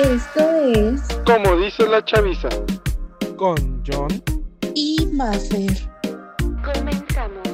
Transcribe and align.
Esto 0.00 0.50
es 0.64 1.02
Como 1.26 1.58
dice 1.58 1.86
la 1.86 2.02
chaviza. 2.02 2.48
Con 3.36 3.84
John 3.86 4.08
y 4.74 4.96
Mafer. 5.12 5.76
Comenzamos. 6.64 7.48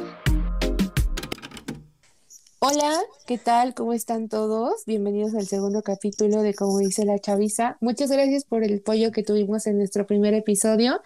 Hola, 2.61 3.01
¿qué 3.27 3.39
tal? 3.39 3.75
¿Cómo 3.75 3.93
están 3.93 4.29
todos? 4.29 4.85
Bienvenidos 4.87 5.35
al 5.35 5.49
segundo 5.49 5.83
capítulo 5.83 6.43
de 6.43 6.55
Como 6.55 6.79
dice 6.79 7.05
la 7.05 7.19
chaviza. 7.19 7.79
Muchas 7.81 8.13
gracias 8.13 8.45
por 8.45 8.63
el 8.63 8.79
apoyo 8.79 9.11
que 9.11 9.25
tuvimos 9.25 9.67
en 9.67 9.79
nuestro 9.79 10.07
primer 10.07 10.33
episodio. 10.33 11.01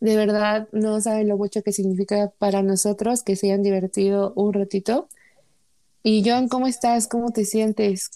De 0.00 0.14
verdad, 0.14 0.68
no 0.72 1.00
saben 1.00 1.28
lo 1.28 1.38
mucho 1.38 1.62
que 1.62 1.72
significa 1.72 2.34
para 2.38 2.60
nosotros 2.60 3.22
que 3.22 3.34
se 3.36 3.46
hayan 3.46 3.62
divertido 3.62 4.34
un 4.36 4.52
ratito. 4.52 5.08
Y 6.02 6.22
John, 6.28 6.48
¿cómo 6.48 6.66
estás? 6.66 7.08
¿Cómo 7.08 7.30
te 7.30 7.46
sientes? 7.46 8.10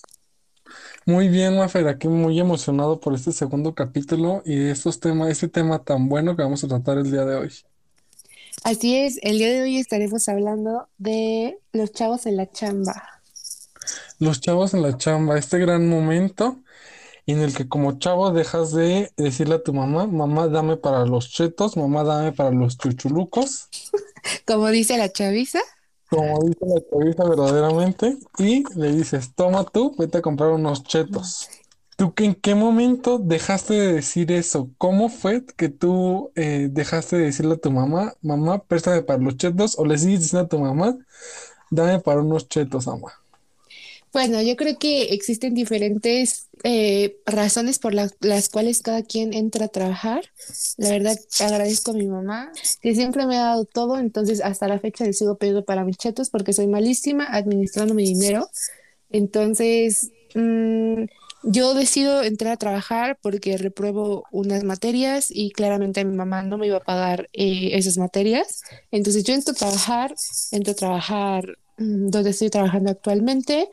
Muy 1.06 1.28
bien, 1.28 1.56
Mafer, 1.56 1.88
aquí 1.88 2.08
muy 2.08 2.38
emocionado 2.38 3.00
por 3.00 3.14
este 3.14 3.32
segundo 3.32 3.74
capítulo 3.74 4.42
y 4.44 4.68
estos 4.68 5.00
temas, 5.00 5.30
este 5.30 5.48
tema 5.48 5.82
tan 5.82 6.08
bueno 6.08 6.36
que 6.36 6.42
vamos 6.42 6.62
a 6.64 6.68
tratar 6.68 6.98
el 6.98 7.10
día 7.10 7.24
de 7.24 7.36
hoy. 7.36 7.52
Así 8.64 8.96
es, 8.96 9.18
el 9.22 9.38
día 9.38 9.48
de 9.50 9.62
hoy 9.62 9.78
estaremos 9.78 10.28
hablando 10.28 10.88
de 10.98 11.58
los 11.72 11.92
chavos 11.92 12.26
en 12.26 12.36
la 12.36 12.50
chamba. 12.50 13.20
Los 14.18 14.40
chavos 14.40 14.74
en 14.74 14.82
la 14.82 14.96
chamba, 14.96 15.38
este 15.38 15.58
gran 15.58 15.88
momento 15.88 16.58
en 17.26 17.40
el 17.40 17.54
que 17.54 17.68
como 17.68 17.98
chavo 17.98 18.32
dejas 18.32 18.72
de 18.72 19.12
decirle 19.16 19.56
a 19.56 19.62
tu 19.62 19.72
mamá, 19.72 20.06
mamá, 20.06 20.48
dame 20.48 20.76
para 20.76 21.06
los 21.06 21.30
chetos, 21.30 21.76
mamá, 21.76 22.04
dame 22.04 22.32
para 22.32 22.50
los 22.50 22.76
chuchulucos, 22.76 23.68
Como 24.46 24.68
dice 24.68 24.98
la 24.98 25.10
chaviza. 25.10 25.60
Como 26.10 26.40
dice 26.44 26.66
la 26.66 26.80
chaviza 26.90 27.24
verdaderamente, 27.24 28.18
y 28.38 28.64
le 28.78 28.92
dices, 28.92 29.34
toma 29.34 29.64
tú, 29.64 29.94
vete 29.98 30.18
a 30.18 30.22
comprar 30.22 30.50
unos 30.50 30.82
chetos. 30.84 31.48
¿Tú 31.96 32.12
en 32.16 32.34
qué 32.34 32.54
momento 32.54 33.18
dejaste 33.18 33.74
de 33.74 33.92
decir 33.94 34.32
eso? 34.32 34.70
¿Cómo 34.78 35.08
fue 35.10 35.44
que 35.44 35.68
tú 35.68 36.32
eh, 36.34 36.68
dejaste 36.70 37.16
de 37.16 37.24
decirle 37.26 37.54
a 37.54 37.58
tu 37.58 37.70
mamá, 37.70 38.14
mamá, 38.22 38.64
préstame 38.64 39.02
para 39.02 39.22
los 39.22 39.36
chetos? 39.36 39.78
¿O 39.78 39.84
le 39.84 39.98
sigues 39.98 40.20
diciendo 40.20 40.46
a 40.46 40.48
tu 40.48 40.58
mamá, 40.58 40.96
dame 41.70 42.00
para 42.00 42.22
unos 42.22 42.48
chetos, 42.48 42.86
mamá? 42.86 43.19
Bueno, 44.12 44.42
yo 44.42 44.56
creo 44.56 44.76
que 44.78 45.04
existen 45.14 45.54
diferentes 45.54 46.48
eh, 46.64 47.16
razones 47.26 47.78
por 47.78 47.94
la- 47.94 48.10
las 48.20 48.48
cuales 48.48 48.82
cada 48.82 49.02
quien 49.02 49.32
entra 49.32 49.66
a 49.66 49.68
trabajar. 49.68 50.24
La 50.76 50.90
verdad, 50.90 51.16
agradezco 51.40 51.92
a 51.92 51.94
mi 51.94 52.06
mamá 52.06 52.50
que 52.82 52.94
siempre 52.94 53.24
me 53.26 53.36
ha 53.38 53.42
dado 53.44 53.64
todo, 53.64 53.98
entonces 53.98 54.40
hasta 54.42 54.68
la 54.68 54.78
fecha 54.80 55.04
le 55.04 55.12
sigo 55.12 55.38
pidiendo 55.38 55.64
para 55.64 55.84
mis 55.84 55.96
chetos 55.96 56.28
porque 56.30 56.52
soy 56.52 56.66
malísima 56.66 57.24
administrando 57.24 57.94
mi 57.94 58.04
dinero. 58.04 58.48
Entonces, 59.10 60.12
mm, 60.34 61.04
yo 61.42 61.74
decido 61.74 62.22
entrar 62.22 62.52
a 62.52 62.56
trabajar 62.56 63.18
porque 63.22 63.56
repruebo 63.56 64.24
unas 64.30 64.62
materias 64.64 65.28
y 65.30 65.50
claramente 65.52 66.04
mi 66.04 66.14
mamá 66.16 66.42
no 66.42 66.58
me 66.58 66.66
iba 66.66 66.76
a 66.78 66.80
pagar 66.80 67.28
eh, 67.32 67.70
esas 67.72 67.98
materias. 67.98 68.62
Entonces 68.90 69.24
yo 69.24 69.34
entro 69.34 69.52
a 69.52 69.56
trabajar, 69.56 70.14
entro 70.52 70.72
a 70.72 70.76
trabajar 70.76 71.58
mm, 71.78 72.08
donde 72.10 72.30
estoy 72.30 72.50
trabajando 72.50 72.90
actualmente. 72.90 73.68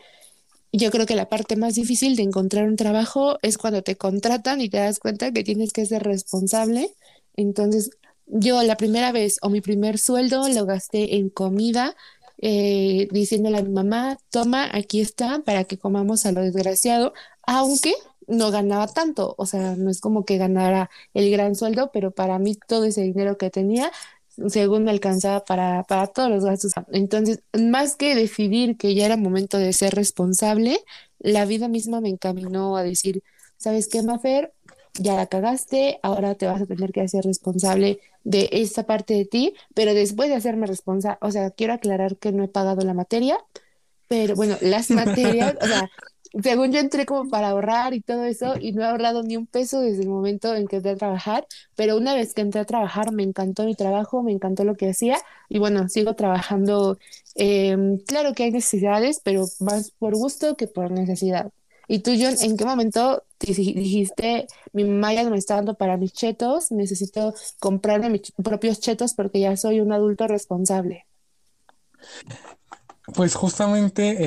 Yo 0.78 0.92
creo 0.92 1.08
que 1.08 1.16
la 1.16 1.28
parte 1.28 1.56
más 1.56 1.74
difícil 1.74 2.16
de 2.16 2.22
encontrar 2.22 2.68
un 2.68 2.76
trabajo 2.76 3.40
es 3.42 3.58
cuando 3.58 3.82
te 3.82 3.96
contratan 3.98 4.62
y 4.62 4.70
te 4.70 4.78
das 4.78 5.00
cuenta 5.00 5.32
que 5.32 5.44
tienes 5.44 5.72
que 5.74 5.88
ser 5.88 6.04
responsable. 6.04 6.94
Entonces, 7.36 7.90
yo 8.28 8.62
la 8.62 8.78
primera 8.78 9.12
vez 9.12 9.40
o 9.42 9.50
mi 9.50 9.60
primer 9.60 9.98
sueldo 9.98 10.48
lo 10.48 10.68
gasté 10.68 11.16
en 11.16 11.32
comida, 11.32 11.96
eh, 12.40 13.08
diciéndole 13.12 13.58
a 13.58 13.64
mi 13.64 13.72
mamá, 13.72 14.20
toma, 14.30 14.70
aquí 14.72 15.02
está, 15.02 15.40
para 15.40 15.64
que 15.64 15.80
comamos 15.80 16.28
a 16.28 16.32
lo 16.32 16.42
desgraciado, 16.42 17.14
aunque 17.42 17.96
no 18.28 18.52
ganaba 18.52 18.86
tanto, 18.88 19.34
o 19.40 19.48
sea, 19.48 19.76
no 19.76 19.90
es 19.90 20.00
como 20.00 20.26
que 20.26 20.38
ganara 20.38 20.92
el 21.16 21.32
gran 21.32 21.56
sueldo, 21.56 21.90
pero 21.92 22.12
para 22.12 22.38
mí 22.38 22.56
todo 22.68 22.84
ese 22.84 23.02
dinero 23.02 23.38
que 23.40 23.50
tenía 23.50 23.92
según 24.48 24.84
me 24.84 24.92
alcanzaba 24.92 25.44
para, 25.44 25.84
para 25.84 26.08
todos 26.08 26.30
los 26.30 26.46
gastos. 26.46 26.74
Entonces, 26.92 27.42
más 27.54 27.96
que 27.96 28.16
decidir 28.16 28.78
que 28.78 28.96
ya 28.96 29.06
era 29.06 29.18
momento 29.18 29.58
de 29.58 29.74
ser 29.74 29.96
responsable, 29.96 30.80
la 31.20 31.46
vida 31.46 31.68
misma 31.68 32.02
me 32.02 32.10
encaminó 32.10 32.78
a 32.78 32.84
decir, 32.84 33.24
¿sabes 33.58 33.88
qué, 33.88 34.04
Mafer? 34.04 34.54
Ya 34.94 35.16
la 35.16 35.28
cagaste, 35.28 36.00
ahora 36.02 36.36
te 36.36 36.48
vas 36.48 36.62
a 36.62 36.66
tener 36.66 36.92
que 36.92 37.02
hacer 37.02 37.24
responsable 37.24 38.00
de 38.24 38.50
esta 38.52 38.84
parte 38.86 39.14
de 39.14 39.26
ti, 39.26 39.54
pero 39.76 39.94
después 39.94 40.30
de 40.30 40.36
hacerme 40.36 40.68
responsable, 40.68 41.18
o 41.22 41.32
sea, 41.32 41.52
quiero 41.52 41.74
aclarar 41.74 42.18
que 42.18 42.32
no 42.32 42.44
he 42.44 42.48
pagado 42.48 42.82
la 42.82 42.94
materia, 42.94 43.38
pero 44.08 44.36
bueno, 44.36 44.58
las 44.62 44.90
materias, 44.92 45.56
o 45.62 45.66
sea, 45.66 45.90
según 46.44 46.72
yo 46.72 46.80
entré 46.80 47.06
como 47.06 47.30
para 47.30 47.50
ahorrar 47.50 47.94
y 47.94 48.02
todo 48.02 48.24
eso, 48.26 48.56
y 48.60 48.72
no 48.74 48.82
he 48.84 48.86
ahorrado 48.86 49.24
ni 49.24 49.38
un 49.38 49.48
peso 49.48 49.82
desde 49.82 50.04
el 50.04 50.10
momento 50.10 50.54
en 50.56 50.68
que 50.68 50.78
entré 50.78 50.92
a 50.94 50.96
trabajar, 50.98 51.48
pero 51.76 51.98
una 51.98 52.14
vez 52.16 52.34
que 52.34 52.42
entré 52.42 52.62
a 52.62 52.66
trabajar 52.66 53.12
me 53.12 53.24
encantó 53.24 53.64
mi 53.66 53.76
trabajo, 53.76 54.24
me 54.24 54.32
encantó 54.32 54.64
lo 54.64 54.76
que 54.76 54.90
hacía, 54.90 55.18
y 55.50 55.60
bueno, 55.60 55.90
sigo 55.90 56.16
trabajando. 56.16 56.98
em, 57.36 57.98
claro 58.00 58.34
que 58.34 58.44
hay 58.44 58.52
necesidades, 58.52 59.22
pero 59.24 59.46
más 59.60 59.92
por 59.92 60.16
gusto 60.16 60.56
que 60.56 60.68
por 60.68 60.92
necesidad. 60.92 61.52
¿Y 61.88 62.00
tú, 62.00 62.12
John, 62.20 62.36
en 62.42 62.58
qué 62.58 62.66
momento 62.66 63.24
te 63.38 63.48
dij- 63.54 63.74
dijiste, 63.76 64.48
mi 64.74 64.84
mamá 64.84 65.14
ya 65.14 65.24
no 65.24 65.30
me 65.32 65.38
está 65.38 65.56
dando 65.56 65.76
para 65.76 65.98
mis 65.98 66.14
chetos, 66.14 66.72
necesito 66.72 67.34
comprarme 67.60 68.10
mis 68.10 68.32
propios 68.44 68.80
chetos 68.80 69.14
porque 69.14 69.40
ya 69.40 69.56
soy 69.58 69.80
un 69.80 69.92
adulto 69.94 70.28
responsable? 70.28 71.06
Pues 73.16 73.36
justamente, 73.36 74.18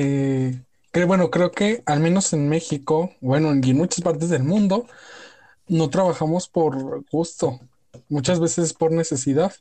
eh, 0.49 0.65
que, 0.91 1.05
bueno, 1.05 1.29
creo 1.29 1.51
que 1.51 1.83
al 1.85 1.99
menos 1.99 2.33
en 2.33 2.49
México, 2.49 3.11
bueno, 3.21 3.53
y 3.55 3.71
en 3.71 3.77
muchas 3.77 4.01
partes 4.01 4.29
del 4.29 4.43
mundo, 4.43 4.87
no 5.67 5.89
trabajamos 5.89 6.49
por 6.49 7.05
gusto, 7.11 7.59
muchas 8.09 8.39
veces 8.39 8.73
por 8.73 8.91
necesidad. 8.91 9.53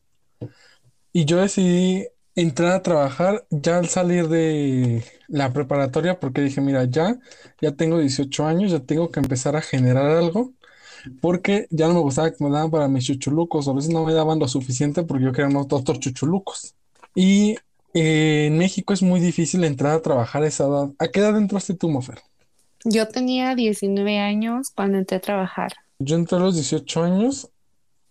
Y 1.12 1.24
yo 1.24 1.38
decidí 1.38 2.06
entrar 2.34 2.72
a 2.72 2.82
trabajar 2.82 3.46
ya 3.50 3.78
al 3.78 3.88
salir 3.88 4.28
de 4.28 5.04
la 5.28 5.52
preparatoria 5.52 6.18
porque 6.20 6.40
dije, 6.42 6.60
mira, 6.60 6.84
ya, 6.84 7.18
ya 7.60 7.72
tengo 7.72 7.98
18 7.98 8.46
años, 8.46 8.72
ya 8.72 8.80
tengo 8.80 9.10
que 9.10 9.20
empezar 9.20 9.56
a 9.56 9.62
generar 9.62 10.10
algo, 10.10 10.52
porque 11.20 11.66
ya 11.70 11.88
no 11.88 11.94
me 11.94 12.00
gustaba 12.00 12.30
que 12.30 12.44
me 12.44 12.50
daban 12.50 12.70
para 12.70 12.88
mis 12.88 13.06
chuchulucos, 13.06 13.68
a 13.68 13.72
veces 13.72 13.92
no 13.92 14.04
me 14.04 14.12
daban 14.14 14.38
lo 14.38 14.48
suficiente 14.48 15.02
porque 15.04 15.24
yo 15.24 15.32
quería 15.32 15.48
unos 15.48 15.66
otros 15.70 16.00
chuchulucos. 16.00 16.74
Y 17.14 17.56
eh, 17.94 18.46
en 18.46 18.58
México 18.58 18.92
es 18.92 19.02
muy 19.02 19.20
difícil 19.20 19.64
entrar 19.64 19.92
a 19.92 20.02
trabajar 20.02 20.42
a 20.42 20.46
esa 20.46 20.66
edad. 20.66 20.90
¿A 20.98 21.08
qué 21.08 21.20
edad 21.20 21.36
entraste 21.36 21.74
tú, 21.74 21.88
Mofer? 21.88 22.20
Yo 22.84 23.08
tenía 23.08 23.54
19 23.54 24.18
años 24.18 24.70
cuando 24.74 24.98
entré 24.98 25.18
a 25.18 25.20
trabajar. 25.20 25.72
Yo 25.98 26.16
entré 26.16 26.38
a 26.38 26.40
los 26.40 26.54
18 26.54 27.02
años, 27.02 27.50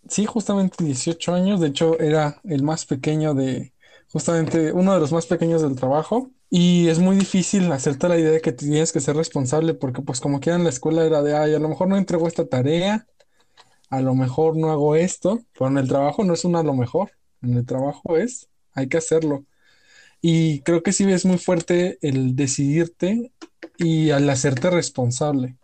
sí, 0.08 0.26
justamente 0.26 0.84
18 0.84 1.34
años, 1.34 1.60
de 1.60 1.68
hecho 1.68 1.98
era 1.98 2.40
el 2.44 2.62
más 2.62 2.86
pequeño 2.86 3.34
de, 3.34 3.72
justamente 4.12 4.72
uno 4.72 4.94
de 4.94 5.00
los 5.00 5.12
más 5.12 5.26
pequeños 5.26 5.62
del 5.62 5.76
trabajo. 5.76 6.30
Y 6.52 6.88
es 6.88 6.98
muy 6.98 7.16
difícil 7.16 7.70
hacerte 7.70 8.08
la 8.08 8.18
idea 8.18 8.32
de 8.32 8.40
que 8.40 8.52
tienes 8.52 8.92
que 8.92 9.00
ser 9.00 9.16
responsable 9.16 9.74
porque 9.74 10.02
pues 10.02 10.20
como 10.20 10.40
quiera 10.40 10.56
en 10.56 10.64
la 10.64 10.70
escuela 10.70 11.04
era 11.04 11.22
de, 11.22 11.36
ay, 11.36 11.54
a 11.54 11.60
lo 11.60 11.68
mejor 11.68 11.88
no 11.88 11.96
entrego 11.96 12.26
esta 12.26 12.46
tarea, 12.46 13.06
a 13.88 14.00
lo 14.00 14.14
mejor 14.14 14.56
no 14.56 14.70
hago 14.70 14.96
esto, 14.96 15.40
pero 15.52 15.68
en 15.68 15.78
el 15.78 15.88
trabajo 15.88 16.24
no 16.24 16.34
es 16.34 16.44
un 16.44 16.56
a 16.56 16.62
lo 16.64 16.74
mejor, 16.74 17.12
en 17.42 17.56
el 17.56 17.66
trabajo 17.66 18.16
es, 18.16 18.48
hay 18.72 18.88
que 18.88 18.98
hacerlo. 18.98 19.44
Y 20.22 20.60
creo 20.60 20.82
que 20.82 20.92
sí 20.92 21.10
es 21.10 21.24
muy 21.24 21.38
fuerte 21.38 21.98
el 22.02 22.36
decidirte 22.36 23.32
y 23.78 24.10
al 24.10 24.28
hacerte 24.28 24.70
responsable. 24.70 25.56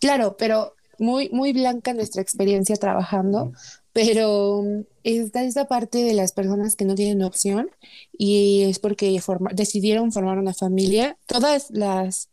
Claro, 0.00 0.36
pero 0.38 0.74
muy, 0.98 1.30
muy 1.30 1.52
blanca 1.52 1.94
nuestra 1.94 2.20
experiencia 2.22 2.76
trabajando, 2.76 3.52
pero 3.92 4.62
mm, 4.62 4.80
está 5.02 5.42
esa 5.44 5.66
parte 5.66 5.98
de 5.98 6.14
las 6.14 6.32
personas 6.32 6.76
que 6.76 6.84
no 6.84 6.94
tienen 6.94 7.22
opción 7.22 7.70
y 8.12 8.64
es 8.64 8.78
porque 8.78 9.18
forma- 9.20 9.50
decidieron 9.52 10.12
formar 10.12 10.38
una 10.38 10.54
familia. 10.54 11.16
Todas 11.26 11.70
las 11.70 12.28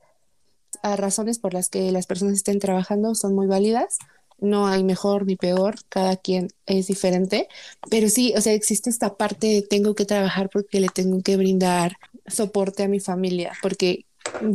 ah, 0.84 0.98
razones 0.98 1.40
por 1.40 1.54
las 1.54 1.70
que 1.70 1.92
las 1.92 2.06
personas 2.08 2.36
estén 2.36 2.60
trabajando 2.60 3.16
son 3.16 3.34
muy 3.34 3.48
válidas. 3.48 3.98
No 4.40 4.68
hay 4.68 4.84
mejor 4.84 5.26
ni 5.26 5.36
peor, 5.36 5.76
cada 5.90 6.16
quien 6.16 6.50
es 6.66 6.88
diferente, 6.88 7.48
pero 7.90 8.08
sí, 8.10 8.34
o 8.38 8.42
sea, 8.42 8.54
existe 8.54 8.90
esta 8.90 9.16
parte 9.16 9.48
de 9.48 9.62
tengo 9.64 9.96
que 9.96 10.06
trabajar 10.06 10.50
porque 10.52 10.80
le 10.80 10.90
tengo 10.90 11.22
que 11.24 11.38
brindar 11.38 11.98
soporte 12.28 12.84
a 12.84 12.88
mi 12.88 13.00
familia, 13.00 13.54
porque 13.62 14.06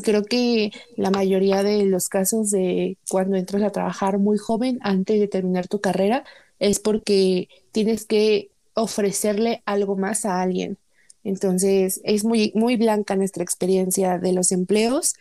creo 0.03 0.25
que 0.25 0.71
la 0.97 1.11
mayoría 1.11 1.63
de 1.63 1.85
los 1.87 2.09
casos 2.09 2.51
de 2.51 2.97
cuando 3.09 3.37
entras 3.37 3.63
a 3.63 3.71
trabajar 3.71 4.19
muy 4.19 4.39
joven 4.39 4.79
antes 4.83 5.19
de 5.19 5.29
terminar 5.29 5.69
tu 5.69 5.81
carrera 5.81 6.25
es 6.59 6.79
porque 6.79 7.49
tienes 7.73 8.05
que 8.07 8.51
ofrecerle 8.75 9.63
algo 9.67 9.97
más 9.97 10.25
a 10.25 10.41
alguien. 10.41 10.79
Entonces, 11.25 12.01
es 12.05 12.25
muy, 12.25 12.53
muy 12.55 12.77
blanca 12.77 13.17
nuestra 13.17 13.45
experiencia 13.45 14.19
de 14.19 14.33
los 14.33 14.51
empleos, 14.53 15.15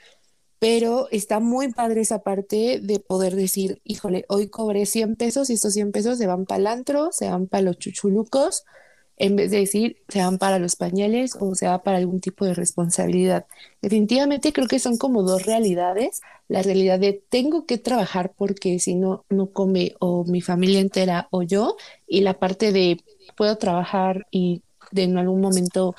pero 0.61 1.07
está 1.09 1.39
muy 1.39 1.73
padre 1.73 2.01
esa 2.01 2.19
parte 2.19 2.79
de 2.83 2.99
poder 2.99 3.35
decir, 3.35 3.81
híjole, 3.83 4.25
hoy 4.29 4.47
cobré 4.47 4.85
100 4.85 5.15
pesos 5.15 5.49
y 5.49 5.53
estos 5.53 5.73
100 5.73 5.91
pesos 5.91 6.19
se 6.19 6.27
van 6.27 6.45
para 6.45 6.59
el 6.59 6.67
antro, 6.67 7.11
se 7.11 7.27
van 7.27 7.47
para 7.47 7.63
los 7.63 7.79
chuchulucos 7.79 8.63
en 9.17 9.35
vez 9.35 9.49
de 9.49 9.57
decir 9.57 9.97
se 10.07 10.19
van 10.19 10.37
para 10.37 10.59
los 10.59 10.75
pañales 10.75 11.35
o 11.39 11.55
se 11.55 11.67
va 11.67 11.81
para 11.81 11.97
algún 11.97 12.19
tipo 12.21 12.45
de 12.45 12.53
responsabilidad. 12.53 13.47
Definitivamente 13.81 14.53
creo 14.53 14.67
que 14.67 14.77
son 14.77 14.97
como 14.97 15.23
dos 15.23 15.47
realidades. 15.47 16.21
La 16.47 16.61
realidad 16.61 16.99
de 16.99 17.23
tengo 17.29 17.65
que 17.65 17.79
trabajar 17.79 18.31
porque 18.37 18.77
si 18.77 18.93
no, 18.93 19.25
no 19.29 19.47
come 19.47 19.95
o 19.99 20.25
mi 20.25 20.41
familia 20.41 20.79
entera 20.79 21.27
o 21.31 21.41
yo, 21.41 21.75
y 22.07 22.21
la 22.21 22.37
parte 22.37 22.71
de 22.71 22.99
puedo 23.35 23.57
trabajar 23.57 24.27
y 24.29 24.61
de 24.91 25.03
en 25.03 25.17
algún 25.17 25.41
momento 25.41 25.95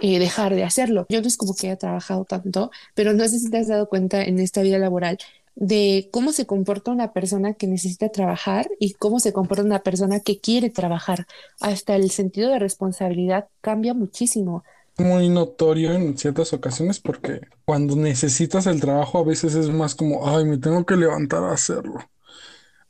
eh, 0.00 0.18
dejar 0.18 0.54
de 0.54 0.64
hacerlo. 0.64 1.06
Yo 1.08 1.20
no 1.20 1.28
es 1.28 1.36
como 1.36 1.54
que 1.54 1.68
haya 1.68 1.76
trabajado 1.78 2.24
tanto, 2.24 2.70
pero 2.94 3.12
no 3.12 3.26
sé 3.28 3.38
si 3.38 3.50
te 3.50 3.58
has 3.58 3.68
dado 3.68 3.88
cuenta 3.88 4.22
en 4.24 4.38
esta 4.38 4.62
vida 4.62 4.78
laboral 4.78 5.18
de 5.56 6.08
cómo 6.12 6.32
se 6.32 6.46
comporta 6.46 6.90
una 6.90 7.12
persona 7.12 7.54
que 7.54 7.66
necesita 7.66 8.08
trabajar 8.08 8.68
y 8.80 8.94
cómo 8.94 9.20
se 9.20 9.32
comporta 9.32 9.62
una 9.64 9.82
persona 9.82 10.20
que 10.20 10.40
quiere 10.40 10.70
trabajar. 10.70 11.26
Hasta 11.60 11.96
el 11.96 12.10
sentido 12.10 12.50
de 12.50 12.58
responsabilidad 12.58 13.48
cambia 13.60 13.94
muchísimo. 13.94 14.64
Muy 14.98 15.28
notorio 15.28 15.92
en 15.92 16.16
ciertas 16.16 16.52
ocasiones 16.52 17.00
porque 17.00 17.40
cuando 17.64 17.96
necesitas 17.96 18.66
el 18.66 18.80
trabajo 18.80 19.18
a 19.18 19.24
veces 19.24 19.54
es 19.54 19.68
más 19.70 19.94
como, 19.94 20.28
ay, 20.28 20.44
me 20.44 20.58
tengo 20.58 20.84
que 20.84 20.96
levantar 20.96 21.42
a 21.44 21.52
hacerlo. 21.52 21.98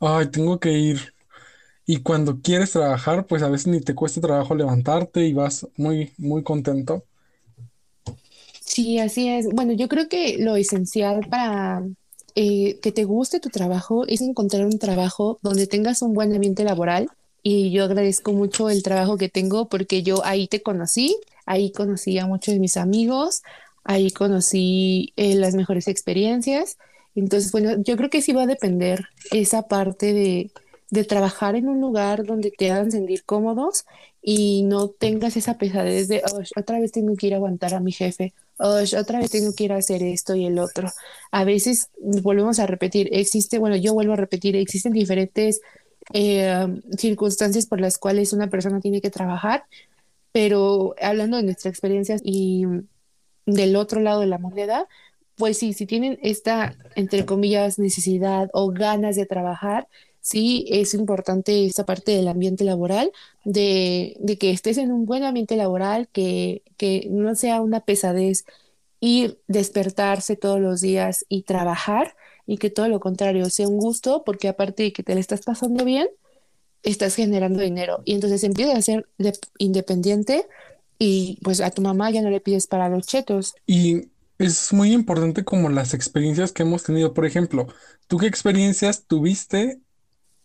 Ay, 0.01 0.27
tengo 0.31 0.59
que 0.61 0.73
ir. 0.73 1.14
Y 1.87 1.99
cuando 1.99 2.41
quieres 2.41 2.73
trabajar, 2.73 3.27
pues 3.27 3.43
a 3.43 3.49
veces 3.49 3.67
ni 3.67 3.81
te 3.81 3.95
cuesta 3.95 4.21
trabajo 4.21 4.55
levantarte 4.55 5.27
y 5.27 5.35
vas 5.35 5.67
muy, 5.77 6.13
muy 6.17 6.43
contento. 6.43 7.05
Sí, 8.61 8.99
así 8.99 9.29
es. 9.29 9.49
Bueno, 9.51 9.73
yo 9.75 9.89
creo 9.89 10.09
que 10.09 10.39
lo 10.39 10.57
esencial 10.57 11.27
para 11.29 11.83
eh, 12.35 12.81
que 12.83 12.91
te 12.91 13.05
guste 13.05 13.39
tu 13.39 13.51
trabajo 13.51 14.07
es 14.07 14.23
encontrar 14.23 14.65
un 14.65 14.79
trabajo 14.79 15.39
donde 15.43 15.67
tengas 15.67 16.01
un 16.01 16.15
buen 16.15 16.33
ambiente 16.33 16.65
laboral. 16.65 17.09
Y 17.43 17.71
yo 17.71 17.85
agradezco 17.85 18.33
mucho 18.33 18.71
el 18.71 18.83
trabajo 18.83 19.19
que 19.19 19.29
tengo 19.29 19.69
porque 19.69 20.03
yo 20.03 20.25
ahí 20.25 20.49
te 20.49 20.63
conocí, 20.63 21.17
ahí 21.45 21.71
conocí 21.71 22.19
a 22.19 22.27
muchos 22.27 22.55
de 22.55 22.61
mis 22.61 22.79
amigos, 22.79 23.43
ahí 23.85 24.11
conocí 24.11 25.13
eh, 25.17 25.35
las 25.35 25.55
mejores 25.55 25.87
experiencias. 25.87 26.79
Entonces, 27.15 27.53
bueno, 27.53 27.83
yo 27.83 27.99
creo 27.99 28.09
que 28.09 28.23
sí 28.23 28.33
va 28.33 28.45
a 28.45 28.47
depender 28.47 29.09
esa 29.31 29.69
parte 29.69 30.15
de, 30.15 30.51
de 30.91 31.05
trabajar 31.05 31.57
en 31.57 31.69
un 31.69 31.81
lugar 31.81 32.25
donde 32.25 32.51
te 32.51 32.71
hagan 32.71 32.91
sentir 32.91 33.25
cómodos 33.25 33.85
y 34.23 34.63
no 34.65 34.89
tengas 34.89 35.37
esa 35.37 35.59
pesadez 35.59 36.09
de, 36.09 36.23
otra 36.57 36.79
vez 36.81 36.93
tengo 36.93 37.17
que 37.17 37.27
ir 37.27 37.35
a 37.35 37.37
aguantar 37.37 37.75
a 37.75 37.81
mi 37.81 37.93
jefe, 37.93 38.33
otra 38.59 39.19
vez 39.19 39.31
tengo 39.31 39.55
que 39.55 39.65
ir 39.65 39.73
a 39.73 39.77
hacer 39.77 40.03
esto 40.03 40.35
y 40.35 40.47
el 40.47 40.59
otro. 40.59 40.89
A 41.31 41.45
veces 41.45 41.89
volvemos 41.99 42.59
a 42.59 42.67
repetir, 42.67 43.09
existe, 43.13 43.59
bueno, 43.59 43.77
yo 43.77 43.93
vuelvo 43.95 44.13
a 44.15 44.17
repetir, 44.17 44.57
existen 44.57 44.93
diferentes 44.93 45.61
eh, 46.13 46.81
circunstancias 46.97 47.67
por 47.67 47.81
las 47.81 47.99
cuales 47.99 48.33
una 48.33 48.49
persona 48.49 48.81
tiene 48.81 49.01
que 49.01 49.11
trabajar, 49.11 49.65
pero 50.33 50.95
hablando 51.01 51.37
de 51.37 51.45
nuestra 51.45 51.71
experiencia 51.71 52.17
y 52.23 52.65
del 53.47 53.77
otro 53.77 54.01
lado 54.01 54.21
de 54.21 54.27
la 54.27 54.39
moneda, 54.39 54.89
pues 55.37 55.59
sí, 55.59 55.73
si 55.73 55.87
tienen 55.87 56.19
esta, 56.23 56.77
entre 56.95 57.25
comillas, 57.25 57.79
necesidad 57.79 58.51
o 58.53 58.71
ganas 58.71 59.17
de 59.17 59.27
trabajar, 59.27 59.89
sí 60.25 60.65
es 60.71 60.95
importante 60.95 61.67
esta 61.67 61.85
parte 61.85 62.13
del 62.13 62.29
ambiente 62.29 62.65
laboral, 62.65 63.13
de, 63.45 64.17
que 64.41 64.51
estés 64.53 64.79
en 64.79 64.91
un 64.91 65.05
buen 65.05 65.23
ambiente 65.23 65.55
laboral, 65.55 66.09
que, 66.13 66.63
que 66.79 67.07
no 67.11 67.35
sea 67.35 67.61
una 67.61 67.81
pesadez 67.81 68.47
ir, 69.01 69.39
despertarse 69.49 70.35
todos 70.35 70.61
los 70.61 70.81
días 70.81 71.27
y 71.29 71.43
trabajar, 71.43 72.17
y 72.47 72.57
que 72.57 72.71
todo 72.71 72.89
lo 72.89 73.01
contrario 73.01 73.51
sea 73.51 73.69
un 73.69 73.77
gusto, 73.77 74.23
porque 74.25 74.49
aparte 74.49 74.85
de 74.85 74.93
que 74.95 75.03
te 75.03 75.15
le 75.15 75.21
estás 75.21 75.43
pasando 75.43 75.85
bien, 75.85 76.09
estás 76.83 77.15
generando 77.17 77.61
dinero. 77.61 78.01
Y 78.07 78.15
entonces 78.15 78.45
empiezas 78.45 78.79
a 78.79 78.83
ser 78.83 79.07
independiente 79.59 80.47
y 80.99 81.39
pues 81.43 81.61
a 81.61 81.71
tu 81.71 81.83
mamá 81.83 82.11
ya 82.11 82.23
no 82.23 82.31
le 82.31 82.41
pides 82.41 82.67
para 82.67 82.89
los 82.89 83.07
chetos. 83.07 83.55
Y 83.67 84.09
es 84.39 84.73
muy 84.73 84.93
importante 84.93 85.45
como 85.45 85.69
las 85.69 85.93
experiencias 85.93 86.53
que 86.53 86.63
hemos 86.63 86.83
tenido. 86.83 87.13
Por 87.13 87.27
ejemplo, 87.27 87.67
¿tú 88.07 88.17
qué 88.17 88.27
experiencias 88.27 89.05
tuviste 89.07 89.81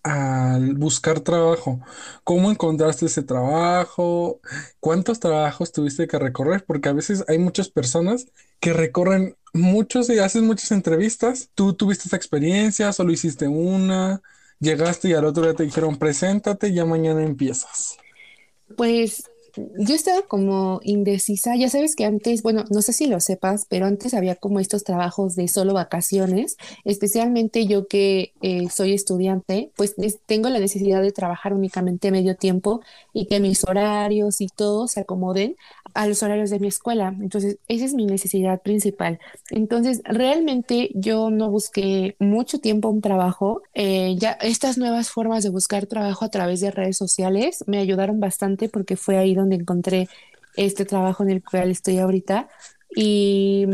al 0.03 0.75
buscar 0.75 1.19
trabajo? 1.19 1.79
¿Cómo 2.23 2.51
encontraste 2.51 3.05
ese 3.07 3.23
trabajo? 3.23 4.39
¿Cuántos 4.79 5.19
trabajos 5.19 5.71
tuviste 5.71 6.07
que 6.07 6.19
recorrer? 6.19 6.63
Porque 6.65 6.89
a 6.89 6.93
veces 6.93 7.23
hay 7.27 7.37
muchas 7.37 7.69
personas 7.69 8.27
que 8.59 8.73
recorren 8.73 9.35
muchos 9.53 10.09
y 10.09 10.19
hacen 10.19 10.45
muchas 10.45 10.71
entrevistas. 10.71 11.49
¿Tú 11.55 11.73
tuviste 11.73 12.07
esa 12.07 12.17
experiencia? 12.17 12.93
¿Solo 12.93 13.11
hiciste 13.11 13.47
una? 13.47 14.21
Llegaste 14.59 15.09
y 15.09 15.13
al 15.13 15.25
otro 15.25 15.43
día 15.43 15.53
te 15.53 15.63
dijeron, 15.63 15.97
preséntate, 15.97 16.73
ya 16.73 16.85
mañana 16.85 17.23
empiezas. 17.23 17.97
Pues 18.75 19.23
yo 19.77 19.95
estaba 19.95 20.21
como 20.23 20.79
indecisa, 20.83 21.55
ya 21.55 21.69
sabes 21.69 21.95
que 21.95 22.05
antes, 22.05 22.43
bueno, 22.43 22.65
no 22.69 22.81
sé 22.81 22.93
si 22.93 23.07
lo 23.07 23.19
sepas, 23.19 23.65
pero 23.69 23.85
antes 23.85 24.13
había 24.13 24.35
como 24.35 24.59
estos 24.59 24.83
trabajos 24.83 25.35
de 25.35 25.47
solo 25.47 25.73
vacaciones, 25.73 26.57
especialmente 26.85 27.65
yo 27.65 27.87
que 27.87 28.33
eh, 28.41 28.69
soy 28.69 28.93
estudiante, 28.93 29.71
pues 29.75 29.95
tengo 30.25 30.49
la 30.49 30.59
necesidad 30.59 31.01
de 31.01 31.11
trabajar 31.11 31.53
únicamente 31.53 32.11
medio 32.11 32.35
tiempo 32.35 32.81
y 33.13 33.27
que 33.27 33.39
mis 33.39 33.63
horarios 33.63 34.41
y 34.41 34.47
todo 34.47 34.87
se 34.87 35.01
acomoden 35.01 35.55
a 35.93 36.07
los 36.07 36.23
horarios 36.23 36.49
de 36.49 36.59
mi 36.59 36.67
escuela. 36.67 37.15
Entonces, 37.19 37.57
esa 37.67 37.85
es 37.85 37.93
mi 37.93 38.05
necesidad 38.05 38.61
principal. 38.61 39.19
Entonces, 39.49 40.01
realmente 40.05 40.91
yo 40.93 41.29
no 41.29 41.49
busqué 41.49 42.15
mucho 42.19 42.59
tiempo 42.59 42.89
un 42.89 43.01
trabajo. 43.01 43.61
Eh, 43.73 44.15
ya 44.17 44.31
estas 44.41 44.77
nuevas 44.77 45.09
formas 45.09 45.43
de 45.43 45.49
buscar 45.49 45.85
trabajo 45.85 46.25
a 46.25 46.29
través 46.29 46.61
de 46.61 46.71
redes 46.71 46.97
sociales 46.97 47.63
me 47.67 47.79
ayudaron 47.79 48.19
bastante 48.19 48.69
porque 48.69 48.95
fue 48.95 49.17
ahí 49.17 49.35
donde 49.35 49.55
encontré 49.55 50.07
este 50.55 50.85
trabajo 50.85 51.23
en 51.23 51.29
el 51.29 51.43
cual 51.43 51.71
estoy 51.71 51.97
ahorita. 51.99 52.49
Y 52.95 53.65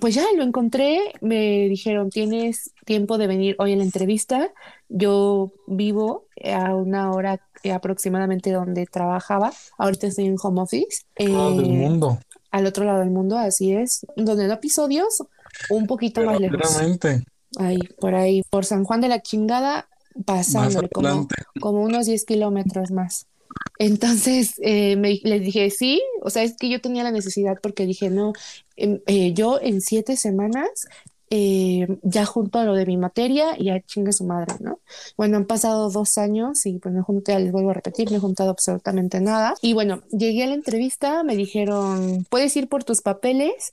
pues 0.00 0.14
ya 0.14 0.24
lo 0.36 0.42
encontré, 0.42 1.00
me 1.20 1.68
dijeron, 1.68 2.10
tienes 2.10 2.72
tiempo 2.84 3.18
de 3.18 3.26
venir 3.26 3.56
hoy 3.58 3.74
a 3.74 3.76
la 3.76 3.82
entrevista. 3.82 4.50
Yo 4.88 5.52
vivo 5.66 6.26
a 6.44 6.74
una 6.74 7.10
hora 7.10 7.40
aproximadamente 7.72 8.50
donde 8.52 8.86
trabajaba. 8.86 9.52
Ahorita 9.76 10.06
estoy 10.06 10.26
en 10.26 10.36
home 10.42 10.62
office. 10.62 11.04
del 11.16 11.30
eh, 11.30 11.68
mundo. 11.68 12.18
Al 12.50 12.66
otro 12.66 12.84
lado 12.84 13.00
del 13.00 13.10
mundo, 13.10 13.36
así 13.36 13.72
es. 13.72 14.06
Donde 14.16 14.46
no 14.46 14.54
episodios, 14.54 15.22
un 15.70 15.86
poquito 15.86 16.22
más 16.22 16.40
lejos. 16.40 16.78
Ahí, 17.58 17.78
por 18.00 18.14
ahí, 18.14 18.42
por 18.48 18.64
San 18.64 18.84
Juan 18.84 19.02
de 19.02 19.08
la 19.08 19.20
Chingada, 19.20 19.88
pasándole 20.24 20.88
como, 20.88 21.28
como 21.60 21.82
unos 21.82 22.06
10 22.06 22.24
kilómetros 22.24 22.90
más. 22.90 23.26
Entonces 23.78 24.54
eh, 24.62 24.96
me, 24.96 25.18
les 25.24 25.40
dije, 25.42 25.70
sí, 25.70 26.00
o 26.20 26.30
sea, 26.30 26.42
es 26.44 26.56
que 26.56 26.68
yo 26.68 26.80
tenía 26.80 27.02
la 27.02 27.10
necesidad 27.10 27.56
porque 27.62 27.86
dije, 27.86 28.10
no, 28.10 28.32
em, 28.76 29.00
eh, 29.06 29.32
yo 29.32 29.58
en 29.60 29.80
siete 29.80 30.16
semanas 30.16 30.86
eh, 31.30 31.88
ya 32.02 32.24
junto 32.24 32.58
a 32.60 32.64
lo 32.64 32.74
de 32.74 32.86
mi 32.86 32.96
materia 32.96 33.56
y 33.58 33.64
ya 33.64 33.80
chingue 33.80 34.12
su 34.12 34.24
madre, 34.24 34.54
¿no? 34.60 34.78
Bueno, 35.16 35.36
han 35.38 35.46
pasado 35.46 35.90
dos 35.90 36.18
años 36.18 36.64
y 36.66 36.78
pues 36.78 36.94
me 36.94 37.02
junté, 37.02 37.38
les 37.40 37.50
vuelvo 37.50 37.70
a 37.70 37.74
repetir, 37.74 38.10
me 38.10 38.18
he 38.18 38.20
juntado 38.20 38.50
absolutamente 38.50 39.20
nada. 39.20 39.54
Y 39.62 39.72
bueno, 39.72 40.02
llegué 40.10 40.44
a 40.44 40.46
la 40.46 40.54
entrevista, 40.54 41.24
me 41.24 41.34
dijeron, 41.34 42.24
puedes 42.30 42.56
ir 42.56 42.68
por 42.68 42.84
tus 42.84 43.00
papeles. 43.00 43.72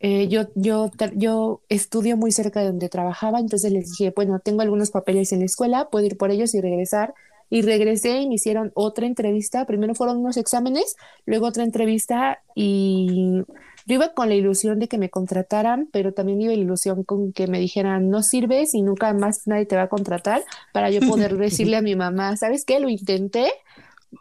yo, 0.00 0.48
yo, 0.54 0.90
yo 1.14 1.62
estudio 1.70 2.16
muy 2.16 2.30
cerca 2.30 2.60
de 2.60 2.66
donde 2.66 2.88
trabajaba, 2.88 3.40
entonces 3.40 3.72
les 3.72 3.90
dije, 3.90 4.12
bueno, 4.14 4.40
tengo 4.40 4.62
algunos 4.62 4.90
papeles 4.90 5.32
en 5.32 5.38
la 5.40 5.46
escuela, 5.46 5.88
puedo 5.90 6.04
ir 6.04 6.18
por 6.18 6.30
ellos 6.30 6.54
y 6.54 6.60
regresar 6.60 7.14
y 7.50 7.62
regresé 7.62 8.20
y 8.20 8.28
me 8.28 8.34
hicieron 8.34 8.72
otra 8.74 9.06
entrevista. 9.06 9.64
Primero 9.66 9.94
fueron 9.94 10.18
unos 10.18 10.36
exámenes, 10.36 10.96
luego 11.24 11.46
otra 11.46 11.64
entrevista 11.64 12.40
y 12.54 13.42
yo 13.86 13.94
iba 13.94 14.14
con 14.14 14.28
la 14.28 14.34
ilusión 14.34 14.80
de 14.80 14.88
que 14.88 14.98
me 14.98 15.10
contrataran, 15.10 15.88
pero 15.92 16.12
también 16.12 16.40
iba 16.40 16.52
la 16.52 16.58
ilusión 16.58 17.04
con 17.04 17.32
que 17.32 17.46
me 17.46 17.60
dijeran, 17.60 18.10
no 18.10 18.24
sirves 18.24 18.74
y 18.74 18.82
nunca 18.82 19.12
más 19.12 19.46
nadie 19.46 19.66
te 19.66 19.76
va 19.76 19.82
a 19.82 19.88
contratar 19.88 20.42
para 20.72 20.90
yo 20.90 21.00
poder 21.08 21.36
decirle 21.38 21.76
a 21.76 21.82
mi 21.82 21.94
mamá, 21.94 22.36
¿sabes 22.36 22.64
qué? 22.64 22.80
Lo 22.80 22.88
intenté, 22.88 23.48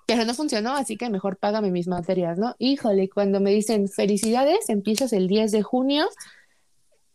pero 0.05 0.23
no 0.23 0.35
funcionó, 0.35 0.75
así 0.75 0.97
que 0.97 1.09
mejor 1.09 1.37
págame 1.37 1.71
mis 1.71 1.87
materias, 1.87 2.37
¿no? 2.37 2.55
Híjole, 2.59 3.09
cuando 3.09 3.39
me 3.39 3.49
dicen 3.49 3.87
felicidades, 3.87 4.69
empiezas 4.69 5.13
el 5.13 5.27
10 5.27 5.51
de 5.51 5.63
junio, 5.63 6.05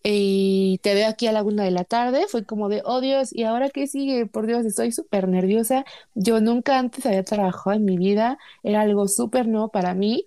y 0.03 0.79
te 0.83 0.95
veo 0.95 1.09
aquí 1.09 1.27
a 1.27 1.33
la 1.33 1.43
una 1.43 1.65
de 1.65 1.71
la 1.71 1.85
tarde, 1.85 2.27
fue 2.29 2.45
como 2.45 2.69
de, 2.69 2.83
oh 2.85 3.01
Dios, 3.01 3.35
¿y 3.35 3.45
ahora 3.45 3.71
qué 3.71 3.87
sigue? 3.87 4.27
Por 4.27 4.47
Dios, 4.47 4.65
estoy 4.65 4.93
súper 4.93 5.29
nerviosa. 5.29 5.85
Yo 6.15 6.41
nunca 6.41 6.79
antes 6.79 7.05
había 7.07 7.25
trabajado 7.25 7.77
en 7.77 7.85
mi 7.85 7.99
vida, 7.99 8.39
era 8.63 8.81
algo 8.83 9.09
súper 9.09 9.47
nuevo 9.49 9.69
para 9.71 9.95
mí 9.95 10.27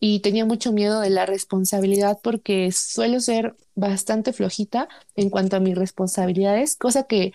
y 0.00 0.20
tenía 0.20 0.44
mucho 0.44 0.72
miedo 0.72 1.00
de 1.00 1.10
la 1.10 1.26
responsabilidad 1.26 2.18
porque 2.22 2.72
suelo 2.72 3.20
ser 3.20 3.54
bastante 3.74 4.32
flojita 4.32 4.88
en 5.16 5.30
cuanto 5.30 5.56
a 5.56 5.60
mis 5.60 5.76
responsabilidades, 5.76 6.76
cosa 6.76 7.04
que 7.04 7.32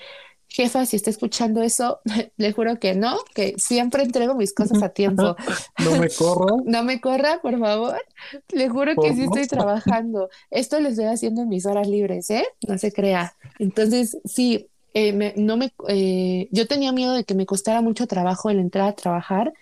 jefa, 0.50 0.86
si 0.86 0.96
está 0.96 1.10
escuchando 1.10 1.62
eso, 1.62 2.00
le 2.38 2.52
juro 2.54 2.80
que 2.80 2.96
no, 2.96 3.18
que 3.34 3.56
siempre 3.58 4.04
entrego 4.04 4.36
mis 4.36 4.54
cosas 4.54 4.82
a 4.82 4.90
tiempo. 4.90 5.36
no 5.84 5.98
me 5.98 6.10
corra. 6.10 6.56
no 6.66 6.84
me 6.84 7.02
corra, 7.02 7.40
por 7.42 7.60
favor. 7.60 8.02
Le 8.50 8.70
juro 8.70 8.96
que 8.96 9.14
sí 9.14 9.24
estoy 9.24 9.48
trabajando. 9.48 10.30
Esto 10.50 10.80
lo 10.80 10.90
estoy 10.90 11.06
haciendo 11.06 11.42
en 11.44 11.50
mis 11.50 11.66
horas 11.66 11.88
libres, 11.88 12.30
¿eh? 12.30 12.46
No 12.68 12.78
se 12.78 12.92
crea. 12.92 13.36
Entonces, 13.60 14.18
sí, 14.26 14.68
eh, 14.94 15.34
no 15.36 15.58
me, 15.58 15.72
eh, 15.90 16.48
yo 16.52 16.68
tenía 16.68 16.92
miedo 16.92 17.14
de 17.14 17.24
que 17.24 17.36
me 17.36 17.46
costara 17.46 17.82
mucho 17.82 18.08
trabajo 18.08 18.50
el 18.50 18.60
entrar 18.60 18.90
a 18.90 18.96
trabajar 18.96 19.54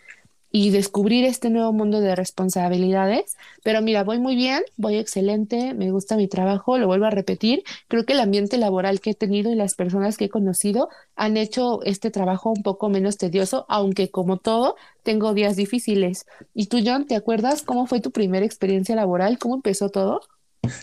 y 0.58 0.70
descubrir 0.70 1.26
este 1.26 1.50
nuevo 1.50 1.74
mundo 1.74 2.00
de 2.00 2.16
responsabilidades. 2.16 3.36
Pero 3.62 3.82
mira, 3.82 4.06
voy 4.06 4.20
muy 4.20 4.38
bien, 4.38 4.64
voy 4.78 4.96
excelente, 4.96 5.74
me 5.74 5.92
gusta 5.92 6.16
mi 6.16 6.30
trabajo, 6.30 6.78
lo 6.78 6.88
vuelvo 6.88 7.08
a 7.08 7.10
repetir. 7.10 7.64
Creo 7.90 8.06
que 8.06 8.14
el 8.14 8.22
ambiente 8.22 8.58
laboral 8.58 9.02
que 9.02 9.10
he 9.10 9.16
tenido 9.16 9.52
y 9.52 9.56
las 9.56 9.76
personas 9.76 10.16
que 10.16 10.26
he 10.26 10.30
conocido 10.30 10.88
han 11.18 11.36
hecho 11.36 11.84
este 11.84 12.10
trabajo 12.10 12.52
un 12.52 12.64
poco 12.64 12.88
menos 12.88 13.18
tedioso, 13.18 13.66
aunque 13.68 14.10
como 14.12 14.38
todo, 14.38 14.78
tengo 15.04 15.34
días 15.34 15.58
difíciles. 15.58 16.26
¿Y 16.54 16.68
tú, 16.68 16.78
John, 16.86 17.06
te 17.06 17.18
acuerdas 17.18 17.62
cómo 17.62 17.86
fue 17.86 18.00
tu 18.00 18.12
primera 18.12 18.46
experiencia 18.46 18.96
laboral? 18.96 19.38
¿Cómo 19.38 19.56
empezó 19.56 19.90
todo? 19.90 20.22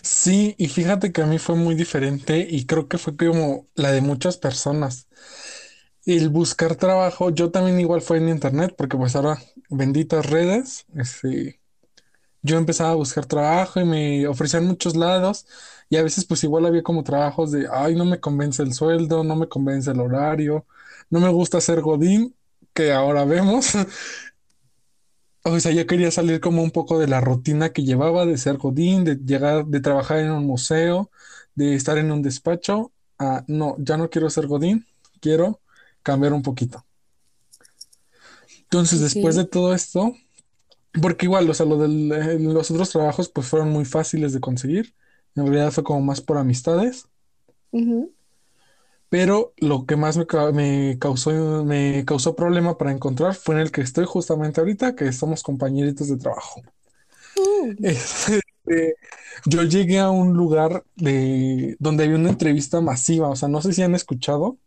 Sí, 0.03 0.55
y 0.57 0.67
fíjate 0.67 1.11
que 1.11 1.21
a 1.21 1.25
mí 1.25 1.39
fue 1.39 1.55
muy 1.55 1.75
diferente 1.75 2.45
y 2.49 2.65
creo 2.65 2.87
que 2.87 2.97
fue 2.97 3.15
como 3.15 3.67
la 3.75 3.91
de 3.91 4.01
muchas 4.01 4.37
personas. 4.37 5.07
El 6.05 6.29
buscar 6.29 6.75
trabajo, 6.75 7.29
yo 7.29 7.49
también 7.51 7.79
igual 7.79 8.01
fue 8.01 8.17
en 8.17 8.27
internet, 8.29 8.75
porque 8.77 8.97
pues 8.97 9.15
ahora 9.15 9.39
benditas 9.69 10.25
redes, 10.25 10.85
este, 10.95 11.61
yo 12.41 12.57
empezaba 12.57 12.91
a 12.91 12.95
buscar 12.95 13.25
trabajo 13.25 13.79
y 13.79 13.85
me 13.85 14.27
ofrecían 14.27 14.65
muchos 14.67 14.95
lados 14.97 15.45
y 15.89 15.97
a 15.97 16.03
veces 16.03 16.25
pues 16.25 16.43
igual 16.43 16.65
había 16.65 16.83
como 16.83 17.03
trabajos 17.03 17.51
de, 17.51 17.67
ay, 17.71 17.95
no 17.95 18.05
me 18.05 18.19
convence 18.19 18.63
el 18.63 18.73
sueldo, 18.73 19.23
no 19.23 19.35
me 19.37 19.47
convence 19.47 19.91
el 19.91 20.01
horario, 20.01 20.65
no 21.09 21.19
me 21.21 21.29
gusta 21.29 21.61
ser 21.61 21.81
godín, 21.81 22.35
que 22.73 22.91
ahora 22.93 23.25
vemos. 23.25 23.73
O 25.45 25.59
sea, 25.59 25.73
yo 25.73 25.85
quería 25.85 26.09
salir 26.09 26.39
como 26.39 26.63
un 26.63 26.71
poco 26.71 26.99
de 26.99 27.07
la 27.07 27.19
rutina 27.19 27.73
que 27.73 27.83
llevaba 27.83 28.25
de 28.25 28.37
ser 28.37 28.57
godín, 28.57 29.03
de 29.03 29.17
llegar, 29.17 29.65
de 29.65 29.81
trabajar 29.81 30.19
en 30.19 30.31
un 30.31 30.45
museo, 30.45 31.11
de 31.55 31.75
estar 31.75 31.97
en 31.97 32.11
un 32.13 32.21
despacho. 32.21 32.93
a 33.19 33.43
no, 33.47 33.75
ya 33.79 33.97
no 33.97 34.09
quiero 34.09 34.29
ser 34.29 34.47
godín, 34.47 34.85
quiero 35.19 35.59
cambiar 36.03 36.33
un 36.33 36.43
poquito. 36.43 36.85
Entonces, 38.63 38.99
después 39.01 39.35
de 39.35 39.45
todo 39.45 39.73
esto, 39.73 40.13
porque 41.01 41.25
igual, 41.27 41.49
o 41.49 41.53
sea, 41.55 41.65
lo 41.65 41.77
de 41.77 42.39
los 42.39 42.71
otros 42.71 42.91
trabajos 42.91 43.29
pues 43.29 43.47
fueron 43.47 43.71
muy 43.71 43.85
fáciles 43.85 44.33
de 44.33 44.41
conseguir. 44.41 44.95
En 45.35 45.45
realidad 45.47 45.71
fue 45.71 45.83
como 45.85 46.01
más 46.01 46.21
por 46.21 46.37
amistades, 46.39 47.09
pero 49.09 49.53
lo 49.57 49.85
que 49.85 49.95
más 49.95 50.17
me, 50.17 50.25
ca- 50.25 50.51
me 50.51 50.97
causó, 50.99 51.63
me 51.65 52.03
causó 52.05 52.35
problema 52.35 52.77
para 52.77 52.91
encontrar 52.91 53.35
fue 53.35 53.55
en 53.55 53.61
el 53.61 53.71
que 53.71 53.81
estoy 53.81 54.05
justamente 54.05 54.59
ahorita, 54.59 54.95
que 54.95 55.11
somos 55.13 55.43
compañeritos 55.43 56.07
de 56.09 56.17
trabajo. 56.17 56.61
Uh, 57.37 57.73
Este, 57.81 58.95
yo 59.45 59.63
llegué 59.63 59.99
a 59.99 60.09
un 60.11 60.33
lugar 60.35 60.85
de, 60.95 61.75
donde 61.79 62.05
había 62.05 62.15
una 62.17 62.29
entrevista 62.29 62.81
masiva, 62.81 63.29
o 63.29 63.35
sea, 63.35 63.49
no 63.49 63.61
sé 63.61 63.73
si 63.73 63.81
han 63.83 63.95
escuchado, 63.95 64.57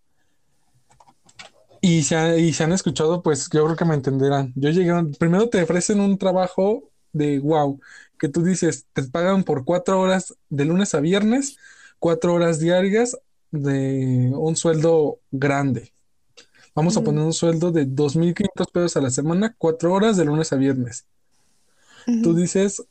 y 1.88 2.02
si, 2.02 2.14
ha- 2.14 2.36
y 2.36 2.52
si 2.52 2.62
han 2.62 2.72
escuchado, 2.72 3.22
pues 3.22 3.48
yo 3.52 3.64
creo 3.64 3.76
que 3.76 3.84
me 3.84 3.94
entenderán. 3.94 4.52
Yo 4.56 4.70
llegué, 4.70 4.92
primero 5.18 5.48
te 5.48 5.62
ofrecen 5.62 6.00
un 6.00 6.18
trabajo 6.18 6.90
de 7.12 7.38
wow, 7.40 7.80
que 8.18 8.28
tú 8.28 8.42
dices, 8.42 8.86
te 8.92 9.02
pagan 9.04 9.44
por 9.44 9.64
cuatro 9.64 10.00
horas 10.00 10.34
de 10.48 10.64
lunes 10.64 10.94
a 10.94 11.00
viernes, 11.00 11.56
cuatro 11.98 12.34
horas 12.34 12.58
diarias 12.60 13.16
de 13.50 14.32
un 14.34 14.56
sueldo 14.56 15.20
grande. 15.30 15.92
Vamos 16.74 16.96
a 16.96 17.02
poner 17.04 17.24
un 17.24 17.32
sueldo 17.34 17.72
de 17.72 17.86
2.500 17.86 18.68
pesos 18.72 18.96
a 18.98 19.02
la 19.02 19.10
semana, 19.10 19.54
cuatro 19.58 19.92
horas 19.94 20.16
de 20.16 20.24
lunes 20.26 20.52
a 20.52 20.56
viernes. 20.56 21.06
Tú 22.20 22.34
dices, 22.34 22.82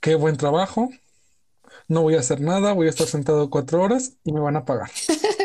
qué 0.00 0.14
buen 0.16 0.36
trabajo, 0.36 0.90
no 1.88 2.02
voy 2.02 2.16
a 2.16 2.20
hacer 2.20 2.40
nada, 2.40 2.72
voy 2.74 2.86
a 2.88 2.90
estar 2.90 3.06
sentado 3.06 3.50
cuatro 3.50 3.82
horas 3.82 4.16
y 4.24 4.32
me 4.32 4.40
van 4.40 4.56
a 4.56 4.64
pagar. 4.64 4.90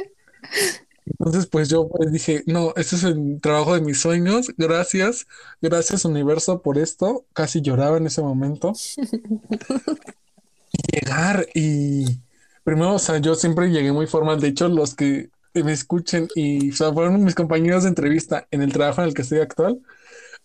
Entonces, 1.06 1.48
pues 1.48 1.70
yo 1.70 1.88
pues, 1.90 2.12
dije, 2.12 2.44
no, 2.48 2.74
este 2.76 2.96
es 2.96 3.04
el 3.04 3.40
trabajo 3.42 3.74
de 3.76 3.82
mis 3.82 4.00
sueños, 4.00 4.52
gracias, 4.58 5.28
gracias 5.62 6.06
universo 6.06 6.62
por 6.62 6.78
esto. 6.78 7.26
Casi 7.34 7.62
lloraba 7.62 7.98
en 7.98 8.08
ese 8.08 8.22
momento. 8.22 8.74
Llegar 10.92 11.48
y 11.54 12.20
primero, 12.64 12.96
o 12.96 13.00
sea, 13.00 13.18
yo 13.20 13.36
siempre 13.36 13.70
llegué 13.70 13.92
muy 13.92 14.08
formal. 14.08 14.40
De 14.40 14.48
hecho, 14.48 14.70
los 14.70 14.96
que 14.96 15.30
me 15.54 15.72
escuchen 15.74 16.28
y 16.36 16.72
o 16.72 16.76
sea, 16.76 16.92
fueron 16.94 17.24
mis 17.24 17.36
compañeros 17.36 17.84
de 17.84 17.90
entrevista 17.90 18.48
en 18.52 18.62
el 18.62 18.74
trabajo 18.74 19.02
en 19.02 19.10
el 19.10 19.14
que 19.14 19.22
estoy 19.22 19.40
actual, 19.40 19.82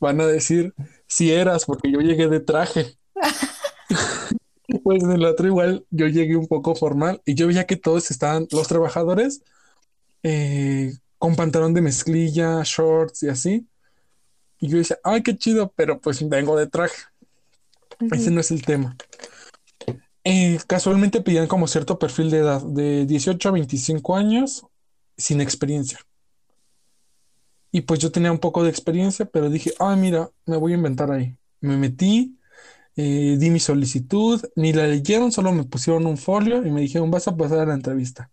van 0.00 0.20
a 0.20 0.26
decir 0.26 0.74
si 1.06 1.32
eras, 1.32 1.64
porque 1.64 1.90
yo 1.90 2.00
llegué 2.00 2.28
de 2.28 2.40
traje. 2.40 2.98
Pues 4.82 5.02
en 5.02 5.12
el 5.12 5.24
otro 5.24 5.46
igual 5.46 5.86
yo 5.90 6.06
llegué 6.08 6.36
un 6.36 6.46
poco 6.46 6.74
formal 6.74 7.22
y 7.24 7.34
yo 7.34 7.46
veía 7.46 7.66
que 7.66 7.76
todos 7.76 8.10
estaban, 8.10 8.46
los 8.50 8.68
trabajadores, 8.68 9.42
eh, 10.22 10.92
con 11.18 11.36
pantalón 11.36 11.74
de 11.74 11.82
mezclilla, 11.82 12.62
shorts 12.64 13.22
y 13.22 13.28
así. 13.28 13.66
Y 14.60 14.68
yo 14.68 14.78
decía, 14.78 14.98
ay, 15.04 15.22
qué 15.22 15.36
chido, 15.36 15.72
pero 15.76 16.00
pues 16.00 16.26
vengo 16.28 16.56
de 16.56 16.66
traje. 16.66 17.02
Ese 18.10 18.30
no 18.30 18.40
es 18.40 18.50
el 18.50 18.62
tema. 18.62 18.96
Eh, 20.24 20.58
casualmente 20.66 21.20
pedían 21.20 21.46
como 21.46 21.66
cierto 21.66 21.98
perfil 21.98 22.30
de 22.30 22.38
edad, 22.38 22.62
de 22.62 23.06
18 23.06 23.48
a 23.48 23.52
25 23.52 24.16
años, 24.16 24.66
sin 25.16 25.40
experiencia. 25.40 25.98
Y 27.70 27.82
pues 27.82 28.00
yo 28.00 28.10
tenía 28.10 28.32
un 28.32 28.38
poco 28.38 28.62
de 28.62 28.70
experiencia, 28.70 29.26
pero 29.26 29.50
dije, 29.50 29.72
ay, 29.78 29.96
mira, 29.96 30.30
me 30.46 30.56
voy 30.56 30.72
a 30.72 30.76
inventar 30.76 31.10
ahí. 31.10 31.36
Me 31.60 31.76
metí, 31.76 32.38
eh, 32.96 33.36
di 33.38 33.50
mi 33.50 33.60
solicitud, 33.60 34.44
ni 34.56 34.72
la 34.72 34.86
leyeron, 34.86 35.32
solo 35.32 35.52
me 35.52 35.64
pusieron 35.64 36.06
un 36.06 36.16
folio 36.16 36.66
y 36.66 36.70
me 36.70 36.80
dijeron, 36.80 37.10
vas 37.10 37.28
a 37.28 37.36
pasar 37.36 37.60
a 37.60 37.66
la 37.66 37.74
entrevista. 37.74 38.30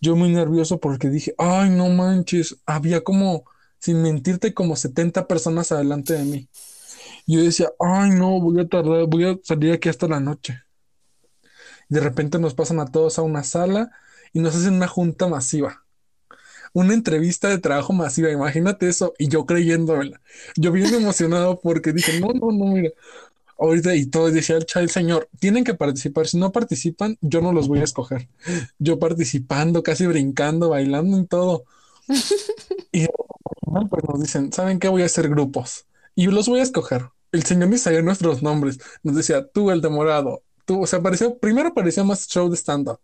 Yo 0.00 0.16
muy 0.16 0.30
nervioso 0.30 0.80
porque 0.80 1.08
dije, 1.10 1.34
ay, 1.38 1.70
no 1.70 1.88
manches, 1.88 2.56
había 2.66 3.02
como, 3.02 3.44
sin 3.78 4.02
mentirte, 4.02 4.54
como 4.54 4.76
70 4.76 5.26
personas 5.26 5.72
adelante 5.72 6.14
de 6.14 6.24
mí. 6.24 6.48
Y 7.26 7.36
yo 7.36 7.42
decía, 7.42 7.70
ay, 7.78 8.10
no, 8.10 8.40
voy 8.40 8.60
a 8.60 8.68
tardar, 8.68 9.06
voy 9.06 9.24
a 9.24 9.38
salir 9.42 9.72
aquí 9.72 9.88
hasta 9.88 10.08
la 10.08 10.20
noche. 10.20 10.62
De 11.88 12.00
repente 12.00 12.38
nos 12.38 12.54
pasan 12.54 12.80
a 12.80 12.86
todos 12.86 13.18
a 13.18 13.22
una 13.22 13.42
sala 13.42 13.90
y 14.32 14.40
nos 14.40 14.56
hacen 14.56 14.74
una 14.74 14.88
junta 14.88 15.28
masiva. 15.28 15.84
Una 16.72 16.94
entrevista 16.94 17.48
de 17.48 17.58
trabajo 17.58 17.92
masiva, 17.92 18.30
imagínate 18.30 18.88
eso, 18.88 19.12
y 19.18 19.28
yo 19.28 19.44
creyéndomela. 19.44 20.20
Yo 20.56 20.70
bien 20.70 20.94
emocionado 20.94 21.60
porque 21.60 21.92
dije, 21.92 22.20
no, 22.20 22.28
no, 22.28 22.52
no, 22.52 22.72
mira, 22.74 22.90
ahorita 23.60 23.94
y 23.94 24.06
todo 24.06 24.30
decía 24.30 24.56
el, 24.56 24.66
el 24.76 24.90
señor, 24.90 25.28
tienen 25.38 25.64
que 25.64 25.74
participar, 25.74 26.26
si 26.26 26.38
no 26.38 26.52
participan, 26.52 27.18
yo 27.20 27.40
no 27.40 27.52
los 27.52 27.68
voy 27.68 27.80
a 27.80 27.84
escoger. 27.84 28.28
Yo 28.78 28.98
participando, 28.98 29.82
casi 29.82 30.06
brincando, 30.06 30.70
bailando 30.70 31.16
en 31.16 31.26
todo. 31.26 31.64
Y 32.92 33.06
pues 33.90 34.04
nos 34.08 34.20
dicen, 34.20 34.52
¿saben 34.52 34.78
qué? 34.78 34.88
Voy 34.88 35.02
a 35.02 35.06
hacer 35.06 35.28
grupos 35.28 35.86
y 36.14 36.26
los 36.26 36.48
voy 36.48 36.60
a 36.60 36.62
escoger. 36.62 37.06
El 37.32 37.44
señor 37.44 37.68
ni 37.68 37.78
sabía 37.78 38.02
nuestros 38.02 38.42
nombres. 38.42 38.78
Nos 39.02 39.16
decía, 39.16 39.46
tú 39.46 39.70
el 39.70 39.80
de 39.80 39.88
morado, 39.88 40.42
tú, 40.64 40.82
o 40.82 40.86
sea, 40.86 41.00
parecía, 41.02 41.34
primero 41.38 41.74
parecía 41.74 42.04
más 42.04 42.26
show 42.28 42.48
de 42.50 42.56
stand-up. 42.56 43.00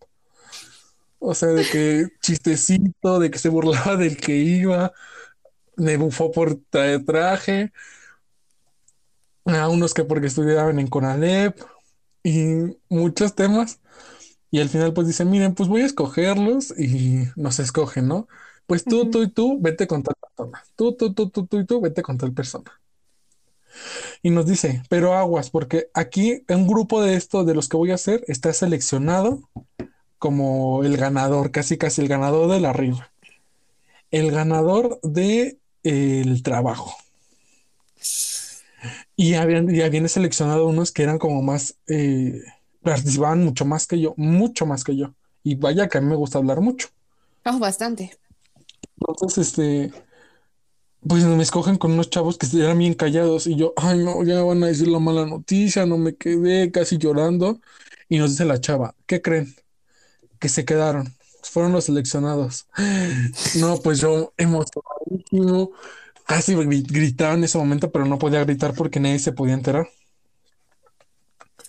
O 1.18 1.34
sea, 1.34 1.48
de 1.48 1.64
que 1.64 2.08
chistecito, 2.22 3.18
de 3.18 3.30
que 3.30 3.38
se 3.38 3.48
burlaba 3.48 3.96
del 3.96 4.16
que 4.16 4.36
iba, 4.36 4.92
me 5.76 5.96
bufó 5.96 6.32
por 6.32 6.56
traje, 7.06 7.72
a 9.46 9.68
unos 9.68 9.94
que 9.94 10.04
porque 10.04 10.26
estudiaban 10.26 10.78
en 10.78 10.88
Conalep 10.88 11.58
y 12.22 12.76
muchos 12.88 13.34
temas. 13.34 13.80
Y 14.50 14.60
al 14.60 14.68
final 14.68 14.92
pues 14.94 15.06
dice, 15.06 15.24
miren, 15.24 15.54
pues 15.54 15.68
voy 15.68 15.82
a 15.82 15.86
escogerlos 15.86 16.78
y 16.78 17.24
nos 17.36 17.58
escogen, 17.58 18.08
¿no? 18.08 18.28
Pues 18.66 18.84
tú, 18.84 19.10
tú 19.10 19.22
y 19.22 19.30
tú, 19.30 19.58
vete 19.60 19.86
con 19.86 20.02
tal 20.02 20.14
persona. 20.20 20.64
Tú, 20.76 20.92
tú, 20.94 21.12
tú, 21.14 21.30
tú, 21.30 21.46
tú 21.46 21.58
y 21.60 21.66
tú, 21.66 21.80
vete 21.80 22.02
con 22.02 22.18
tal 22.18 22.32
persona. 22.32 22.72
Y 24.22 24.30
nos 24.30 24.46
dice, 24.46 24.82
pero 24.88 25.14
aguas, 25.14 25.50
porque 25.50 25.90
aquí 25.94 26.44
un 26.48 26.66
grupo 26.66 27.02
de 27.02 27.14
esto, 27.14 27.44
de 27.44 27.54
los 27.54 27.68
que 27.68 27.76
voy 27.76 27.90
a 27.90 27.96
hacer, 27.96 28.24
está 28.26 28.52
seleccionado 28.52 29.48
como 30.18 30.82
el 30.84 30.96
ganador, 30.96 31.50
casi 31.50 31.76
casi 31.76 32.02
el 32.02 32.08
ganador 32.08 32.50
de 32.50 32.60
la 32.60 32.72
rifa, 32.72 33.12
el 34.10 34.30
ganador 34.30 34.98
de 35.02 35.58
el 35.82 36.42
trabajo. 36.42 36.96
Y 39.16 39.34
habían, 39.34 39.68
ya 39.68 39.88
viene 39.88 40.08
seleccionado 40.08 40.66
unos 40.66 40.92
que 40.92 41.02
eran 41.02 41.18
como 41.18 41.40
más, 41.42 41.76
eh, 41.86 42.42
participaban 42.82 43.42
mucho 43.44 43.64
más 43.64 43.86
que 43.86 43.98
yo, 43.98 44.14
mucho 44.16 44.66
más 44.66 44.84
que 44.84 44.96
yo. 44.96 45.14
Y 45.42 45.54
vaya 45.54 45.88
que 45.88 45.98
a 45.98 46.00
mí 46.00 46.08
me 46.08 46.16
gusta 46.16 46.38
hablar 46.38 46.60
mucho. 46.60 46.88
Oh, 47.44 47.58
bastante. 47.58 48.16
Entonces, 48.98 49.48
este, 49.48 49.92
pues 51.06 51.24
me 51.24 51.42
escogen 51.42 51.76
con 51.76 51.92
unos 51.92 52.10
chavos 52.10 52.38
que 52.38 52.46
eran 52.58 52.78
bien 52.78 52.94
callados 52.94 53.46
y 53.46 53.56
yo, 53.56 53.72
ay 53.76 54.02
no, 54.02 54.24
ya 54.24 54.42
van 54.42 54.62
a 54.64 54.66
decir 54.66 54.88
la 54.88 54.98
mala 54.98 55.24
noticia, 55.26 55.86
no 55.86 55.98
me 55.98 56.16
quedé 56.16 56.70
casi 56.72 56.98
llorando. 56.98 57.60
Y 58.08 58.18
nos 58.18 58.30
dice 58.30 58.44
la 58.44 58.60
chava, 58.60 58.94
¿qué 59.06 59.20
creen? 59.22 59.54
Que 60.38 60.48
se 60.48 60.64
quedaron, 60.64 61.14
fueron 61.42 61.72
los 61.72 61.84
seleccionados. 61.84 62.66
No, 63.60 63.78
pues 63.78 64.00
yo 64.00 64.32
emocionadísimo, 64.36 65.70
casi 66.26 66.54
gri- 66.54 66.86
gritaba 66.86 67.34
en 67.34 67.44
ese 67.44 67.58
momento, 67.58 67.90
pero 67.90 68.04
no 68.04 68.18
podía 68.18 68.44
gritar 68.44 68.74
porque 68.74 69.00
nadie 69.00 69.18
se 69.18 69.32
podía 69.32 69.54
enterar. 69.54 69.88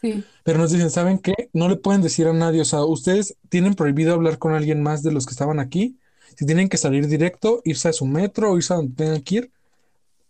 Sí. 0.01 0.23
Pero 0.43 0.59
nos 0.59 0.71
dicen, 0.71 0.91
¿saben 0.91 1.19
qué? 1.19 1.49
No 1.53 1.69
le 1.69 1.77
pueden 1.77 2.01
decir 2.01 2.27
a 2.27 2.33
nadie, 2.33 2.61
o 2.61 2.65
sea, 2.65 2.83
ustedes 2.83 3.35
tienen 3.49 3.73
prohibido 3.73 4.13
hablar 4.13 4.37
con 4.37 4.53
alguien 4.53 4.83
más 4.83 5.03
de 5.03 5.11
los 5.11 5.25
que 5.25 5.31
estaban 5.31 5.59
aquí. 5.59 5.97
Si 6.35 6.45
tienen 6.45 6.69
que 6.69 6.77
salir 6.77 7.07
directo, 7.07 7.61
irse 7.63 7.89
a 7.89 7.93
su 7.93 8.05
metro 8.05 8.51
o 8.51 8.57
irse 8.57 8.73
a 8.73 8.77
donde 8.77 8.95
tengan 8.95 9.21
que 9.21 9.35
ir, 9.35 9.51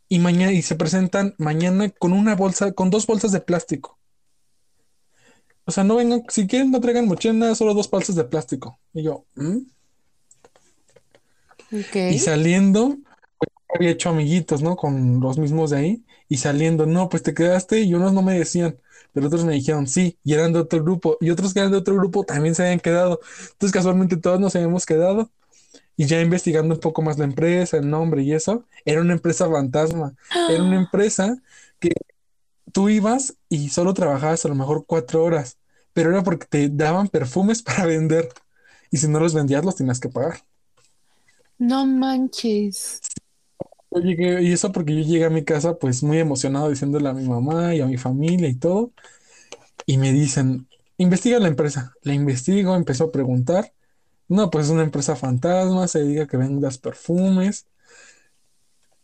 y 0.09 0.19
mañana 0.19 0.53
y 0.53 0.61
se 0.61 0.75
presentan 0.75 1.35
mañana 1.37 1.89
con 1.89 2.13
una 2.13 2.33
bolsa, 2.35 2.71
con 2.71 2.89
dos 2.89 3.05
bolsas 3.05 3.33
de 3.33 3.41
plástico. 3.41 3.97
O 5.65 5.71
sea, 5.71 5.83
no 5.83 5.97
vengan, 5.97 6.23
si 6.29 6.47
quieren 6.47 6.71
no 6.71 6.79
traigan 6.79 7.07
mochila, 7.07 7.53
solo 7.53 7.73
dos 7.73 7.89
bolsas 7.89 8.15
de 8.15 8.23
plástico. 8.23 8.79
Y 8.93 9.03
yo, 9.03 9.25
¿mm? 9.35 9.57
Ok. 11.73 11.95
Y 12.11 12.19
saliendo, 12.19 12.95
había 13.73 13.91
hecho 13.91 14.09
amiguitos, 14.09 14.61
¿no? 14.61 14.75
Con 14.75 15.19
los 15.19 15.37
mismos 15.37 15.71
de 15.71 15.77
ahí. 15.77 16.05
Y 16.29 16.37
saliendo, 16.37 16.85
no, 16.85 17.09
pues 17.09 17.23
te 17.23 17.33
quedaste 17.33 17.81
y 17.81 17.93
unos 17.93 18.13
no 18.13 18.21
me 18.21 18.37
decían, 18.37 18.77
pero 19.13 19.27
otros 19.27 19.45
me 19.45 19.53
dijeron 19.53 19.87
sí, 19.87 20.17
y 20.23 20.33
eran 20.33 20.53
de 20.53 20.59
otro 20.59 20.83
grupo. 20.83 21.17
Y 21.21 21.29
otros 21.29 21.53
que 21.53 21.59
eran 21.59 21.71
de 21.71 21.77
otro 21.77 21.95
grupo 21.95 22.23
también 22.23 22.55
se 22.55 22.63
habían 22.63 22.79
quedado. 22.79 23.19
Entonces 23.51 23.71
casualmente 23.71 24.17
todos 24.17 24.39
nos 24.39 24.55
habíamos 24.55 24.85
quedado. 24.85 25.31
Y 25.95 26.05
ya 26.05 26.21
investigando 26.21 26.75
un 26.75 26.81
poco 26.81 27.01
más 27.01 27.17
la 27.17 27.25
empresa, 27.25 27.77
el 27.77 27.89
nombre 27.89 28.21
y 28.23 28.33
eso, 28.33 28.65
era 28.85 29.01
una 29.01 29.13
empresa 29.13 29.49
fantasma. 29.49 30.15
Era 30.49 30.63
una 30.63 30.77
empresa 30.77 31.37
que 31.79 31.91
tú 32.71 32.89
ibas 32.89 33.35
y 33.49 33.69
solo 33.69 33.93
trabajabas 33.93 34.45
a 34.45 34.49
lo 34.49 34.55
mejor 34.55 34.85
cuatro 34.85 35.23
horas, 35.23 35.57
pero 35.93 36.11
era 36.11 36.23
porque 36.23 36.45
te 36.47 36.69
daban 36.69 37.07
perfumes 37.07 37.63
para 37.63 37.85
vender. 37.85 38.29
Y 38.91 38.97
si 38.97 39.07
no 39.07 39.19
los 39.19 39.33
vendías, 39.33 39.65
los 39.65 39.75
tenías 39.75 39.99
que 39.99 40.09
pagar. 40.09 40.39
No 41.59 41.85
manches. 41.87 43.01
Yo 43.91 44.01
llegué, 44.01 44.41
y 44.43 44.51
eso 44.51 44.71
porque 44.71 44.95
yo 44.95 45.01
llegué 45.03 45.25
a 45.25 45.29
mi 45.29 45.43
casa 45.43 45.77
pues 45.77 46.03
muy 46.03 46.19
emocionado 46.19 46.69
diciéndole 46.69 47.09
a 47.09 47.13
mi 47.13 47.27
mamá 47.27 47.73
y 47.75 47.81
a 47.81 47.85
mi 47.87 47.97
familia 47.97 48.49
y 48.49 48.55
todo. 48.55 48.91
Y 49.85 49.97
me 49.97 50.13
dicen, 50.13 50.67
investiga 50.97 51.39
la 51.39 51.47
empresa. 51.49 51.93
La 52.03 52.13
investigo, 52.13 52.75
empezó 52.75 53.05
a 53.05 53.11
preguntar. 53.11 53.73
No, 54.29 54.49
pues 54.51 54.67
es 54.67 54.71
una 54.71 54.83
empresa 54.83 55.15
fantasma, 55.15 55.87
se 55.87 56.03
diga 56.03 56.27
que 56.27 56.37
vendas 56.37 56.77
perfumes. 56.79 57.67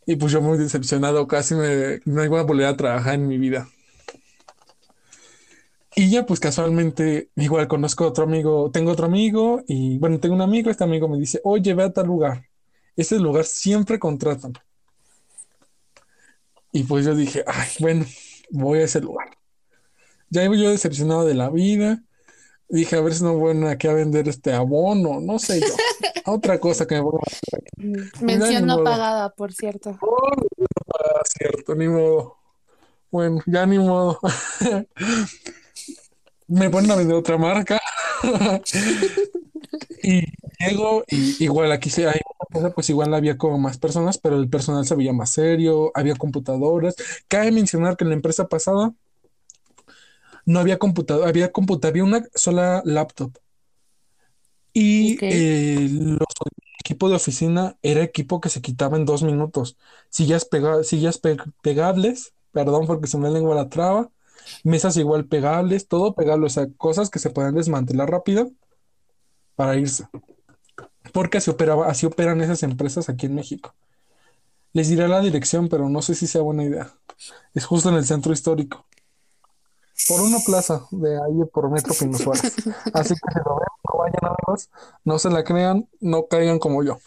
Y 0.06 0.16
pues 0.16 0.32
yo 0.32 0.42
muy 0.42 0.58
decepcionado, 0.58 1.28
casi 1.28 1.56
me, 1.56 2.00
no 2.06 2.24
iba 2.24 2.40
a 2.40 2.44
volver 2.44 2.68
a 2.68 2.78
trabajar 2.78 3.16
en 3.16 3.28
mi 3.28 3.38
vida. 3.38 3.68
Y 5.96 6.10
ya 6.10 6.25
pues 6.25 6.40
casualmente, 6.40 7.30
igual 7.36 7.68
conozco 7.68 8.08
otro 8.08 8.24
amigo, 8.24 8.72
tengo 8.72 8.92
otro 8.92 9.06
amigo 9.06 9.63
y 9.68 10.00
bueno, 10.00 10.20
tengo 10.20 10.34
un 10.36 10.42
amigo, 10.42 10.72
este 10.72 10.84
amigo 10.84 11.08
me 11.08 11.20
dice, 11.20 11.40
oye, 11.44 11.74
ve 11.75 11.84
a 11.84 11.94
tal 11.94 12.08
lugar. 12.08 12.46
Ese 12.96 13.20
lugar 13.20 13.46
siempre 13.46 14.00
contratan. 14.00 14.54
Y 16.74 16.84
pues 16.84 17.06
yo 17.06 17.15
dije, 17.15 17.46
ay, 17.48 17.70
bueno, 17.80 18.06
voy 18.50 18.80
a 18.80 18.84
ese 18.84 19.00
lugar. 19.00 19.30
Ya 20.30 20.44
iba 20.44 20.56
yo 20.56 20.72
decepcionado 20.72 21.25
de 21.25 21.36
la 21.36 21.50
vida. 21.50 22.03
Dije, 22.68 22.96
a 22.96 23.01
ver 23.01 23.13
si 23.13 23.24
no 23.24 23.38
voy 23.38 23.63
aquí 23.68 23.88
a 23.88 23.94
vender 23.94 24.27
este 24.27 24.51
abono, 24.51 25.22
no 25.22 25.38
sé 25.38 25.62
yo. 25.62 25.68
Otra 26.25 26.60
cosa 26.60 26.88
que 26.88 26.96
me 26.96 27.01
voy 27.01 27.20
a 27.20 27.32
hacer 27.32 27.62
aquí. 27.62 28.25
Mención 28.25 28.65
no 28.65 28.84
pagada, 28.84 29.30
por 29.30 29.53
cierto. 29.53 30.00
Ah, 30.01 31.22
cierto, 31.25 31.75
ni 31.75 31.88
modo. 31.88 32.38
Bueno, 33.12 33.42
ya 33.46 33.65
ni 33.68 33.77
modo. 33.77 34.20
Me 36.60 36.70
ponen 36.70 36.92
a 36.92 36.96
vender 36.96 37.16
otra 37.18 37.38
marca. 37.38 37.80
Y 40.02 40.22
llego 40.60 41.04
y 41.08 41.42
igual 41.44 41.72
aquí 41.72 41.90
se 41.90 42.08
hay 42.08 42.20
pues 42.76 42.90
igual 42.90 43.14
había 43.14 43.38
como 43.38 43.58
más 43.58 43.78
personas, 43.78 44.18
pero 44.18 44.38
el 44.38 44.50
personal 44.50 44.86
se 44.86 44.96
veía 44.96 45.14
más 45.14 45.32
serio, 45.32 45.92
había 45.96 46.16
computadoras. 46.16 46.96
Cabe 47.28 47.52
mencionar 47.52 47.98
que 47.98 48.04
en 48.04 48.10
la 48.10 48.16
empresa 48.16 48.48
pasada 48.48 48.94
no 50.46 50.60
había 50.60 50.78
computadora, 50.80 51.30
había 51.30 51.52
computadora, 51.52 51.90
había 51.92 52.04
una 52.04 52.24
sola 52.36 52.82
laptop. 52.86 53.34
Y 54.74 55.16
Ok. 55.16 55.24
eh, 55.30 55.88
los 55.92 56.28
equipo 56.80 57.10
de 57.10 57.16
oficina 57.16 57.78
era 57.82 58.04
equipo 58.04 58.42
que 58.42 58.50
se 58.50 58.62
quitaba 58.62 58.98
en 58.98 59.06
dos 59.06 59.24
minutos. 59.24 59.78
Sillas, 60.10 60.46
pega- 60.50 60.84
sillas 60.84 61.18
pe- 61.20 61.38
pegables, 61.62 62.34
perdón 62.52 62.88
porque 62.88 63.08
se 63.08 63.18
me 63.18 63.30
lengua 63.32 63.56
la 63.56 63.70
traba, 63.70 64.12
mesas 64.63 64.98
igual 64.98 65.25
pegables, 65.25 65.88
todo 65.88 66.13
pegable, 66.13 66.48
o 66.48 66.50
sea, 66.50 66.68
cosas 66.78 67.10
que 67.10 67.20
se 67.20 67.30
puedan 67.30 67.56
desmantelar 67.56 68.10
rápido 68.10 68.52
para 69.56 69.75
irse. 69.75 70.08
Porque 71.12 71.38
así 71.38 71.50
operaba, 71.50 71.88
así 71.88 72.06
operan 72.06 72.42
esas 72.42 72.63
empresas 72.63 73.10
aquí 73.10 73.25
en 73.25 73.36
México. 73.36 73.74
Les 74.72 74.89
diré 74.89 75.08
la 75.08 75.22
dirección, 75.22 75.69
pero 75.69 75.89
no 75.89 76.02
sé 76.02 76.15
si 76.15 76.26
sea 76.28 76.41
buena 76.41 76.63
idea. 76.63 76.91
Es 77.54 77.65
justo 77.65 77.89
en 77.89 77.96
el 77.96 78.06
centro 78.06 78.34
histórico. 78.34 78.86
Por 80.08 80.22
una 80.22 80.39
plaza 80.39 80.86
de 80.91 81.15
ahí 81.15 81.46
por 81.54 81.69
Metro 81.69 81.93
Pino 81.93 82.17
Suárez. 82.17 82.56
Así 82.93 83.13
que 83.13 83.32
si 83.32 83.39
lo 83.46 83.56
ven, 83.56 83.67
no 83.88 84.00
vayan 84.00 84.26
amigos, 84.26 84.69
no 85.06 85.19
se 85.19 85.30
la 85.30 85.43
crean, 85.43 85.88
no 86.02 86.28
caigan 86.28 86.60
como 86.60 86.84
yo. 86.84 86.98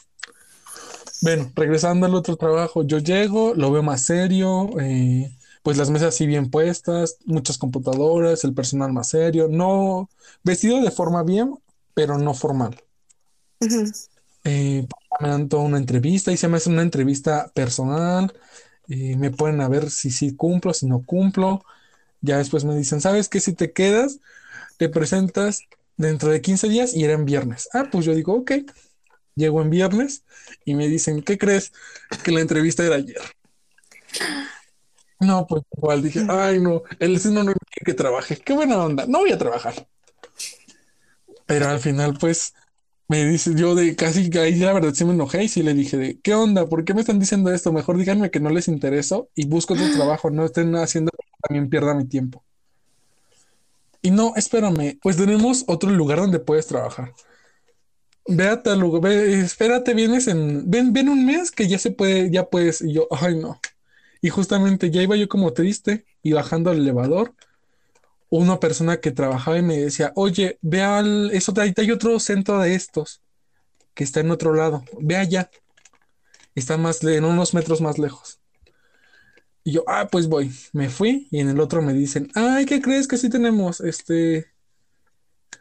Bueno, 1.23 1.51
regresando 1.55 2.07
al 2.07 2.15
otro 2.15 2.37
trabajo, 2.37 2.83
yo 2.85 2.99
llego, 2.99 3.55
lo 3.55 3.73
veo 3.73 3.83
más 3.83 4.03
serio, 4.03 4.69
eh, 4.81 5.31
pues 5.67 5.79
las 5.79 5.91
mesas 5.91 6.15
así 6.15 6.29
bien 6.29 6.49
puestas, 6.49 7.17
muchas 7.25 7.59
computadoras, 7.59 8.45
el 8.45 8.55
personal 8.55 8.93
más 8.93 9.09
serio, 9.09 9.49
no 9.51 10.09
vestido 10.45 10.81
de 10.81 10.93
forma 10.93 11.25
bien, 11.25 11.57
pero 11.93 12.19
no 12.19 12.35
formal. 12.35 12.81
Eh, 14.45 14.87
me 15.19 15.29
dan 15.29 15.49
toda 15.49 15.65
una 15.65 15.79
entrevista 15.79 16.31
y 16.31 16.37
se 16.37 16.47
me 16.47 16.59
hace 16.59 16.71
una 16.71 16.83
entrevista 16.83 17.51
personal, 17.53 18.33
eh, 18.89 19.17
me 19.17 19.33
ponen 19.33 19.61
a 19.61 19.67
ver 19.69 19.91
si 19.91 20.13
sí 20.13 20.37
cumplo, 20.37 20.73
si 20.73 20.87
no 20.87 21.03
cumplo. 21.05 21.65
Ya 22.21 22.39
después 22.39 22.65
me 22.65 22.77
dicen, 22.77 23.01
¿sabes 23.01 23.29
qué? 23.29 23.41
Si 23.41 23.53
te 23.53 23.73
quedas, 23.73 24.21
te 24.77 24.89
presentas 24.89 25.63
dentro 25.97 26.31
de 26.31 26.43
15 26.43 26.69
días 26.69 26.95
y 26.95 27.03
era 27.03 27.15
en 27.15 27.25
viernes. 27.25 27.69
Ah, 27.73 27.89
pues 27.91 28.05
yo 28.05 28.15
digo, 28.15 28.35
ok. 28.35 28.53
Llego 29.35 29.61
en 29.63 29.71
viernes 29.71 30.23
y 30.65 30.77
me 30.77 30.87
dicen, 30.87 31.23
¿qué 31.25 31.37
crees? 31.39 31.73
Que 32.23 32.31
la 32.31 32.41
entrevista 32.41 32.87
era 32.87 32.95
ayer. 32.95 33.21
No, 35.21 35.47
pues 35.47 35.63
igual 35.77 36.03
dije, 36.03 36.21
ay, 36.29 36.61
no, 36.61 36.83
el 36.99 37.15
no 37.33 37.45
no 37.45 37.53
quiere 37.53 37.85
que 37.85 37.95
trabaje. 37.95 38.37
Qué 38.37 38.53
buena 38.53 38.79
onda, 38.85 39.07
no 39.07 39.21
voy 39.21 39.33
a 39.33 39.39
trabajar. 39.39 39.87
Pero 41.47 41.69
al 41.69 41.81
final, 41.81 42.17
pues, 42.19 42.55
me 43.09 43.25
dice, 43.25 43.55
yo 43.55 43.75
de 43.75 43.97
casi, 43.97 44.31
ahí 44.39 44.57
la 44.57 44.73
verdad 44.73 44.93
sí 44.95 45.05
me 45.05 45.13
enojé 45.13 45.45
y 45.45 45.49
sí 45.49 45.63
le 45.63 45.75
dije 45.75 45.97
de, 45.97 46.21
¿qué 46.21 46.35
onda? 46.35 46.67
¿Por 46.69 46.85
qué 46.85 46.95
me 46.95 47.01
están 47.01 47.19
diciendo 47.21 47.53
esto? 47.53 47.73
Mejor 47.73 47.97
díganme 47.99 48.31
que 48.31 48.41
no 48.41 48.51
les 48.51 48.69
intereso 48.69 49.31
y 49.35 49.47
busco 49.47 49.75
otro 49.75 49.87
trabajo, 49.95 50.31
no 50.31 50.45
estén 50.45 50.75
haciendo 50.77 51.11
que 51.13 51.27
también 51.49 51.71
pierda 51.71 51.95
mi 51.95 52.07
tiempo. 52.07 52.45
Y 54.03 54.11
no, 54.11 54.35
espérame, 54.37 54.99
pues 55.03 55.17
tenemos 55.17 55.65
otro 55.67 55.91
lugar 55.91 56.19
donde 56.19 56.39
puedes 56.39 56.67
trabajar. 56.67 57.13
Ve 58.29 58.49
a 58.49 58.63
tal 58.63 58.81
lugar, 58.81 59.03
ve, 59.03 59.41
espérate, 59.41 59.95
vienes 59.95 60.27
en, 60.29 60.69
ven, 60.71 60.93
ven 60.93 61.09
un 61.09 61.25
mes 61.25 61.51
que 61.51 61.69
ya 61.69 61.79
se 61.79 61.91
puede, 61.93 62.31
ya 62.31 62.49
puedes. 62.51 62.83
Y 62.83 62.93
yo, 62.93 63.07
ay, 63.11 63.37
no. 63.37 63.61
Y 64.21 64.31
justamente 64.31 64.91
ya 64.91 65.03
iba 65.03 65.17
yo 65.17 65.29
como 65.29 65.53
triste 65.53 66.05
y 66.23 66.33
bajando 66.33 66.71
al 66.71 66.79
elevador, 66.79 67.35
una 68.29 68.59
persona 68.59 68.99
que 68.99 69.13
trabajaba 69.13 69.59
y 69.59 69.63
me 69.63 69.79
decía, 69.79 70.13
oye, 70.17 70.59
ve 70.63 70.83
al, 70.83 71.31
eso 71.33 71.53
ahí 71.59 71.73
hay 71.77 71.91
otro 71.91 72.19
centro 72.19 72.59
de 72.61 72.75
estos 72.75 73.23
que 73.95 74.05
está 74.05 74.21
en 74.21 74.31
otro 74.31 74.53
lado, 74.53 74.85
ve 75.01 75.17
allá, 75.17 75.51
está 76.55 76.77
más, 76.77 77.03
en 77.05 77.25
unos 77.25 77.55
metros 77.55 77.81
más 77.81 77.99
lejos. 77.99 78.41
Y 79.65 79.73
yo, 79.73 79.85
ah, 79.89 80.09
pues 80.11 80.29
voy, 80.29 80.53
me 80.73 80.89
fui 80.89 81.29
y 81.31 81.41
en 81.41 81.49
el 81.49 81.61
otro 81.61 81.83
me 81.83 81.93
dicen, 81.93 82.29
ay, 82.35 82.67
¿qué 82.67 82.81
crees 82.81 83.09
que 83.09 83.17
sí 83.17 83.29
tenemos? 83.31 83.81
Este, 83.81 84.47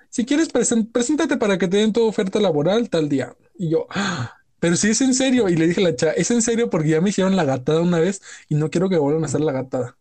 si 0.10 0.26
quieres, 0.26 0.50
preséntate 0.50 1.38
para 1.38 1.58
que 1.58 1.68
te 1.68 1.78
den 1.78 1.92
tu 1.92 2.06
oferta 2.06 2.40
laboral 2.40 2.90
tal 2.90 3.10
día. 3.10 3.36
Y 3.58 3.70
yo, 3.70 3.88
"Ah, 3.90 4.38
pero 4.66 4.78
si 4.78 4.90
es 4.90 5.00
en 5.02 5.14
serio. 5.14 5.48
Y 5.48 5.56
le 5.56 5.68
dije 5.68 5.80
a 5.80 5.84
la 5.84 5.96
chava, 5.96 6.14
es 6.14 6.32
en 6.32 6.42
serio 6.42 6.72
porque 6.72 6.90
ya 6.90 7.00
me 7.00 7.12
hicieron 7.12 7.36
la 7.36 7.44
gatada 7.44 7.82
una 7.82 8.00
vez 8.00 8.24
y 8.50 8.56
no 8.56 8.72
quiero 8.72 8.90
que 8.90 8.98
vuelvan 8.98 9.22
a 9.22 9.28
hacer 9.28 9.42
la 9.42 9.52
gatada. 9.52 9.96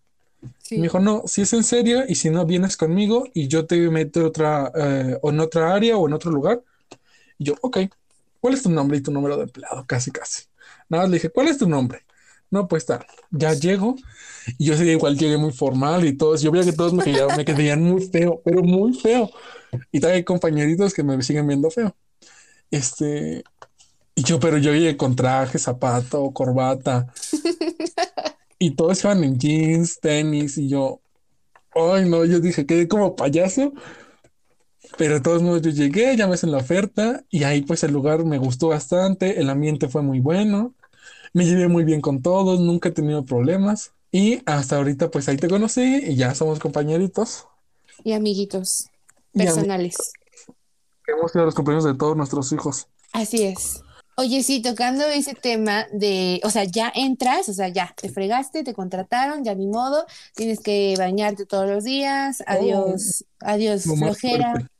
Sí. 0.62 0.76
Me 0.76 0.84
dijo, 0.84 1.00
no, 1.00 1.24
si 1.26 1.42
es 1.42 1.52
en 1.52 1.64
serio 1.64 2.04
y 2.08 2.14
si 2.14 2.30
no 2.30 2.46
vienes 2.46 2.78
conmigo 2.78 3.28
y 3.34 3.48
yo 3.48 3.66
te 3.66 3.76
meto 3.90 4.24
otra, 4.24 4.72
eh, 4.74 5.18
en 5.22 5.40
otra 5.40 5.74
área 5.74 5.98
o 5.98 6.08
en 6.08 6.14
otro 6.14 6.30
lugar. 6.30 6.62
Y 7.38 7.44
yo, 7.44 7.56
ok, 7.60 7.76
¿cuál 8.40 8.54
es 8.54 8.62
tu 8.62 8.70
nombre 8.70 8.96
y 8.96 9.02
tu 9.02 9.10
número 9.10 9.36
de 9.36 9.42
empleado? 9.42 9.84
Casi, 9.86 10.10
casi. 10.10 10.44
Nada 10.88 11.02
más 11.02 11.10
le 11.10 11.16
dije, 11.16 11.28
¿cuál 11.28 11.48
es 11.48 11.58
tu 11.58 11.68
nombre? 11.68 12.00
No, 12.50 12.66
pues 12.66 12.84
está, 12.84 13.06
ya 13.30 13.52
llego 13.52 13.96
y 14.56 14.64
yo 14.64 14.78
sí, 14.78 14.84
igual 14.88 15.18
llegué 15.18 15.36
muy 15.36 15.52
formal 15.52 16.06
y 16.06 16.16
todos, 16.16 16.40
yo 16.40 16.50
veía 16.50 16.64
que 16.64 16.72
todos 16.72 16.94
me 16.94 17.04
quedaban, 17.04 17.36
me 17.36 17.44
quedaban 17.44 17.82
muy 17.82 18.00
feo, 18.00 18.40
pero 18.42 18.62
muy 18.62 18.94
feo. 18.94 19.28
Y 19.92 20.00
también 20.00 20.16
hay 20.16 20.24
compañeritos 20.24 20.94
que 20.94 21.02
me 21.02 21.22
siguen 21.22 21.46
viendo 21.46 21.70
feo. 21.70 21.94
Este, 22.70 23.44
y 24.14 24.22
yo, 24.22 24.38
pero 24.38 24.58
yo 24.58 24.72
llegué 24.72 24.96
con 24.96 25.16
traje, 25.16 25.58
zapato, 25.58 26.30
corbata. 26.32 27.06
Y 28.56 28.70
todos 28.70 29.02
iban 29.04 29.22
en 29.24 29.38
jeans, 29.38 30.00
tenis, 30.00 30.56
y 30.56 30.68
yo, 30.68 31.00
ay 31.74 32.08
no, 32.08 32.24
yo 32.24 32.40
dije, 32.40 32.64
quedé 32.64 32.88
como 32.88 33.14
payaso. 33.14 33.74
Pero 34.96 35.14
de 35.14 35.20
todos 35.20 35.42
modos 35.42 35.62
yo 35.62 35.70
llegué, 35.70 36.16
ya 36.16 36.26
me 36.26 36.34
hacen 36.34 36.52
la 36.52 36.58
oferta 36.58 37.24
y 37.28 37.42
ahí 37.44 37.62
pues 37.62 37.82
el 37.82 37.92
lugar 37.92 38.24
me 38.24 38.38
gustó 38.38 38.68
bastante, 38.68 39.40
el 39.40 39.50
ambiente 39.50 39.88
fue 39.88 40.02
muy 40.02 40.20
bueno, 40.20 40.74
me 41.32 41.44
llevé 41.44 41.68
muy 41.68 41.84
bien 41.84 42.00
con 42.00 42.22
todos, 42.22 42.60
nunca 42.60 42.90
he 42.90 42.92
tenido 42.92 43.24
problemas 43.24 43.92
y 44.12 44.40
hasta 44.46 44.76
ahorita 44.76 45.10
pues 45.10 45.28
ahí 45.28 45.36
te 45.36 45.48
conocí 45.48 45.82
y 45.82 46.14
ya 46.16 46.34
somos 46.34 46.60
compañeritos. 46.60 47.48
Y 48.04 48.12
amiguitos 48.12 48.86
Y 49.32 49.40
personales. 49.40 49.96
Hemos 51.06 51.34
ido 51.34 51.42
a 51.42 51.46
los 51.46 51.54
cumpleaños 51.54 51.84
de 51.84 51.94
todos 51.94 52.16
nuestros 52.16 52.52
hijos. 52.52 52.86
Así 53.12 53.42
es. 53.42 53.82
Oye, 54.16 54.42
sí, 54.44 54.62
tocando 54.62 55.04
ese 55.06 55.34
tema 55.34 55.86
de, 55.92 56.40
o 56.44 56.50
sea, 56.50 56.64
ya 56.64 56.92
entras, 56.94 57.48
o 57.48 57.52
sea, 57.52 57.68
ya 57.68 57.92
te 58.00 58.08
fregaste, 58.08 58.62
te 58.62 58.72
contrataron, 58.74 59.42
ya 59.44 59.54
ni 59.56 59.66
modo, 59.66 60.06
tienes 60.36 60.60
que 60.60 60.94
bañarte 60.98 61.46
todos 61.46 61.68
los 61.68 61.82
días, 61.84 62.42
Oh, 62.48 62.52
adiós, 62.52 63.24
adiós 63.40 63.92
flojera, 63.98 64.52
fuerte. 64.52 64.70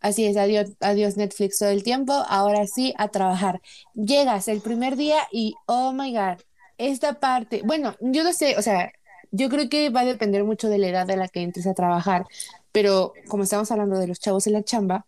así 0.00 0.26
es, 0.26 0.36
adiós, 0.36 0.70
adiós 0.80 1.16
Netflix 1.16 1.58
todo 1.58 1.70
el 1.70 1.82
tiempo, 1.84 2.12
ahora 2.28 2.66
sí 2.68 2.94
a 2.98 3.08
trabajar. 3.08 3.60
Llegas 3.94 4.48
el 4.48 4.62
primer 4.62 4.96
día 4.96 5.18
y, 5.32 5.54
oh 5.66 5.92
my 5.92 6.12
God, 6.14 6.38
esta 6.78 7.20
parte, 7.20 7.62
bueno, 7.64 7.96
yo 8.00 8.24
no 8.24 8.32
sé, 8.32 8.56
o 8.58 8.62
sea, 8.62 8.92
yo 9.32 9.48
creo 9.50 9.68
que 9.68 9.90
va 9.90 10.02
a 10.02 10.04
depender 10.06 10.44
mucho 10.44 10.68
de 10.70 10.78
la 10.78 10.88
edad 10.88 11.06
de 11.06 11.16
la 11.16 11.28
que 11.28 11.42
entres 11.42 11.66
a 11.66 11.74
trabajar, 11.74 12.26
pero 12.72 13.14
como 13.28 13.42
estamos 13.44 13.70
hablando 13.72 13.98
de 13.98 14.06
los 14.08 14.20
chavos 14.20 14.46
en 14.46 14.54
la 14.54 14.62
chamba, 14.64 15.06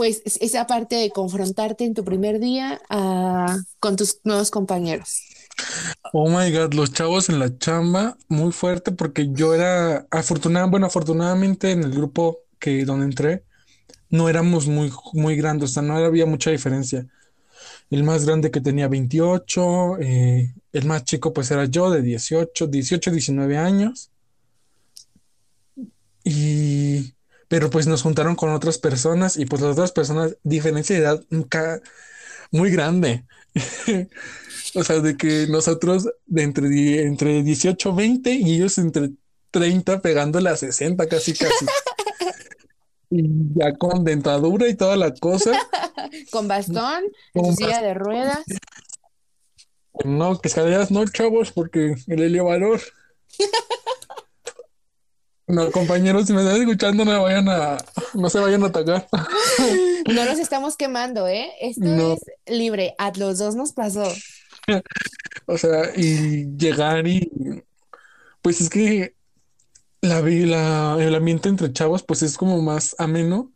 pues 0.00 0.22
es- 0.24 0.38
esa 0.40 0.66
parte 0.66 0.96
de 0.96 1.10
confrontarte 1.10 1.84
en 1.84 1.92
tu 1.92 2.04
primer 2.06 2.40
día 2.40 2.80
ah, 2.88 3.58
con 3.80 3.96
tus 3.96 4.18
nuevos 4.24 4.50
compañeros. 4.50 5.20
Oh 6.14 6.30
my 6.30 6.50
God, 6.50 6.72
los 6.72 6.92
chavos 6.94 7.28
en 7.28 7.38
la 7.38 7.58
chamba, 7.58 8.16
muy 8.28 8.50
fuerte 8.52 8.92
porque 8.92 9.28
yo 9.32 9.54
era 9.54 10.06
afortunada, 10.10 10.64
bueno, 10.64 10.86
afortunadamente 10.86 11.70
en 11.72 11.84
el 11.84 11.90
grupo 11.92 12.38
que 12.58 12.84
donde 12.86 13.04
entré 13.04 13.44
no 14.10 14.28
éramos 14.30 14.68
muy, 14.68 14.92
muy 15.14 15.36
grandes, 15.36 15.72
o 15.72 15.74
sea, 15.74 15.82
no 15.84 15.96
había 15.96 16.26
mucha 16.26 16.50
diferencia. 16.50 17.06
El 17.90 18.04
más 18.04 18.26
grande 18.26 18.50
que 18.50 18.60
tenía 18.62 18.88
28, 18.88 19.98
eh, 20.00 20.54
el 20.72 20.86
más 20.86 21.04
chico 21.04 21.32
pues 21.34 21.50
era 21.52 21.66
yo 21.66 21.90
de 21.90 22.02
18, 22.02 22.66
18, 22.68 23.10
19 23.12 23.58
años. 23.58 24.10
Y, 26.24 27.14
pero 27.50 27.68
pues 27.68 27.88
nos 27.88 28.02
juntaron 28.02 28.36
con 28.36 28.50
otras 28.50 28.78
personas 28.78 29.36
y 29.36 29.44
pues 29.44 29.60
las 29.60 29.72
otras 29.72 29.90
personas, 29.90 30.36
diferencia 30.44 30.94
de 30.94 31.02
edad 31.02 31.20
ca- 31.48 31.80
muy 32.52 32.70
grande. 32.70 33.24
O 34.76 34.84
sea, 34.84 35.00
de 35.00 35.16
que 35.16 35.48
nosotros 35.48 36.08
de 36.26 36.42
entre, 36.44 37.02
entre 37.02 37.42
18, 37.42 37.92
20 37.92 38.30
y 38.34 38.54
ellos 38.54 38.78
entre 38.78 39.10
30 39.50 40.00
pegándole 40.00 40.48
a 40.48 40.56
60 40.56 41.08
casi, 41.08 41.34
casi. 41.34 41.66
Y 43.10 43.24
ya 43.56 43.74
con 43.76 44.04
dentadura 44.04 44.68
y 44.68 44.76
toda 44.76 44.96
la 44.96 45.12
cosa. 45.12 45.50
Con 46.30 46.46
bastón, 46.46 47.02
en 47.34 47.42
Con 47.42 47.56
su 47.56 47.64
silla 47.64 47.82
de 47.82 47.94
ruedas. 47.94 48.44
No, 50.04 50.40
que 50.40 50.46
escaleras 50.46 50.92
no, 50.92 51.04
chavos, 51.08 51.50
porque 51.50 51.96
el 52.06 52.22
elevador. 52.22 52.80
No, 55.50 55.70
compañeros, 55.70 56.26
si 56.26 56.32
me 56.32 56.42
están 56.42 56.60
escuchando, 56.60 57.04
no 57.04 57.10
me 57.10 57.18
vayan 57.18 57.48
a, 57.48 57.78
no 58.14 58.30
se 58.30 58.38
vayan 58.40 58.62
a 58.62 58.66
atacar. 58.66 59.06
No 60.12 60.24
nos 60.24 60.38
estamos 60.38 60.76
quemando, 60.76 61.28
¿eh? 61.28 61.50
Esto 61.60 61.84
No. 61.84 62.14
es 62.14 62.20
libre. 62.46 62.94
A 62.98 63.12
los 63.16 63.38
dos 63.38 63.54
nos 63.54 63.72
pasó. 63.72 64.10
O 65.46 65.58
sea, 65.58 65.90
y 65.94 66.46
llegar 66.56 67.06
y 67.06 67.30
pues 68.42 68.60
es 68.60 68.70
que 68.70 69.14
la, 70.00 70.20
la, 70.22 70.96
el 70.98 71.14
ambiente 71.14 71.48
entre 71.48 71.72
chavos, 71.72 72.02
pues 72.02 72.22
es 72.22 72.36
como 72.36 72.60
más 72.62 72.96
ameno. 72.98 73.52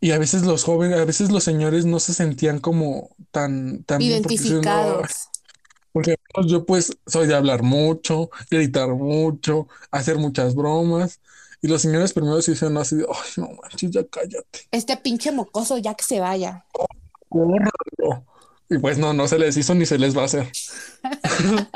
Y 0.00 0.10
a 0.10 0.18
veces 0.18 0.42
los 0.42 0.64
jóvenes, 0.64 0.98
a 0.98 1.04
veces 1.04 1.30
los 1.30 1.44
señores 1.44 1.86
no 1.86 1.98
se 2.00 2.12
sentían 2.12 2.58
como 2.58 3.16
tan, 3.30 3.84
tan 3.84 4.02
Identificados. 4.02 5.28
Porque 5.92 6.16
pues, 6.32 6.46
yo 6.46 6.64
pues 6.64 6.96
soy 7.06 7.26
de 7.26 7.34
hablar 7.34 7.62
mucho, 7.62 8.30
gritar 8.50 8.88
mucho, 8.88 9.68
hacer 9.90 10.16
muchas 10.16 10.54
bromas. 10.54 11.20
Y 11.60 11.68
los 11.68 11.82
señores 11.82 12.12
primero 12.12 12.42
se 12.42 12.52
dicen 12.52 12.76
así, 12.76 12.96
de, 12.96 13.06
ay, 13.08 13.30
no 13.36 13.50
manches, 13.60 13.90
ya 13.90 14.04
cállate. 14.04 14.66
Este 14.70 14.96
pinche 14.96 15.30
mocoso 15.30 15.78
ya 15.78 15.94
que 15.94 16.04
se 16.04 16.18
vaya. 16.18 16.64
córralo". 17.28 18.24
Y 18.68 18.78
pues 18.78 18.98
no, 18.98 19.12
no 19.12 19.28
se 19.28 19.38
les 19.38 19.56
hizo 19.56 19.74
ni 19.74 19.86
se 19.86 19.98
les 19.98 20.16
va 20.16 20.22
a 20.22 20.24
hacer. 20.24 20.50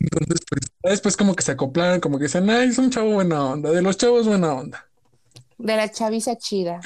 Entonces, 0.00 0.40
pues 0.48 0.60
después 0.82 1.16
como 1.16 1.34
que 1.34 1.42
se 1.42 1.52
acoplaron, 1.52 2.00
como 2.00 2.18
que 2.18 2.24
dicen, 2.24 2.48
ay, 2.50 2.70
es 2.70 2.78
un 2.78 2.90
chavo 2.90 3.12
buena 3.12 3.44
onda, 3.44 3.70
de 3.70 3.82
los 3.82 3.96
chavos 3.98 4.26
buena 4.26 4.54
onda. 4.54 4.88
De 5.58 5.76
la 5.76 5.90
chaviza 5.90 6.36
chida. 6.36 6.80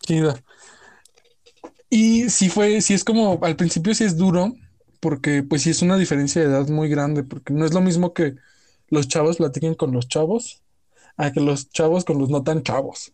Chida. 0.00 0.42
Y 1.90 2.30
sí 2.30 2.48
fue, 2.48 2.80
sí 2.80 2.94
es 2.94 3.04
como, 3.04 3.38
al 3.42 3.56
principio 3.56 3.94
sí 3.94 4.04
es 4.04 4.16
duro, 4.16 4.54
porque 5.00 5.42
pues 5.42 5.62
sí 5.62 5.70
es 5.70 5.82
una 5.82 5.96
diferencia 5.96 6.42
de 6.42 6.48
edad 6.48 6.68
muy 6.68 6.88
grande, 6.88 7.24
porque 7.24 7.52
no 7.52 7.64
es 7.64 7.72
lo 7.72 7.80
mismo 7.80 8.12
que 8.12 8.36
los 8.88 9.08
chavos 9.08 9.38
platiquen 9.38 9.74
con 9.74 9.92
los 9.92 10.08
chavos, 10.08 10.62
a 11.16 11.32
que 11.32 11.40
los 11.40 11.70
chavos 11.70 12.04
con 12.04 12.18
los 12.18 12.30
no 12.30 12.42
tan 12.42 12.62
chavos. 12.62 13.12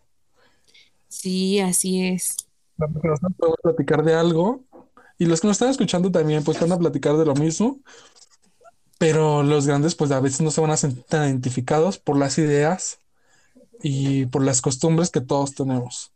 Sí, 1.08 1.60
así 1.60 2.04
es. 2.06 2.36
Podemos 2.76 3.20
platicar 3.62 4.04
de 4.04 4.14
algo, 4.14 4.64
y 5.18 5.26
los 5.26 5.40
que 5.40 5.46
nos 5.46 5.56
están 5.56 5.70
escuchando 5.70 6.10
también, 6.10 6.44
pues 6.44 6.60
van 6.60 6.72
a 6.72 6.78
platicar 6.78 7.16
de 7.16 7.24
lo 7.24 7.34
mismo, 7.34 7.80
pero 8.98 9.42
los 9.42 9.66
grandes, 9.66 9.94
pues 9.94 10.10
a 10.10 10.20
veces 10.20 10.40
no 10.40 10.50
se 10.50 10.60
van 10.60 10.70
a 10.70 10.76
sentir 10.76 11.04
tan 11.04 11.28
identificados 11.28 11.98
por 11.98 12.18
las 12.18 12.38
ideas 12.38 12.98
y 13.82 14.26
por 14.26 14.44
las 14.44 14.60
costumbres 14.60 15.10
que 15.10 15.20
todos 15.20 15.54
tenemos. 15.54 16.12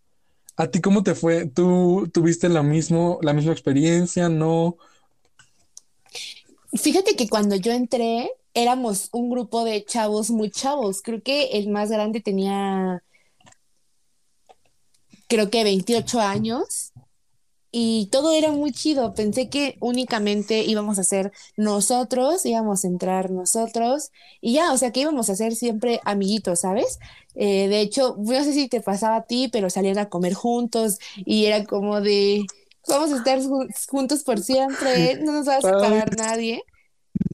¿A 0.57 0.69
ti 0.69 0.81
cómo 0.81 1.03
te 1.03 1.15
fue? 1.15 1.47
¿Tú 1.47 2.11
tuviste 2.13 2.49
la 2.49 2.63
mismo, 2.63 3.19
la 3.23 3.33
misma 3.33 3.53
experiencia? 3.53 4.29
¿No? 4.29 4.77
Fíjate 6.73 7.17
que 7.17 7.29
cuando 7.29 7.57
yo 7.57 7.73
entré, 7.73 8.31
éramos 8.55 9.09
un 9.13 9.31
grupo 9.31 9.65
de 9.65 9.85
chavos 9.85 10.31
muy 10.31 10.51
chavos. 10.51 11.03
Creo 11.03 11.23
que 11.23 11.51
el 11.59 11.69
más 11.69 11.91
grande 11.91 12.21
tenía, 12.21 13.03
creo 15.29 15.51
que 15.51 15.65
28 15.65 16.21
años. 16.21 16.93
Y 17.73 18.09
todo 18.11 18.33
era 18.33 18.51
muy 18.53 18.73
chido. 18.73 19.15
Pensé 19.15 19.49
que 19.49 19.77
únicamente 19.81 20.63
íbamos 20.65 20.99
a 20.99 21.05
ser 21.05 21.33
nosotros, 21.57 22.45
íbamos 22.45 22.85
a 22.85 22.89
entrar 22.89 23.31
nosotros 23.31 24.11
y 24.41 24.55
ya, 24.55 24.73
o 24.73 24.79
sea, 24.79 24.91
que 24.93 25.01
íbamos 25.01 25.31
a 25.31 25.37
ser 25.37 25.55
siempre 25.55 26.01
amiguitos, 26.05 26.61
¿sabes? 26.61 26.99
Eh, 27.37 27.69
de 27.69 27.81
hecho, 27.81 28.17
no 28.19 28.43
sé 28.45 28.53
si 28.55 28.69
te 28.69 28.81
pasaba 28.81 29.17
a 29.17 29.23
ti, 29.27 29.49
pero 29.53 29.71
salían 29.71 29.99
a 29.99 30.09
comer 30.09 30.35
juntos 30.35 30.99
y 31.17 31.47
era 31.47 31.65
como 31.65 32.01
de, 32.01 32.45
vamos 32.91 33.13
a 33.13 33.17
estar 33.17 33.39
ju- 33.41 33.69
juntos 33.89 34.23
por 34.25 34.41
siempre, 34.41 35.17
no 35.23 35.33
nos 35.33 35.49
va 35.49 35.57
a 35.57 35.63
Ay, 35.63 35.63
separar 35.63 36.17
nadie, 36.17 36.63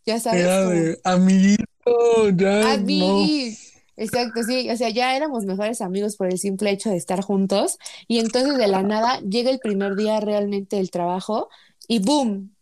ya 0.06 0.20
sabes, 0.20 0.46
era 0.46 0.96
amiguito, 1.04 2.30
ya 2.36 2.72
a 2.72 2.76
no. 2.76 2.84
mí. 2.84 3.56
Exacto, 3.98 4.42
sí, 4.42 4.68
o 4.70 4.76
sea, 4.76 4.90
ya 4.90 5.16
éramos 5.16 5.46
mejores 5.46 5.80
amigos 5.80 6.16
por 6.16 6.26
el 6.26 6.38
simple 6.38 6.70
hecho 6.70 6.90
de 6.90 6.96
estar 6.96 7.22
juntos. 7.22 7.78
Y 8.08 8.18
entonces 8.18 8.58
de 8.58 8.66
la 8.68 8.82
nada 8.82 9.20
llega 9.20 9.50
el 9.50 9.58
primer 9.58 9.96
día 9.96 10.20
realmente 10.20 10.76
del 10.76 10.90
trabajo 10.90 11.48
y 11.88 12.00
boom, 12.00 12.54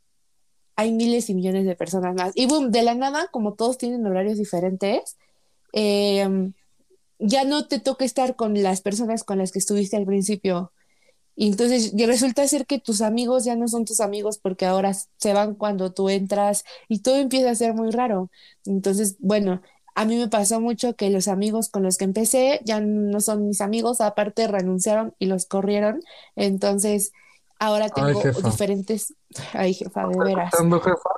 hay 0.77 0.93
miles 0.93 1.31
y 1.31 1.35
millones 1.35 1.67
de 1.67 1.77
personas 1.77 2.15
más. 2.15 2.33
Y 2.37 2.47
boom, 2.47 2.71
de 2.71 2.83
la 2.83 2.95
nada, 2.95 3.29
como 3.33 3.55
todos 3.55 3.79
tienen 3.79 4.07
horarios 4.07 4.39
diferentes, 4.39 5.17
eh, 5.73 6.29
ya 7.19 7.45
no 7.45 7.67
te 7.67 7.79
toca 7.81 8.05
estar 8.05 8.37
con 8.37 8.63
las 8.63 8.81
personas 8.81 9.25
con 9.25 9.39
las 9.39 9.53
que 9.53 9.59
estuviste 9.59 9.97
al 9.97 10.07
principio. 10.07 10.73
Y 11.37 11.49
entonces 11.49 11.93
y 11.95 12.07
resulta 12.07 12.47
ser 12.47 12.67
que 12.67 12.79
tus 12.79 13.01
amigos 13.01 13.45
ya 13.45 13.57
no 13.57 13.67
son 13.69 13.85
tus 13.85 14.01
amigos 14.01 14.39
porque 14.39 14.67
ahora 14.67 14.93
se 14.95 15.33
van 15.33 15.55
cuando 15.55 15.93
tú 15.93 16.09
entras 16.09 16.65
y 16.89 17.01
todo 17.01 17.17
empieza 17.17 17.51
a 17.51 17.55
ser 17.55 17.75
muy 17.75 17.91
raro. 17.91 18.31
Entonces, 18.65 19.17
bueno, 19.19 19.61
a 19.95 20.05
mí 20.05 20.17
me 20.17 20.29
pasó 20.29 20.61
mucho 20.61 20.95
que 20.97 21.11
los 21.11 21.29
amigos 21.29 21.69
con 21.69 21.83
los 21.83 21.97
que 21.97 22.05
empecé 22.05 22.61
ya 22.65 22.81
no 22.81 23.21
son 23.21 23.49
mis 23.49 23.61
amigos, 23.61 24.01
aparte 24.01 24.49
renunciaron 24.49 25.15
y 25.19 25.27
los 25.27 25.47
corrieron. 25.47 26.01
Entonces, 26.37 27.13
ahora 27.59 27.89
tengo 27.89 28.21
diferentes... 28.43 29.15
Ay, 29.53 29.75
jefa, 29.75 30.07
de 30.07 30.19
veras. 30.19 30.53
Jefa. 30.55 31.11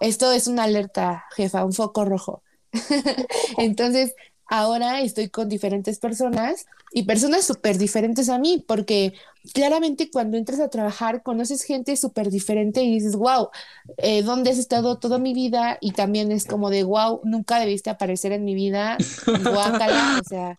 Esto 0.00 0.32
es 0.32 0.48
una 0.48 0.64
alerta, 0.64 1.24
jefa, 1.36 1.64
un 1.64 1.72
foco 1.72 2.04
rojo. 2.04 2.42
Entonces, 3.58 4.14
ahora 4.58 5.00
estoy 5.00 5.28
con 5.30 5.48
diferentes 5.48 5.98
personas 5.98 6.66
y 6.92 7.02
personas 7.04 7.44
súper 7.44 7.76
diferentes 7.76 8.28
a 8.28 8.38
mí, 8.38 8.64
porque 8.66 9.14
claramente 9.52 10.10
cuando 10.10 10.36
entras 10.36 10.60
a 10.60 10.68
trabajar 10.68 11.22
conoces 11.22 11.64
gente 11.64 11.96
súper 11.96 12.30
diferente 12.30 12.82
y 12.82 12.92
dices, 12.94 13.16
wow, 13.16 13.48
eh, 13.96 14.22
¿dónde 14.22 14.50
has 14.50 14.58
estado 14.58 14.98
toda 14.98 15.18
mi 15.18 15.34
vida? 15.34 15.76
Y 15.80 15.90
también 15.92 16.30
es 16.30 16.46
como 16.46 16.70
de, 16.70 16.84
wow, 16.84 17.20
nunca 17.24 17.58
debiste 17.58 17.90
aparecer 17.90 18.30
en 18.32 18.44
mi 18.44 18.54
vida, 18.54 18.96
guácala, 19.26 20.20
o 20.20 20.28
sea, 20.28 20.58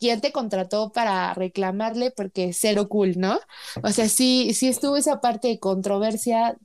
¿quién 0.00 0.20
te 0.22 0.32
contrató 0.32 0.90
para 0.92 1.34
reclamarle? 1.34 2.10
Porque 2.10 2.52
cero 2.54 2.88
cool, 2.88 3.18
¿no? 3.18 3.38
O 3.82 3.90
sea, 3.90 4.08
sí, 4.08 4.54
sí 4.54 4.68
estuvo 4.68 4.96
esa 4.96 5.20
parte 5.20 5.48
de 5.48 5.58
controversia. 5.58 6.56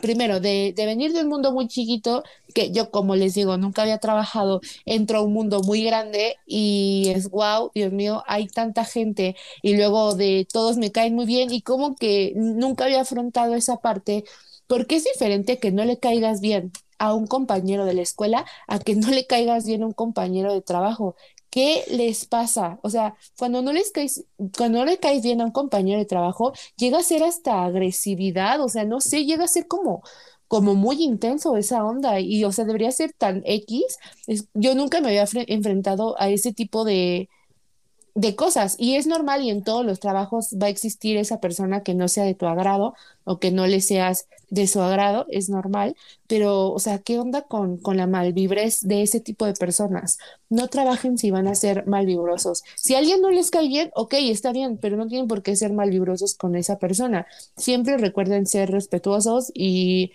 Primero, 0.00 0.40
de, 0.40 0.72
de 0.76 0.86
venir 0.86 1.12
de 1.12 1.20
un 1.22 1.28
mundo 1.28 1.52
muy 1.52 1.68
chiquito, 1.68 2.22
que 2.54 2.70
yo, 2.72 2.90
como 2.90 3.16
les 3.16 3.34
digo, 3.34 3.56
nunca 3.56 3.82
había 3.82 3.98
trabajado, 3.98 4.60
entro 4.84 5.18
a 5.18 5.22
un 5.22 5.32
mundo 5.32 5.62
muy 5.62 5.84
grande 5.84 6.36
y 6.46 7.12
es 7.14 7.30
wow, 7.30 7.70
Dios 7.74 7.92
mío, 7.92 8.22
hay 8.26 8.48
tanta 8.48 8.84
gente 8.84 9.36
y 9.62 9.76
luego 9.76 10.14
de 10.14 10.46
todos 10.52 10.76
me 10.78 10.92
caen 10.92 11.14
muy 11.14 11.26
bien 11.26 11.52
y 11.52 11.62
como 11.62 11.96
que 11.96 12.32
nunca 12.36 12.84
había 12.84 13.00
afrontado 13.02 13.54
esa 13.54 13.76
parte, 13.78 14.24
porque 14.66 14.96
es 14.96 15.04
diferente 15.04 15.58
que 15.58 15.70
no 15.72 15.84
le 15.84 15.98
caigas 15.98 16.40
bien 16.40 16.72
a 16.98 17.14
un 17.14 17.26
compañero 17.26 17.84
de 17.84 17.94
la 17.94 18.02
escuela 18.02 18.46
a 18.68 18.78
que 18.78 18.94
no 18.94 19.08
le 19.10 19.26
caigas 19.26 19.66
bien 19.66 19.82
a 19.82 19.86
un 19.86 19.92
compañero 19.92 20.52
de 20.54 20.62
trabajo. 20.62 21.16
¿Qué 21.52 21.84
les 21.90 22.24
pasa? 22.26 22.80
O 22.82 22.88
sea, 22.90 23.14
cuando 23.38 23.60
no 23.62 23.72
les 23.74 23.92
caes, 23.92 24.24
cuando 24.56 24.78
no 24.80 24.86
le 24.86 24.98
caes 24.98 25.22
bien 25.22 25.40
a 25.42 25.44
un 25.44 25.50
compañero 25.52 25.98
de 25.98 26.06
trabajo, 26.06 26.52
llega 26.78 26.98
a 26.98 27.02
ser 27.02 27.22
hasta 27.22 27.64
agresividad, 27.64 28.60
o 28.62 28.68
sea, 28.70 28.84
no 28.86 29.00
sé, 29.02 29.26
llega 29.26 29.44
a 29.44 29.48
ser 29.48 29.68
como, 29.68 30.02
como 30.48 30.74
muy 30.74 31.02
intenso 31.02 31.56
esa 31.58 31.84
onda 31.84 32.20
y, 32.20 32.44
o 32.44 32.52
sea, 32.52 32.64
debería 32.64 32.90
ser 32.92 33.12
tan 33.12 33.42
X. 33.44 33.82
Es- 34.26 34.48
yo 34.54 34.74
nunca 34.74 35.00
me 35.02 35.08
había 35.08 35.26
fre- 35.26 35.44
enfrentado 35.48 36.18
a 36.20 36.30
ese 36.30 36.52
tipo 36.54 36.84
de, 36.84 37.28
de 38.14 38.36
cosas 38.36 38.76
y 38.78 38.96
es 38.96 39.06
normal 39.06 39.42
y 39.42 39.50
en 39.50 39.64
todos 39.64 39.86
los 39.86 40.00
trabajos 40.00 40.50
va 40.62 40.66
a 40.66 40.70
existir 40.70 41.16
esa 41.16 41.40
persona 41.40 41.82
que 41.82 41.94
no 41.94 42.08
sea 42.08 42.24
de 42.24 42.34
tu 42.34 42.46
agrado 42.46 42.94
o 43.24 43.38
que 43.38 43.50
no 43.50 43.66
le 43.66 43.80
seas 43.80 44.28
de 44.50 44.66
su 44.66 44.80
agrado, 44.82 45.24
es 45.30 45.48
normal, 45.48 45.96
pero, 46.26 46.70
o 46.72 46.78
sea, 46.78 46.98
¿qué 46.98 47.18
onda 47.18 47.42
con, 47.42 47.78
con 47.78 47.96
la 47.96 48.06
malvibrez 48.06 48.82
de 48.82 49.02
ese 49.02 49.20
tipo 49.20 49.46
de 49.46 49.54
personas? 49.54 50.18
No 50.50 50.68
trabajen 50.68 51.16
si 51.16 51.30
van 51.30 51.46
a 51.48 51.54
ser 51.54 51.86
malvibrosos. 51.86 52.62
Si 52.76 52.94
a 52.94 52.98
alguien 52.98 53.22
no 53.22 53.30
les 53.30 53.50
cae 53.50 53.68
bien, 53.68 53.90
ok, 53.94 54.14
está 54.18 54.52
bien, 54.52 54.76
pero 54.78 54.96
no 54.98 55.06
tienen 55.06 55.28
por 55.28 55.42
qué 55.42 55.56
ser 55.56 55.72
malvibrosos 55.72 56.34
con 56.34 56.54
esa 56.56 56.78
persona. 56.78 57.26
Siempre 57.56 57.96
recuerden 57.96 58.46
ser 58.46 58.70
respetuosos 58.70 59.50
y, 59.54 60.12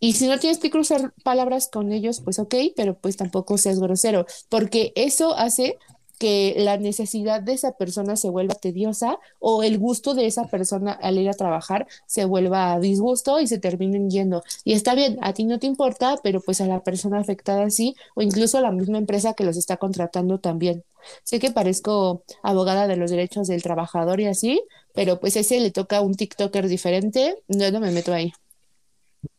y 0.00 0.12
si 0.14 0.26
no 0.28 0.38
tienes 0.38 0.58
que 0.58 0.70
cruzar 0.70 1.12
palabras 1.24 1.68
con 1.68 1.92
ellos, 1.92 2.20
pues 2.20 2.38
ok, 2.38 2.54
pero 2.76 2.98
pues 2.98 3.16
tampoco 3.16 3.58
seas 3.58 3.80
grosero, 3.80 4.26
porque 4.48 4.92
eso 4.96 5.34
hace 5.36 5.76
que 6.18 6.54
la 6.58 6.76
necesidad 6.76 7.40
de 7.42 7.52
esa 7.52 7.72
persona 7.72 8.16
se 8.16 8.28
vuelva 8.30 8.54
tediosa 8.54 9.18
o 9.38 9.62
el 9.62 9.78
gusto 9.78 10.14
de 10.14 10.26
esa 10.26 10.46
persona 10.48 10.92
al 10.92 11.18
ir 11.18 11.28
a 11.28 11.32
trabajar 11.32 11.86
se 12.06 12.24
vuelva 12.24 12.72
a 12.72 12.80
disgusto 12.80 13.40
y 13.40 13.46
se 13.46 13.58
terminen 13.58 14.10
yendo. 14.10 14.42
Y 14.64 14.72
está 14.74 14.94
bien, 14.94 15.18
a 15.22 15.32
ti 15.32 15.44
no 15.44 15.58
te 15.58 15.66
importa, 15.66 16.16
pero 16.22 16.40
pues 16.40 16.60
a 16.60 16.66
la 16.66 16.82
persona 16.82 17.18
afectada 17.18 17.70
sí, 17.70 17.94
o 18.14 18.22
incluso 18.22 18.58
a 18.58 18.60
la 18.60 18.72
misma 18.72 18.98
empresa 18.98 19.34
que 19.34 19.44
los 19.44 19.56
está 19.56 19.76
contratando 19.76 20.38
también. 20.38 20.84
Sé 21.22 21.38
que 21.38 21.50
parezco 21.50 22.24
abogada 22.42 22.86
de 22.86 22.96
los 22.96 23.10
derechos 23.10 23.48
del 23.48 23.62
trabajador 23.62 24.20
y 24.20 24.26
así, 24.26 24.62
pero 24.94 25.20
pues 25.20 25.36
ese 25.36 25.60
le 25.60 25.70
toca 25.70 25.98
a 25.98 26.00
un 26.02 26.14
TikToker 26.14 26.68
diferente, 26.68 27.38
yo 27.48 27.70
no 27.70 27.80
me 27.80 27.92
meto 27.92 28.12
ahí. 28.12 28.32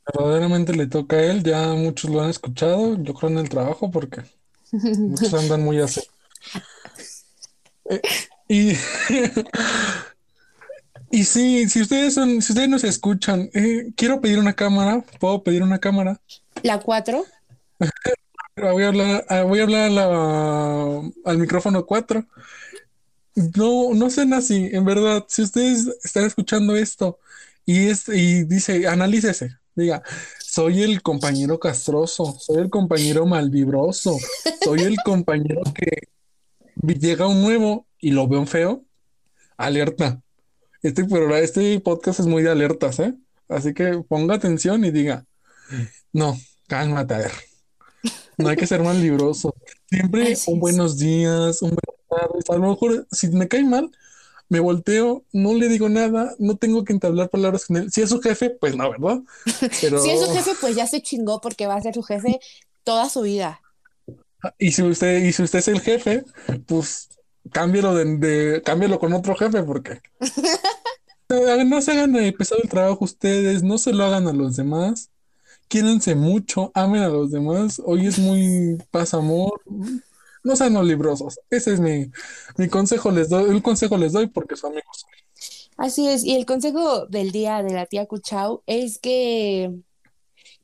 Verdaderamente 0.05 0.73
le 0.73 0.87
toca 0.87 1.17
a 1.17 1.23
él, 1.23 1.43
ya 1.43 1.73
muchos 1.73 2.09
lo 2.09 2.21
han 2.21 2.29
escuchado, 2.29 2.95
yo 3.01 3.13
creo 3.13 3.29
en 3.29 3.37
el 3.39 3.49
trabajo 3.49 3.91
porque 3.91 4.23
muchos 4.71 5.33
andan 5.33 5.63
muy 5.63 5.79
así. 5.79 6.01
Eh, 7.89 8.01
y, 8.47 8.73
y 11.11 11.23
sí, 11.23 11.67
si 11.69 11.81
ustedes 11.81 12.13
son, 12.13 12.41
si 12.41 12.53
ustedes 12.53 12.69
nos 12.69 12.83
escuchan, 12.83 13.49
eh, 13.53 13.91
quiero 13.95 14.21
pedir 14.21 14.39
una 14.39 14.53
cámara, 14.53 15.03
puedo 15.19 15.43
pedir 15.43 15.63
una 15.63 15.79
cámara. 15.79 16.19
La 16.63 16.79
4, 16.79 17.25
Pero 18.55 18.73
Voy 18.73 18.83
a 18.83 18.87
hablar, 18.89 19.25
ah, 19.29 19.43
voy 19.43 19.59
a 19.59 19.63
hablar 19.63 19.91
la- 19.91 21.01
al 21.25 21.37
micrófono 21.37 21.85
4. 21.85 22.25
No, 23.55 23.93
no 23.93 24.09
sean 24.09 24.33
así, 24.33 24.69
en 24.73 24.83
verdad. 24.83 25.25
Si 25.29 25.41
ustedes 25.43 25.87
están 26.03 26.25
escuchando 26.25 26.75
esto 26.75 27.19
y, 27.65 27.87
es, 27.87 28.09
y 28.09 28.43
dice, 28.43 28.85
analícese, 28.87 29.57
diga, 29.75 30.03
soy 30.43 30.83
el 30.83 31.01
compañero 31.01 31.57
castroso, 31.59 32.35
soy 32.37 32.57
el 32.57 32.69
compañero 32.69 33.25
malvibroso, 33.25 34.17
soy 34.61 34.81
el 34.81 34.97
compañero 35.05 35.61
que 35.73 36.09
llega 36.85 37.27
un 37.27 37.41
nuevo 37.41 37.87
y 37.99 38.11
lo 38.11 38.27
veo 38.27 38.45
feo, 38.45 38.85
alerta. 39.57 40.21
Este, 40.81 41.03
programa- 41.05 41.39
este 41.39 41.79
podcast 41.81 42.19
es 42.21 42.25
muy 42.27 42.43
de 42.43 42.51
alertas, 42.51 42.99
¿eh? 42.99 43.13
Así 43.49 43.73
que 43.73 44.01
ponga 44.07 44.35
atención 44.35 44.85
y 44.85 44.91
diga, 44.91 45.25
no, 46.13 46.37
cálmate, 46.67 47.13
a 47.15 47.17
ver. 47.19 47.31
No 48.37 48.47
hay 48.47 48.55
que 48.55 48.67
ser 48.67 48.81
mal 48.83 49.01
libroso. 49.01 49.53
Siempre 49.89 50.31
Así 50.33 50.49
un 50.49 50.57
es. 50.57 50.61
buenos 50.61 50.97
días, 50.97 51.61
un 51.61 51.71
buenas 51.71 52.07
tardes. 52.09 52.49
A 52.49 52.53
lo 52.55 52.69
mejor 52.69 53.07
si 53.11 53.27
me 53.29 53.47
cae 53.49 53.63
mal, 53.65 53.91
me 54.47 54.59
volteo, 54.61 55.25
no 55.33 55.53
le 55.53 55.67
digo 55.67 55.89
nada, 55.89 56.33
no 56.39 56.55
tengo 56.55 56.83
que 56.85 56.93
entablar 56.93 57.29
palabras 57.29 57.65
con 57.65 57.77
él. 57.77 57.91
Si 57.91 58.01
es 58.01 58.09
su 58.09 58.21
jefe, 58.21 58.49
pues 58.51 58.75
no, 58.77 58.89
¿verdad? 58.89 59.19
Pero 59.81 59.99
si 60.01 60.11
es 60.11 60.21
su 60.25 60.31
jefe, 60.31 60.51
pues 60.61 60.75
ya 60.75 60.87
se 60.87 61.01
chingó 61.01 61.41
porque 61.41 61.67
va 61.67 61.75
a 61.75 61.81
ser 61.81 61.93
su 61.93 62.03
jefe 62.03 62.39
toda 62.85 63.09
su 63.09 63.21
vida. 63.23 63.61
Y 64.57 64.71
si 64.71 64.83
usted 64.83 65.23
y 65.23 65.33
si 65.33 65.43
usted 65.43 65.59
es 65.59 65.67
el 65.67 65.81
jefe, 65.81 66.23
pues 66.67 67.09
cámbielo 67.51 67.95
de, 67.95 68.17
de- 68.17 68.61
cámbielo 68.63 68.99
con 68.99 69.13
otro 69.13 69.35
jefe 69.35 69.63
porque 69.63 70.01
no 71.67 71.81
se 71.81 71.91
hagan 71.91 72.15
eh, 72.15 72.33
pesado 72.33 72.61
el 72.63 72.69
trabajo 72.69 73.05
ustedes, 73.05 73.63
no 73.63 73.77
se 73.77 73.93
lo 73.93 74.03
hagan 74.05 74.27
a 74.27 74.33
los 74.33 74.55
demás. 74.55 75.09
Quiéranse 75.69 76.15
mucho, 76.15 76.71
amen 76.75 77.03
a 77.03 77.09
los 77.09 77.31
demás. 77.31 77.81
Hoy 77.85 78.07
es 78.07 78.19
muy 78.19 78.77
paz 78.91 79.13
amor. 79.15 79.61
No 80.43 80.55
sean 80.55 80.75
olibrosos. 80.77 81.39
Ese 81.49 81.73
es 81.73 81.79
mi, 81.81 82.11
mi 82.57 82.69
consejo 82.69 83.11
les 83.11 83.29
doy. 83.29 83.51
El 83.51 83.63
consejo 83.63 83.97
les 83.97 84.13
doy 84.13 84.27
porque 84.27 84.55
son 84.57 84.73
amigos. 84.73 85.05
Así 85.77 86.07
es, 86.09 86.23
y 86.25 86.35
el 86.35 86.45
consejo 86.45 87.05
del 87.07 87.31
día 87.31 87.63
de 87.63 87.73
la 87.73 87.85
tía 87.85 88.05
Cuchao 88.05 88.63
es 88.67 88.99
que, 88.99 89.71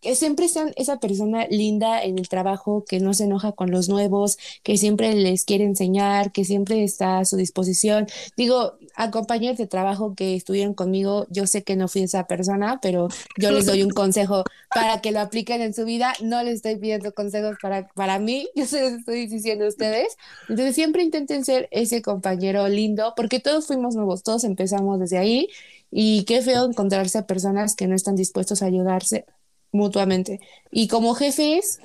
que 0.06 0.14
siempre 0.14 0.48
sean 0.48 0.72
esa 0.76 1.00
persona 1.00 1.48
linda 1.50 2.04
en 2.04 2.20
el 2.20 2.30
trabajo, 2.30 2.86
que 2.88 3.00
no 3.00 3.16
se 3.16 3.24
enoja 3.24 3.54
con 3.54 3.72
los 3.72 3.90
nuevos, 3.90 4.38
que 4.62 4.78
siempre 4.78 5.16
les 5.16 5.46
quiere 5.46 5.64
enseñar, 5.64 6.32
que 6.32 6.46
siempre 6.46 6.84
está 6.84 7.18
a 7.18 7.26
su 7.26 7.38
disposición. 7.38 8.06
Digo, 8.38 8.74
a 8.96 9.10
compañeros 9.10 9.58
de 9.58 9.66
trabajo 9.66 10.14
que 10.14 10.36
estuvieron 10.36 10.76
conmigo, 10.76 11.26
yo 11.32 11.48
sé 11.48 11.64
que 11.64 11.76
no 11.76 11.88
fui 11.88 12.04
esa 12.04 12.28
persona, 12.28 12.78
pero 12.84 13.08
yo 13.36 13.50
les 13.50 13.66
doy 13.66 13.82
un 13.82 13.90
consejo 13.96 14.44
para 14.70 15.02
que 15.02 15.12
lo 15.12 15.22
apliquen 15.22 15.64
en 15.64 15.74
su 15.74 15.86
vida. 15.86 16.14
No 16.22 16.44
les 16.44 16.58
estoy 16.58 16.76
pidiendo 16.76 17.12
consejos 17.12 17.58
para, 17.60 17.88
para 17.96 18.20
mí, 18.20 18.48
yo 18.56 18.68
se 18.68 18.82
los 18.84 19.00
estoy 19.00 19.26
diciendo 19.26 19.66
a 19.66 19.70
ustedes. 19.70 20.18
Entonces 20.48 20.76
siempre 20.76 21.02
intenten 21.02 21.44
ser 21.44 21.68
ese 21.72 22.04
compañero 22.04 22.68
lindo, 22.68 23.14
porque 23.18 23.40
todos 23.40 23.66
fuimos 23.66 23.96
nuevos, 23.96 24.22
todos 24.22 24.44
empezamos 24.44 25.00
desde 25.00 25.18
ahí 25.18 25.50
y 25.90 26.26
qué 26.26 26.44
feo 26.44 26.66
encontrarse 26.66 27.18
a 27.18 27.26
personas 27.26 27.76
que 27.76 27.88
no 27.88 27.96
están 27.96 28.16
dispuestos 28.16 28.62
a 28.62 28.68
ayudarse 28.68 29.26
mutuamente. 29.72 30.40
Y 30.72 30.88
como 30.88 31.16
jefes, 31.16 31.80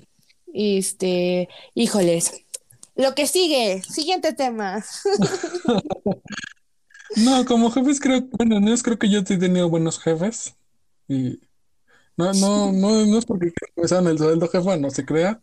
este, 0.53 1.49
híjoles, 1.75 2.45
lo 2.97 3.15
que 3.15 3.27
sigue, 3.27 3.83
siguiente 3.83 4.33
tema. 4.33 4.85
No, 7.17 7.45
como 7.45 7.73
jefes 7.73 7.99
creo, 7.99 8.23
bueno, 8.39 8.61
no 8.61 8.73
es 8.73 8.85
creo 8.85 8.97
que 8.97 9.11
yo 9.11 9.19
he 9.19 9.23
tenido 9.25 9.69
buenos 9.69 9.99
jefes. 9.99 10.55
Y 11.09 11.41
no, 12.17 12.33
no, 12.35 12.73
no, 12.73 13.07
no 13.07 13.19
es 13.19 13.27
porque 13.27 13.53
me 13.75 14.11
el 14.11 14.19
sueldo 14.19 14.49
jefa, 14.49 14.77
no 14.77 14.91
se 14.91 15.05
crea. 15.05 15.41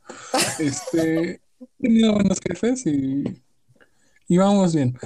Este, 0.59 1.41
he 1.59 1.67
tenido 1.81 2.13
buenos 2.13 2.39
jefes 2.39 2.85
y, 2.85 3.23
y 4.27 4.37
vamos 4.37 4.75
bien. 4.75 4.97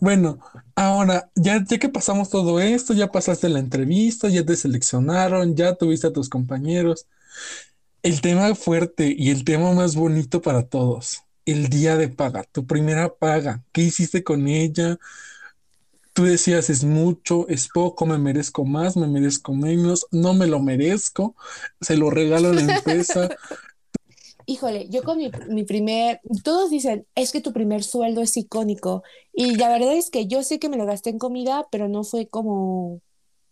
Bueno, 0.00 0.38
ahora, 0.74 1.30
ya, 1.34 1.64
ya 1.66 1.78
que 1.78 1.88
pasamos 1.88 2.30
todo 2.30 2.60
esto, 2.60 2.92
ya 2.94 3.10
pasaste 3.10 3.48
la 3.48 3.60
entrevista, 3.60 4.28
ya 4.28 4.44
te 4.44 4.56
seleccionaron, 4.56 5.56
ya 5.56 5.74
tuviste 5.74 6.08
a 6.08 6.12
tus 6.12 6.28
compañeros. 6.28 7.06
El 8.02 8.20
tema 8.20 8.54
fuerte 8.54 9.14
y 9.16 9.30
el 9.30 9.44
tema 9.44 9.72
más 9.72 9.96
bonito 9.96 10.40
para 10.42 10.64
todos, 10.68 11.22
el 11.44 11.68
día 11.68 11.96
de 11.96 12.08
paga, 12.08 12.44
tu 12.44 12.66
primera 12.66 13.14
paga, 13.14 13.64
¿qué 13.72 13.82
hiciste 13.82 14.22
con 14.22 14.48
ella? 14.48 14.98
Tú 16.12 16.24
decías, 16.24 16.70
es 16.70 16.82
mucho, 16.82 17.46
es 17.48 17.68
poco, 17.68 18.06
me 18.06 18.16
merezco 18.16 18.64
más, 18.64 18.96
me 18.96 19.06
merezco 19.06 19.52
menos, 19.54 20.06
no 20.10 20.32
me 20.32 20.46
lo 20.46 20.60
merezco, 20.60 21.36
se 21.80 21.96
lo 21.96 22.10
regalo 22.10 22.48
a 22.48 22.54
la 22.54 22.60
empresa. 22.76 23.28
Híjole, 24.48 24.88
yo 24.90 25.02
con 25.02 25.18
mi, 25.18 25.30
mi 25.48 25.64
primer, 25.64 26.20
todos 26.44 26.70
dicen, 26.70 27.04
es 27.16 27.32
que 27.32 27.40
tu 27.40 27.52
primer 27.52 27.82
sueldo 27.82 28.20
es 28.22 28.36
icónico. 28.36 29.02
Y 29.32 29.56
la 29.56 29.68
verdad 29.68 29.94
es 29.94 30.08
que 30.10 30.26
yo 30.28 30.42
sé 30.44 30.58
que 30.60 30.68
me 30.68 30.76
lo 30.76 30.86
gasté 30.86 31.10
en 31.10 31.18
comida, 31.18 31.66
pero 31.70 31.88
no 31.88 32.04
fue 32.04 32.28
como, 32.28 33.00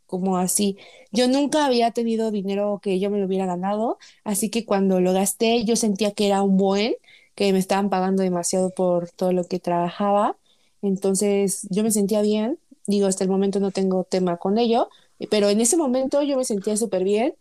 como 0.07 0.38
así. 0.38 0.78
Yo 1.12 1.28
nunca 1.28 1.66
había 1.66 1.92
tenido 1.92 2.30
dinero 2.30 2.80
que 2.83 3.00
yo 3.00 3.11
me 3.11 3.18
lo 3.20 3.26
hubiera 3.26 3.46
ganado, 3.46 3.98
así 4.24 4.50
que 4.50 4.66
cuando 4.66 5.00
lo 5.00 5.12
gasté 5.14 5.64
yo 5.64 5.76
sentía 5.76 6.12
que 6.12 6.26
era 6.28 6.42
un 6.42 6.57
buen, 6.59 6.94
que 7.37 7.52
me 7.52 7.59
estaban 7.61 7.90
pagando 7.90 8.22
demasiado 8.22 8.70
por 8.70 9.11
todo 9.11 9.33
lo 9.33 9.44
que 9.44 9.61
trabajaba. 9.61 10.37
Entonces 10.83 11.66
yo 11.70 11.83
me 11.83 11.90
sentía 11.90 12.22
bien, 12.22 12.59
digo, 12.87 13.07
hasta 13.07 13.24
el 13.24 13.30
momento 13.30 13.61
no 13.61 13.70
tengo 13.70 14.04
tema 14.04 14.37
con 14.38 14.59
ello, 14.59 14.88
pero 15.31 15.49
en 15.51 15.61
ese 15.61 15.77
momento 15.77 16.23
yo 16.23 16.37
me 16.37 16.45
sentía 16.45 16.77
súper 16.77 17.05
bien 17.05 17.35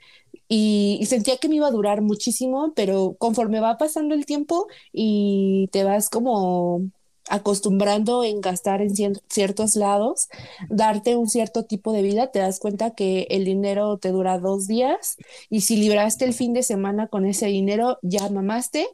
y, 0.47 1.01
sentía 1.07 1.37
que 1.37 1.49
me 1.49 1.55
iba 1.55 1.67
a 1.67 1.71
durar 1.71 2.01
muchísimo, 2.01 2.73
pero 2.75 3.15
conforme 3.19 3.59
va 3.59 3.77
pasando 3.77 4.15
el 4.15 4.25
tiempo 4.25 4.67
y 4.91 5.69
te 5.71 5.83
vas 5.83 6.09
como 6.09 6.81
acostumbrando 7.29 8.23
en 8.23 8.41
gastar 8.41 8.81
en 8.81 8.89
cier- 8.89 9.21
ciertos 9.29 9.75
lados, 9.75 10.27
darte 10.69 11.15
un 11.15 11.29
cierto 11.29 11.63
tipo 11.65 11.93
de 11.93 12.01
vida, 12.01 12.31
te 12.31 12.39
das 12.39 12.59
cuenta 12.59 12.91
que 12.95 13.27
el 13.29 13.45
dinero 13.45 13.97
te 13.97 14.09
dura 14.11 14.39
dos 14.39 14.67
días 14.67 15.15
y 15.49 15.61
si 15.61 15.77
libraste 15.77 16.25
el 16.25 16.33
fin 16.33 16.53
de 16.53 16.63
semana 16.63 17.07
con 17.07 17.25
ese 17.25 17.47
dinero, 17.47 17.97
ya 18.01 18.29
mamaste, 18.29 18.87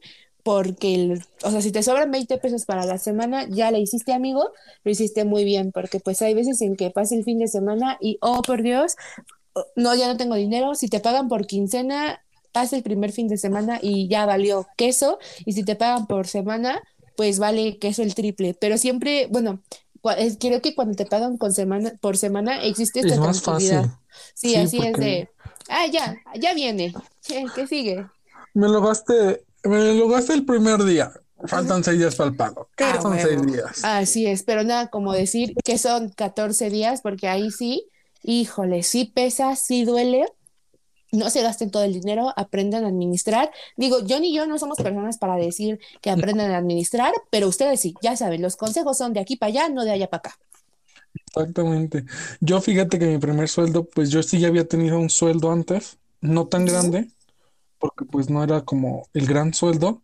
porque, 0.50 0.96
el- 0.96 1.24
o 1.44 1.52
sea, 1.52 1.62
si 1.62 1.72
te 1.72 1.84
sobran 1.84 2.10
20 2.10 2.40
pesos 2.40 2.66
para 2.66 2.84
la 2.84 2.98
semana, 2.98 3.46
ya 3.48 3.70
le 3.70 3.78
hiciste 3.80 4.14
amigo, 4.14 4.50
lo 4.84 4.90
hiciste 4.90 5.24
muy 5.24 5.44
bien, 5.44 5.72
porque 5.72 6.00
pues 6.00 6.24
hay 6.24 6.34
veces 6.34 6.60
en 6.64 6.76
que 6.76 6.90
pasa 6.90 7.14
el 7.14 7.24
fin 7.24 7.38
de 7.38 7.48
semana 7.48 8.00
y, 8.02 8.18
oh, 8.22 8.42
por 8.42 8.64
Dios, 8.64 8.96
no, 9.76 9.94
ya 9.94 10.08
no 10.08 10.18
tengo 10.18 10.34
dinero, 10.34 10.74
si 10.74 10.88
te 10.88 11.00
pagan 11.00 11.28
por 11.28 11.46
quincena, 11.46 12.24
pasa 12.52 12.78
el 12.78 12.82
primer 12.82 13.12
fin 13.12 13.28
de 13.28 13.38
semana 13.38 13.78
y 13.80 14.08
ya 14.08 14.26
valió 14.26 14.66
queso, 14.76 15.20
y 15.46 15.54
si 15.54 15.64
te 15.64 15.76
pagan 15.76 16.08
por 16.08 16.26
semana, 16.26 16.82
pues 17.16 17.38
vale 17.38 17.78
que 17.78 17.90
es 17.90 18.00
el 18.00 18.16
triple, 18.16 18.56
pero 18.60 18.80
siempre, 18.80 19.28
bueno, 19.30 19.60
creo 20.40 20.64
que 20.64 20.74
cuando 20.74 20.96
te 20.96 21.06
pagan 21.06 21.38
con 21.38 21.54
semana, 21.54 21.94
por 22.02 22.18
semana 22.18 22.64
existe 22.64 23.02
esta 23.02 23.14
Es 23.14 23.20
más 23.20 23.40
fácil. 23.40 23.84
Sí, 24.34 24.50
Sí, 24.50 24.56
así 24.56 24.78
es 24.80 24.98
de, 24.98 25.30
ah, 25.70 25.86
ya, 25.86 26.18
ya 26.40 26.56
viene, 26.56 26.92
¿qué 27.56 27.68
sigue? 27.68 28.04
Me 28.56 28.68
lo 28.68 28.82
gasté, 28.82 29.44
me 29.64 29.94
lo 29.94 30.08
gasté 30.08 30.34
el 30.34 30.46
primer 30.46 30.84
día. 30.84 31.12
Faltan 31.46 31.84
seis 31.84 31.98
días 31.98 32.16
para 32.16 32.30
el 32.30 32.36
pago. 32.36 32.70
¿Qué 32.76 32.84
Ah, 32.84 33.00
son 33.02 33.18
seis 33.20 33.42
días? 33.46 33.84
Así 33.84 34.26
es, 34.28 34.44
pero 34.44 34.64
nada 34.64 34.88
como 34.88 35.14
decir 35.14 35.56
que 35.64 35.78
son 35.78 36.10
14 36.10 36.70
días, 36.70 37.02
porque 37.02 37.28
ahí 37.30 37.50
sí, 37.50 37.86
híjole, 38.24 38.84
sí 38.84 39.06
pesa, 39.06 39.56
sí 39.56 39.86
duele. 39.86 40.26
No 41.12 41.30
se 41.32 41.42
gasten 41.42 41.72
todo 41.72 41.84
el 41.84 41.94
dinero, 41.94 42.34
aprendan 42.36 42.84
a 42.86 42.90
administrar. 42.90 43.50
Digo, 43.78 44.06
yo 44.06 44.20
ni 44.20 44.36
yo 44.36 44.46
no 44.46 44.60
somos 44.60 44.78
personas 44.78 45.18
para 45.18 45.38
decir 45.38 45.80
que 46.02 46.12
aprendan 46.12 46.52
a 46.52 46.58
administrar, 46.58 47.14
pero 47.32 47.48
ustedes 47.48 47.80
sí, 47.80 47.96
ya 48.02 48.16
saben, 48.16 48.42
los 48.44 48.58
consejos 48.58 48.98
son 48.98 49.14
de 49.14 49.20
aquí 49.20 49.36
para 49.36 49.50
allá, 49.50 49.70
no 49.70 49.86
de 49.86 49.92
allá 49.92 50.08
para 50.10 50.20
acá. 50.20 50.40
Exactamente. 51.26 52.06
Yo 52.42 52.62
fíjate 52.62 53.00
que 53.00 53.08
mi 53.08 53.18
primer 53.18 53.50
sueldo, 53.50 53.86
pues 53.86 54.10
yo 54.12 54.22
sí 54.24 54.40
ya 54.40 54.48
había 54.50 54.68
tenido 54.68 55.00
un 55.00 55.10
sueldo 55.10 55.52
antes, 55.52 55.98
no 56.22 56.48
tan 56.48 56.66
grande, 56.66 57.08
porque 57.80 58.06
pues 58.06 58.30
no 58.30 58.44
era 58.44 58.62
como 58.62 59.08
el 59.14 59.26
gran 59.28 59.54
sueldo. 59.54 60.04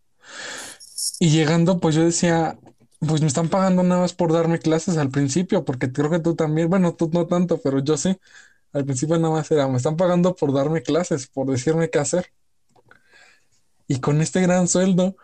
Y 1.19 1.29
llegando, 1.29 1.79
pues 1.79 1.95
yo 1.95 2.03
decía, 2.03 2.57
pues 2.99 3.21
me 3.21 3.27
están 3.27 3.49
pagando 3.49 3.83
nada 3.83 4.01
más 4.01 4.13
por 4.13 4.31
darme 4.33 4.59
clases 4.59 4.97
al 4.97 5.09
principio, 5.09 5.65
porque 5.65 5.91
creo 5.91 6.09
que 6.09 6.19
tú 6.19 6.35
también, 6.35 6.69
bueno, 6.69 6.95
tú 6.95 7.09
no 7.13 7.27
tanto, 7.27 7.59
pero 7.61 7.79
yo 7.79 7.97
sí. 7.97 8.17
Al 8.73 8.85
principio 8.85 9.17
nada 9.19 9.33
más 9.35 9.51
era, 9.51 9.67
me 9.69 9.77
están 9.77 9.97
pagando 9.97 10.35
por 10.35 10.53
darme 10.53 10.83
clases, 10.83 11.27
por 11.27 11.47
decirme 11.51 11.89
qué 11.89 11.99
hacer. 11.99 12.27
Y 13.88 13.99
con 13.99 14.21
este 14.21 14.41
gran 14.41 14.67
sueldo, 14.67 15.15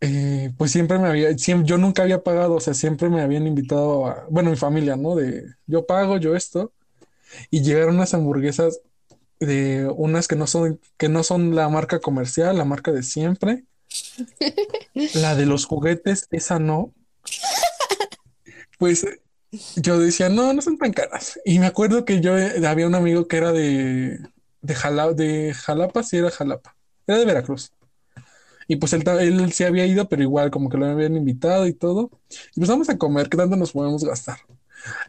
eh, 0.00 0.52
pues 0.58 0.72
siempre 0.72 0.98
me 0.98 1.08
había, 1.08 1.32
yo 1.32 1.78
nunca 1.78 2.02
había 2.04 2.22
pagado, 2.24 2.54
o 2.56 2.60
sea, 2.60 2.74
siempre 2.74 3.10
me 3.10 3.22
habían 3.22 3.46
invitado 3.46 4.06
a, 4.08 4.26
bueno, 4.30 4.50
mi 4.50 4.56
familia, 4.56 4.96
¿no? 4.96 5.16
De 5.16 5.44
yo 5.66 5.86
pago, 5.86 6.18
yo 6.18 6.36
esto, 6.36 6.72
y 7.50 7.62
llegaron 7.62 7.96
unas 7.96 8.14
hamburguesas 8.14 8.80
de 9.40 9.88
unas 9.96 10.28
que 10.28 10.36
no 10.36 10.46
son, 10.46 10.80
que 10.98 11.08
no 11.08 11.22
son 11.22 11.54
la 11.54 11.68
marca 11.68 12.00
comercial, 12.00 12.56
la 12.58 12.64
marca 12.64 12.92
de 12.92 13.02
siempre. 13.02 13.64
La 15.12 15.34
de 15.34 15.46
los 15.46 15.64
juguetes, 15.66 16.28
esa 16.30 16.60
no. 16.60 16.94
Pues 18.78 19.06
yo 19.76 19.98
decía, 19.98 20.28
no, 20.28 20.52
no 20.52 20.62
son 20.62 20.78
tan 20.78 20.92
caras. 20.92 21.40
Y 21.44 21.58
me 21.58 21.66
acuerdo 21.66 22.04
que 22.04 22.20
yo 22.20 22.36
eh, 22.38 22.66
había 22.66 22.86
un 22.86 22.94
amigo 22.94 23.28
que 23.28 23.36
era 23.38 23.52
de, 23.52 24.20
de, 24.62 24.74
Jala- 24.74 25.14
de 25.14 25.54
Jalapa, 25.54 26.02
sí 26.02 26.18
era 26.18 26.30
Jalapa, 26.30 26.76
era 27.06 27.18
de 27.18 27.24
Veracruz. 27.26 27.72
Y 28.68 28.76
pues 28.76 28.92
él, 28.94 29.04
él 29.08 29.52
sí 29.52 29.64
había 29.64 29.86
ido, 29.86 30.08
pero 30.08 30.22
igual 30.22 30.50
como 30.50 30.68
que 30.70 30.76
lo 30.78 30.86
habían 30.86 31.16
invitado 31.16 31.66
y 31.66 31.74
todo. 31.74 32.10
Y 32.54 32.60
pues 32.60 32.68
vamos 32.70 32.88
a 32.88 32.98
comer, 32.98 33.28
¿qué 33.28 33.36
tanto 33.36 33.56
nos 33.56 33.72
podemos 33.72 34.04
gastar? 34.04 34.38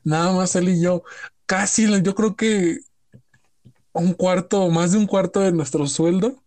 Nada 0.03 0.33
más 0.33 0.55
él 0.55 0.69
y 0.69 0.81
yo, 0.81 1.03
casi, 1.45 1.87
yo 2.03 2.15
creo 2.15 2.35
que 2.35 2.79
un 3.97 4.13
cuarto, 4.13 4.69
más 4.69 4.91
de 4.91 4.97
un 4.99 5.07
cuarto 5.07 5.41
de 5.41 5.51
nuestro 5.51 5.87
sueldo. 5.87 6.43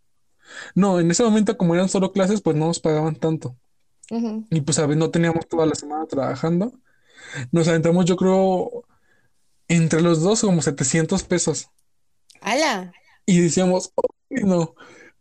No, 0.74 1.00
en 1.00 1.10
ese 1.10 1.22
momento 1.24 1.56
como 1.56 1.74
eran 1.74 1.88
solo 1.88 2.12
clases, 2.12 2.40
pues 2.42 2.56
no 2.56 2.66
nos 2.66 2.80
pagaban 2.80 3.16
tanto. 3.16 3.56
Y 4.50 4.60
pues, 4.62 4.76
¿sabes? 4.76 4.96
No 4.96 5.10
teníamos 5.10 5.46
toda 5.48 5.66
la 5.66 5.74
semana 5.74 6.06
trabajando. 6.06 6.72
Nos 7.52 7.68
aventamos, 7.68 8.04
yo 8.06 8.16
creo, 8.16 8.84
entre 9.68 10.00
los 10.00 10.22
dos 10.22 10.40
como 10.40 10.62
700 10.62 11.22
pesos. 11.24 11.68
¡Hala! 12.40 12.92
Y 13.26 13.40
decíamos, 13.40 13.92
"Ay, 14.30 14.44
no, 14.44 14.74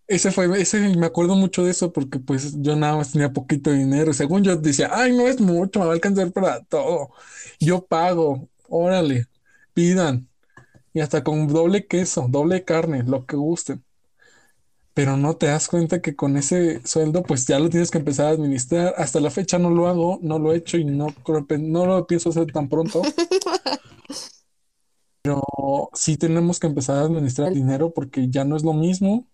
ese 0.08 0.32
fue, 0.32 0.62
ese, 0.62 0.80
me 0.98 1.06
acuerdo 1.06 1.36
mucho 1.36 1.64
de 1.64 1.72
eso 1.72 1.94
porque 1.94 2.20
pues 2.20 2.56
yo 2.62 2.76
nada 2.76 2.98
más 2.98 3.12
tenía 3.12 3.32
poquito 3.32 3.72
dinero. 3.72 4.12
Según 4.14 4.44
yo 4.44 4.56
decía, 4.58 4.90
ay, 4.92 5.16
no 5.16 5.28
es 5.28 5.40
mucho, 5.40 5.80
me 5.80 5.86
va 5.86 5.92
a 5.92 5.96
alcanzar 5.96 6.32
para 6.32 6.64
todo. 6.66 7.12
Yo 7.60 7.86
pago, 7.86 8.50
órale, 8.68 9.28
pidan. 9.74 10.28
Y 10.94 11.00
hasta 11.02 11.24
con 11.24 11.48
doble 11.48 11.88
queso, 11.88 12.28
doble 12.30 12.64
carne, 12.66 13.04
lo 13.04 13.26
que 13.26 13.36
gusten. 13.36 13.84
Pero 14.94 15.16
no 15.18 15.38
te 15.38 15.46
das 15.48 15.68
cuenta 15.70 16.02
que 16.02 16.16
con 16.16 16.36
ese 16.36 16.86
sueldo, 16.86 17.24
pues 17.24 17.48
ya 17.48 17.58
lo 17.60 17.70
tienes 17.70 17.90
que 17.90 18.00
empezar 18.00 18.28
a 18.28 18.30
administrar. 18.32 18.94
Hasta 18.98 19.20
la 19.22 19.32
fecha 19.32 19.58
no 19.58 19.70
lo 19.70 19.88
hago, 19.88 20.20
no 20.22 20.40
lo 20.40 20.52
he 20.54 20.58
hecho 20.58 20.78
y 20.78 20.84
no 20.86 21.08
no 21.60 21.86
lo 21.86 22.08
pienso 22.08 22.30
hacer 22.30 22.52
tan 22.52 22.68
pronto. 22.68 23.02
Pero 25.22 25.42
sí 25.94 26.18
tenemos 26.18 26.60
que 26.60 26.68
empezar 26.68 26.98
a 26.98 27.02
administrar 27.02 27.54
dinero 27.54 27.94
porque 27.94 28.30
ya 28.30 28.46
no 28.46 28.56
es 28.56 28.64
lo 28.64 28.74
mismo. 28.74 29.28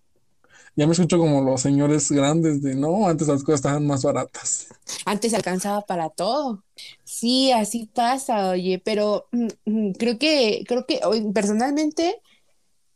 Ya 0.77 0.85
me 0.85 0.91
escucho 0.91 1.17
como 1.17 1.41
los 1.41 1.61
señores 1.61 2.11
grandes 2.11 2.61
de 2.61 2.75
no, 2.75 3.07
antes 3.07 3.29
las 3.29 3.43
cosas 3.43 3.59
estaban 3.59 3.87
más 3.87 4.03
baratas. 4.03 4.67
Antes 5.05 5.33
alcanzaba 5.33 5.81
para 5.81 6.09
todo. 6.09 6.63
Sí, 7.05 7.51
así 7.53 7.89
pasa, 7.93 8.49
oye, 8.49 8.81
pero 8.83 9.27
mm, 9.31 9.47
mm, 9.65 9.91
creo 9.93 10.19
que, 10.19 10.65
creo 10.67 10.85
que 10.85 10.99
hoy, 11.05 11.31
personalmente, 11.31 12.21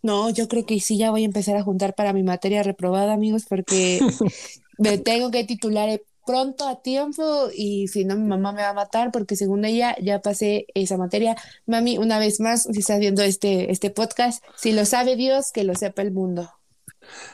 no, 0.02 0.30
yo 0.30 0.50
creo 0.50 0.66
que 0.66 0.80
sí 0.82 0.98
ya 0.98 1.12
voy 1.12 1.24
a 1.24 1.26
empezar 1.26 1.56
a 1.56 1.64
juntar 1.64 1.96
para 1.96 2.12
mi 2.12 2.24
materia 2.24 2.64
reprobada, 2.64 3.14
amigos, 3.14 3.46
porque 3.48 4.00
me 4.78 4.98
tengo 4.98 5.32
que 5.32 5.46
titular 5.46 5.88
eh, 5.88 6.04
pronto 6.26 6.68
a 6.68 6.82
tiempo 6.82 7.50
y 7.56 7.88
si 7.88 8.06
no 8.06 8.16
mi 8.16 8.28
mamá 8.28 8.52
me 8.52 8.62
va 8.62 8.70
a 8.70 8.74
matar 8.74 9.12
porque 9.12 9.36
según 9.36 9.66
ella 9.66 9.96
ya 10.02 10.22
pasé 10.22 10.68
esa 10.74 10.98
materia. 10.98 11.38
Mami, 11.66 11.98
una 11.98 12.20
vez 12.20 12.42
más, 12.42 12.64
si 12.64 12.80
estás 12.80 13.00
viendo 13.00 13.24
este, 13.24 13.72
este 13.72 13.90
podcast, 13.90 14.44
si 14.58 14.74
lo 14.74 14.86
sabe 14.86 15.16
Dios, 15.16 15.52
que 15.54 15.64
lo 15.64 15.76
sepa 15.76 16.02
el 16.02 16.12
mundo. 16.12 16.59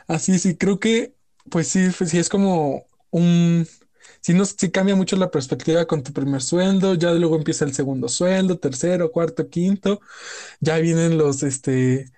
Así 0.08 0.40
sí, 0.40 0.58
creo 0.58 0.80
que 0.80 1.16
pues 1.50 1.68
sí, 1.68 1.90
pues 1.98 2.10
sí 2.12 2.18
es 2.20 2.30
como 2.30 2.86
un 3.12 3.68
sí 4.22 4.34
nos 4.34 4.56
sí 4.58 4.72
cambia 4.72 4.96
mucho 4.96 5.16
la 5.18 5.32
perspectiva 5.32 5.86
con 5.86 6.04
tu 6.04 6.14
primer 6.14 6.42
sueldo, 6.42 6.96
ya 6.96 7.12
luego 7.14 7.36
empieza 7.38 7.66
el 7.66 7.74
segundo 7.74 8.10
sueldo, 8.10 8.58
tercero, 8.60 9.12
cuarto, 9.12 9.50
quinto, 9.50 10.00
ya 10.62 10.78
vienen 10.80 11.18
los 11.18 11.44
este 11.44 12.12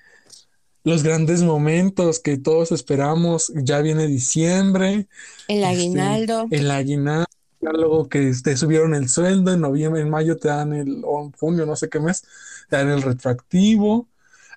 los 0.84 1.04
grandes 1.04 1.44
momentos 1.44 2.20
que 2.20 2.38
todos 2.38 2.72
esperamos, 2.72 3.52
ya 3.56 3.82
viene 3.82 4.08
diciembre, 4.08 5.08
El 5.48 5.64
este, 5.64 5.66
aguinaldo. 5.66 6.48
el 6.50 6.72
aguinaldo, 6.72 7.28
ya 7.60 7.72
luego 7.72 8.08
que 8.10 8.32
te 8.44 8.56
subieron 8.58 8.96
el 8.96 9.10
sueldo, 9.10 9.54
en 9.54 9.62
noviembre, 9.62 10.02
en 10.02 10.10
mayo 10.10 10.38
te 10.38 10.48
dan 10.50 10.74
el, 10.74 11.02
o 11.06 11.24
en 11.26 11.32
junio, 11.34 11.66
no 11.66 11.76
sé 11.76 11.90
qué 11.90 12.00
mes, 12.00 12.24
te 12.70 12.78
dan 12.78 12.90
el 12.90 13.02
retroactivo. 13.02 14.08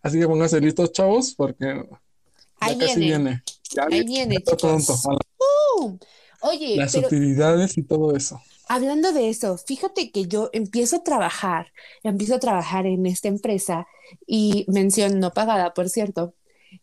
Así 0.02 0.18
que 0.18 0.26
pónganse 0.28 0.60
listos, 0.60 0.92
chavos, 0.92 1.34
porque 1.36 1.84
ya 2.60 2.74
Ahí 2.74 2.78
casi 2.78 3.00
viene. 3.00 3.06
viene. 3.06 3.42
Ya 3.74 3.88
Ahí 3.90 4.02
viene, 4.04 4.40
viene, 4.40 4.40
pronto, 4.40 4.94
¡Uh! 5.38 5.98
Oye, 6.42 6.76
las 6.76 6.92
pero 6.92 7.08
utilidades 7.08 7.78
y 7.78 7.82
todo 7.84 8.16
eso. 8.16 8.40
Hablando 8.68 9.12
de 9.12 9.28
eso, 9.30 9.58
fíjate 9.58 10.12
que 10.12 10.26
yo 10.28 10.48
empiezo 10.52 10.96
a 10.96 11.02
trabajar, 11.04 11.72
empiezo 12.04 12.36
a 12.36 12.38
trabajar 12.40 12.86
en 12.86 13.04
esta 13.06 13.26
empresa 13.28 13.86
y 14.26 14.64
mención 14.68 15.18
no 15.18 15.32
pagada, 15.32 15.74
por 15.74 15.88
cierto. 15.88 16.34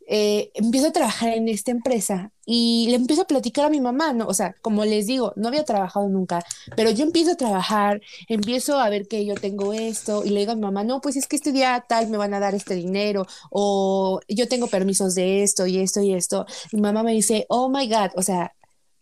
Eh, 0.07 0.51
empiezo 0.53 0.87
a 0.87 0.91
trabajar 0.91 1.33
en 1.33 1.49
esta 1.49 1.71
empresa 1.71 2.31
y 2.45 2.87
le 2.89 2.95
empiezo 2.95 3.23
a 3.23 3.27
platicar 3.27 3.65
a 3.65 3.69
mi 3.69 3.81
mamá, 3.81 4.13
¿no? 4.13 4.25
O 4.27 4.33
sea, 4.33 4.55
como 4.61 4.85
les 4.85 5.05
digo, 5.07 5.33
no 5.35 5.49
había 5.49 5.65
trabajado 5.65 6.07
nunca, 6.07 6.43
pero 6.75 6.91
yo 6.91 7.03
empiezo 7.03 7.31
a 7.31 7.35
trabajar, 7.35 8.01
empiezo 8.29 8.79
a 8.79 8.89
ver 8.89 9.07
que 9.07 9.25
yo 9.25 9.35
tengo 9.35 9.73
esto 9.73 10.23
y 10.23 10.29
le 10.29 10.41
digo 10.41 10.53
a 10.53 10.55
mi 10.55 10.61
mamá, 10.61 10.83
no, 10.83 11.01
pues 11.01 11.17
es 11.17 11.27
que 11.27 11.35
este 11.35 11.51
día 11.51 11.85
tal 11.87 12.09
me 12.09 12.17
van 12.17 12.33
a 12.33 12.39
dar 12.39 12.55
este 12.55 12.75
dinero 12.75 13.25
o 13.51 14.19
yo 14.29 14.47
tengo 14.47 14.67
permisos 14.67 15.15
de 15.15 15.43
esto 15.43 15.67
y 15.67 15.79
esto 15.79 16.01
y 16.01 16.13
esto. 16.13 16.45
Mi 16.71 16.81
mamá 16.81 17.03
me 17.03 17.13
dice, 17.13 17.45
oh 17.49 17.69
my 17.69 17.87
God, 17.87 18.11
o 18.15 18.21
sea, 18.21 18.53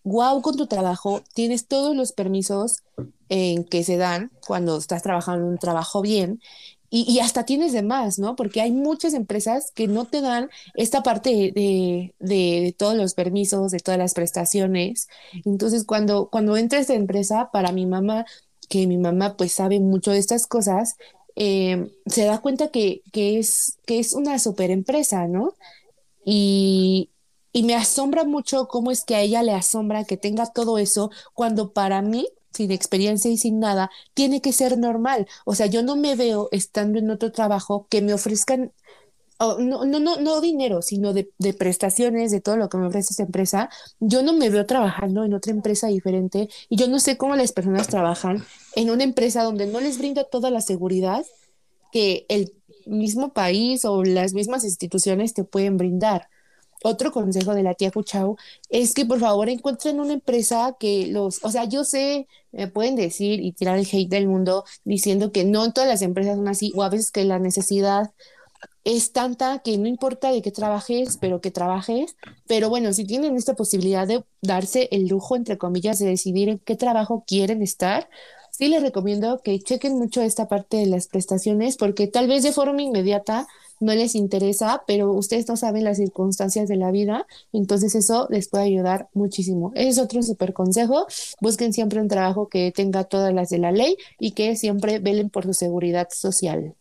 wow 0.04 0.41
con 0.41 0.56
tu 0.56 0.67
trabajo, 0.67 1.21
tienes 1.34 1.67
todos 1.67 1.95
los 1.95 2.13
permisos 2.13 2.84
en 3.30 3.63
que 3.65 3.84
se 3.84 3.98
dan 3.98 4.32
cuando 4.45 4.78
estás 4.78 5.02
trabajando 5.04 5.45
en 5.45 5.52
un 5.54 5.58
trabajo 5.58 6.02
bien 6.02 6.39
y, 6.89 7.04
y 7.12 7.19
hasta 7.19 7.45
tienes 7.45 7.74
de 7.74 7.84
más, 7.84 8.19
¿no? 8.19 8.36
Porque 8.36 8.62
hay 8.62 8.71
muchas 8.71 9.13
empresas 9.13 9.71
que 9.74 9.88
no 9.88 10.06
te 10.06 10.21
dan 10.21 10.50
esta 10.76 11.04
parte 11.04 11.30
de, 11.54 12.13
de- 12.19 12.76
todos 12.78 12.95
los 12.95 13.13
permisos, 13.13 13.71
de 13.71 13.80
todas 13.80 13.98
las 14.00 14.13
prestaciones. 14.13 15.08
Entonces, 15.45 15.84
cuando, 15.86 16.30
cuando 16.30 16.58
entra 16.58 16.80
esta 16.80 16.93
empresa, 16.95 17.50
para 17.52 17.71
mi 17.71 17.86
mamá, 17.86 18.26
que 18.69 18.88
mi 18.88 18.98
mamá 18.98 19.36
pues 19.38 19.52
sabe 19.54 19.80
mucho 19.80 20.12
de 20.12 20.19
estas 20.19 20.48
cosas, 20.48 20.95
eh, 21.36 21.91
se 22.06 22.26
da 22.26 22.39
cuenta 22.41 22.69
que, 22.69 23.02
que 23.12 23.39
es, 23.39 23.78
que 23.86 24.00
es 24.00 24.13
una 24.13 24.39
super 24.39 24.71
empresa, 24.71 25.28
¿no? 25.28 25.54
Y, 26.26 27.12
y 27.54 27.63
me 27.63 27.76
asombra 27.76 28.24
mucho 28.24 28.67
cómo 28.67 28.91
es 28.91 29.04
que 29.06 29.15
a 29.15 29.21
ella 29.21 29.43
le 29.43 29.54
asombra 29.54 30.04
que 30.06 30.18
tenga 30.18 30.47
todo 30.51 30.78
eso 30.78 31.12
cuando 31.34 31.74
para 31.74 32.01
mí, 32.01 32.28
sin 32.56 32.72
experiencia 32.72 33.30
y 33.32 33.38
sin 33.38 33.60
nada, 33.60 33.89
tiene 34.14 34.41
que 34.41 34.53
ser 34.53 34.78
normal. 34.78 35.28
O 35.45 35.56
sea, 35.56 35.68
yo 35.68 35.84
no 35.84 35.95
me 35.95 36.16
veo 36.16 36.49
estando 36.51 36.99
en 36.99 37.10
otro 37.10 37.32
trabajo 37.32 37.88
que 37.89 38.01
me 38.01 38.14
ofrezcan, 38.14 38.72
oh, 39.39 39.58
no, 39.60 39.86
no, 39.86 39.99
no, 39.99 40.18
no 40.18 40.41
dinero, 40.41 40.82
sino 40.82 41.14
de, 41.14 41.32
de 41.38 41.53
prestaciones, 41.53 42.32
de 42.32 42.41
todo 42.41 42.58
lo 42.58 42.70
que 42.70 42.78
me 42.78 42.88
ofrece 42.88 43.10
esta 43.12 43.24
empresa. 43.24 43.70
Yo 43.99 44.24
no 44.24 44.34
me 44.34 44.49
veo 44.49 44.66
trabajando 44.66 45.24
en 45.24 45.34
otra 45.34 45.51
empresa 45.51 45.88
diferente 45.88 46.49
y 46.70 46.78
yo 46.78 46.88
no 46.88 46.99
sé 46.99 47.18
cómo 47.18 47.36
las 47.36 47.51
personas 47.51 47.88
trabajan 47.88 48.43
en 48.76 48.89
una 48.89 49.03
empresa 49.03 49.43
donde 49.43 49.68
no 49.68 49.80
les 49.82 49.97
brinda 49.97 50.24
toda 50.24 50.51
la 50.51 50.62
seguridad 50.62 51.26
que 51.91 52.26
el 52.30 52.53
mismo 52.86 53.34
país 53.34 53.86
o 53.86 54.03
las 54.03 54.34
mismas 54.34 54.64
instituciones 54.64 55.34
te 55.34 55.43
pueden 55.43 55.78
brindar. 55.78 56.30
Otro 56.86 57.11
consejo 57.11 57.55
de 57.55 57.63
la 57.63 57.73
tía 57.73 57.91
Cuchao 57.91 58.38
es 58.69 58.93
que 58.93 59.05
por 59.05 59.19
favor 59.19 59.49
encuentren 59.49 59.99
una 59.99 60.13
empresa 60.13 60.75
que 60.79 61.07
los, 61.07 61.43
o 61.43 61.49
sea, 61.49 61.65
yo 61.65 61.83
sé, 61.83 62.27
me 62.51 62.67
pueden 62.67 62.95
decir 62.95 63.39
y 63.39 63.51
tirar 63.53 63.77
el 63.77 63.88
hate 63.91 64.09
del 64.09 64.27
mundo 64.27 64.65
diciendo 64.83 65.31
que 65.31 65.45
no 65.45 65.73
todas 65.73 65.89
las 65.89 66.01
empresas 66.03 66.38
son 66.38 66.47
así, 66.47 66.71
o 66.75 66.83
a 66.83 66.89
veces 66.89 67.11
que 67.11 67.25
la 67.25 67.39
necesidad 67.39 68.11
es 68.83 69.11
tanta 69.11 69.59
que 69.59 69.77
no 69.79 69.88
importa 69.88 70.31
de 70.31 70.41
qué 70.43 70.51
trabajes, 70.51 71.17
pero 71.19 71.41
que 71.41 71.51
trabajes. 71.51 72.15
Pero 72.47 72.69
bueno, 72.69 72.93
si 72.93 73.03
tienen 73.05 73.36
esta 73.36 73.55
posibilidad 73.55 74.07
de 74.07 74.23
darse 74.41 74.88
el 74.91 75.07
lujo, 75.07 75.36
entre 75.36 75.57
comillas, 75.57 75.97
de 75.99 76.05
decidir 76.05 76.49
en 76.49 76.59
qué 76.59 76.75
trabajo 76.75 77.23
quieren 77.25 77.63
estar, 77.63 78.09
sí 78.51 78.67
les 78.67 78.83
recomiendo 78.83 79.41
que 79.43 79.59
chequen 79.59 79.97
mucho 79.97 80.21
esta 80.21 80.47
parte 80.47 80.77
de 80.77 80.86
las 80.86 81.07
prestaciones, 81.07 81.77
porque 81.77 82.07
tal 82.07 82.27
vez 82.27 82.43
de 82.43 82.51
forma 82.51 82.83
inmediata 82.83 83.47
no 83.80 83.93
les 83.93 84.15
interesa, 84.15 84.84
pero 84.88 85.11
ustedes 85.11 85.47
no 85.47 85.57
saben 85.57 85.84
las 85.84 85.97
circunstancias 85.97 86.67
de 86.67 86.76
la 86.76 86.91
vida, 86.91 87.28
entonces 87.53 87.95
eso 87.95 88.28
les 88.30 88.47
puede 88.47 88.65
ayudar 88.65 89.09
muchísimo. 89.13 89.71
Es 89.76 89.97
otro 89.97 90.23
súper 90.23 90.53
consejo, 90.53 91.07
busquen 91.41 91.73
siempre 91.73 92.01
un 92.01 92.07
trabajo 92.07 92.47
que 92.47 92.71
tenga 92.71 93.03
todas 93.03 93.34
las 93.34 93.49
de 93.49 93.59
la 93.59 93.71
ley 93.71 93.97
y 94.19 94.32
que 94.32 94.55
siempre 94.55 94.99
velen 94.99 95.30
por 95.30 95.45
su 95.45 95.53
seguridad 95.53 96.07
social. 96.11 96.76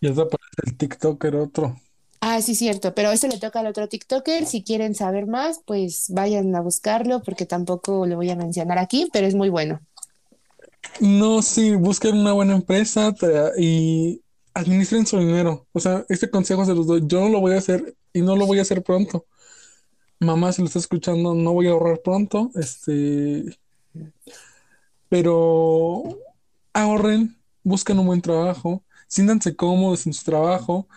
Y 0.00 0.08
eso 0.08 0.22
aparece 0.22 0.62
el 0.66 0.76
TikToker 0.76 1.36
otro. 1.36 1.76
Ah, 2.22 2.42
sí, 2.42 2.54
cierto, 2.54 2.94
pero 2.94 3.10
eso 3.10 3.28
le 3.28 3.38
toca 3.38 3.60
al 3.60 3.66
otro 3.66 3.88
TikToker. 3.88 4.44
Si 4.44 4.62
quieren 4.62 4.94
saber 4.94 5.26
más, 5.26 5.62
pues 5.64 6.06
vayan 6.10 6.54
a 6.54 6.60
buscarlo 6.60 7.22
porque 7.22 7.46
tampoco 7.46 8.06
lo 8.06 8.16
voy 8.16 8.28
a 8.28 8.36
mencionar 8.36 8.78
aquí, 8.78 9.08
pero 9.10 9.26
es 9.26 9.34
muy 9.34 9.48
bueno. 9.48 9.80
No, 11.00 11.40
sí, 11.40 11.74
busquen 11.76 12.18
una 12.18 12.32
buena 12.32 12.54
empresa 12.54 13.14
y 13.58 14.20
administren 14.54 15.06
su 15.06 15.18
dinero. 15.18 15.66
O 15.72 15.80
sea, 15.80 16.04
este 16.08 16.30
consejo 16.30 16.64
se 16.64 16.74
los 16.74 16.86
doy. 16.86 17.02
Yo 17.06 17.20
no 17.20 17.28
lo 17.28 17.40
voy 17.40 17.54
a 17.54 17.58
hacer 17.58 17.96
y 18.12 18.22
no 18.22 18.36
lo 18.36 18.46
voy 18.46 18.58
a 18.58 18.62
hacer 18.62 18.82
pronto. 18.82 19.26
Mamá, 20.20 20.52
si 20.52 20.62
lo 20.62 20.66
está 20.66 20.78
escuchando, 20.78 21.34
no 21.34 21.52
voy 21.52 21.68
a 21.68 21.70
ahorrar 21.70 22.00
pronto. 22.02 22.50
Este, 22.54 23.58
pero 25.08 26.18
ahorren, 26.72 27.36
busquen 27.62 27.98
un 27.98 28.06
buen 28.06 28.22
trabajo, 28.22 28.84
siéntanse 29.08 29.56
cómodos 29.56 30.06
en 30.06 30.12
su 30.12 30.24
trabajo, 30.24 30.88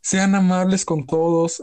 sean 0.00 0.34
amables 0.34 0.84
con 0.84 1.06
todos. 1.06 1.62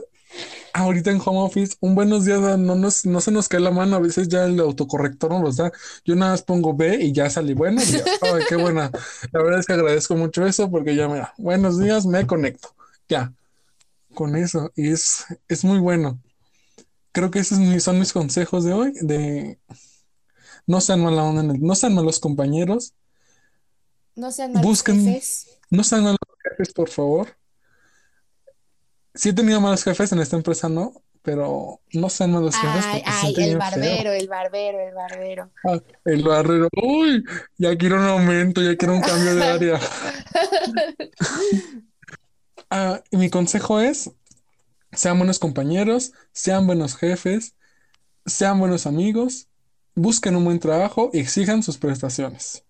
Ahorita 0.74 1.10
en 1.10 1.22
home 1.24 1.40
office, 1.40 1.76
un 1.80 1.96
buenos 1.96 2.26
días 2.26 2.40
no, 2.60 2.76
nos, 2.76 3.06
no 3.06 3.22
se 3.22 3.32
nos 3.32 3.48
cae 3.48 3.62
la 3.62 3.72
mano, 3.72 3.96
a 3.96 4.00
veces 4.00 4.28
ya 4.28 4.44
el 4.46 4.60
autocorrector 4.60 5.32
no 5.32 5.42
los 5.42 5.56
da. 5.56 5.72
Yo 6.04 6.16
nada 6.16 6.32
más 6.32 6.42
pongo 6.42 6.74
B 6.74 6.98
y 7.02 7.14
ya 7.14 7.30
salí 7.30 7.54
buenos 7.54 7.90
días. 7.92 8.04
Ay, 8.22 8.44
qué 8.50 8.58
buena. 8.58 8.92
La 9.32 9.42
verdad 9.42 9.60
es 9.62 9.66
que 9.66 9.74
agradezco 9.74 10.16
mucho 10.18 10.46
eso 10.46 10.70
porque 10.70 10.96
ya 10.96 11.08
mira, 11.08 11.34
buenos 11.38 11.80
días, 11.80 12.06
me 12.06 12.28
conecto. 12.28 12.76
Ya, 13.08 13.32
con 14.14 14.36
eso. 14.36 14.72
Y 14.76 14.92
es, 14.92 15.26
es 15.48 15.64
muy 15.64 15.80
bueno. 15.80 16.20
Creo 17.14 17.32
que 17.32 17.40
esos 17.40 17.58
son 17.82 17.98
mis 18.00 18.12
consejos 18.12 18.66
de 18.66 18.74
hoy, 18.74 18.92
de 19.02 19.58
no 20.68 20.82
sean 20.82 21.02
mala 21.02 21.24
onda 21.24 21.44
no 21.44 21.76
sean 21.76 21.94
malos 21.96 22.20
compañeros, 22.20 22.94
No 24.16 24.32
sean 24.32 24.52
malos 24.52 24.70
Busquen- 24.70 25.06
jefes. 25.06 25.48
no 25.70 25.84
sean 25.86 26.04
malos 26.04 26.18
jefes, 26.44 26.74
por 26.74 26.90
favor. 26.90 27.30
Sí 29.16 29.30
he 29.30 29.34
tenido 29.34 29.62
malos 29.62 29.84
jefes 29.84 30.12
en 30.12 30.20
esta 30.20 30.36
empresa, 30.36 30.70
no, 30.70 30.94
pero 31.22 31.82
no 31.94 32.10
sean 32.10 32.32
malos 32.34 32.56
jefes 32.58 32.86
Ay, 32.86 33.04
ay, 33.06 33.36
el 33.40 33.58
feo. 33.58 33.58
barbero, 33.58 34.12
el 34.12 34.28
barbero, 34.28 34.80
el 34.80 34.94
barbero. 34.94 35.52
Ah, 35.64 35.80
el 36.06 36.24
barrero, 36.24 36.70
uy, 36.76 37.24
ya 37.58 37.76
quiero 37.78 37.98
un 37.98 38.06
aumento, 38.08 38.62
ya 38.62 38.76
quiero 38.78 38.96
un 38.96 39.02
cambio 39.02 39.36
de 39.36 39.44
área. 39.46 39.80
Ah, 42.70 43.04
y 43.12 43.18
mi 43.18 43.30
consejo 43.30 43.80
es, 43.80 44.12
sean 44.92 45.18
buenos 45.18 45.40
compañeros, 45.40 46.14
sean 46.34 46.68
buenos 46.68 46.96
jefes, 46.96 47.56
sean 48.26 48.60
buenos 48.60 48.88
amigos, 48.88 49.48
busquen 49.96 50.36
un 50.36 50.46
buen 50.46 50.60
trabajo 50.60 51.10
y 51.14 51.20
exijan 51.20 51.64
sus 51.64 51.78
prestaciones. 51.78 52.64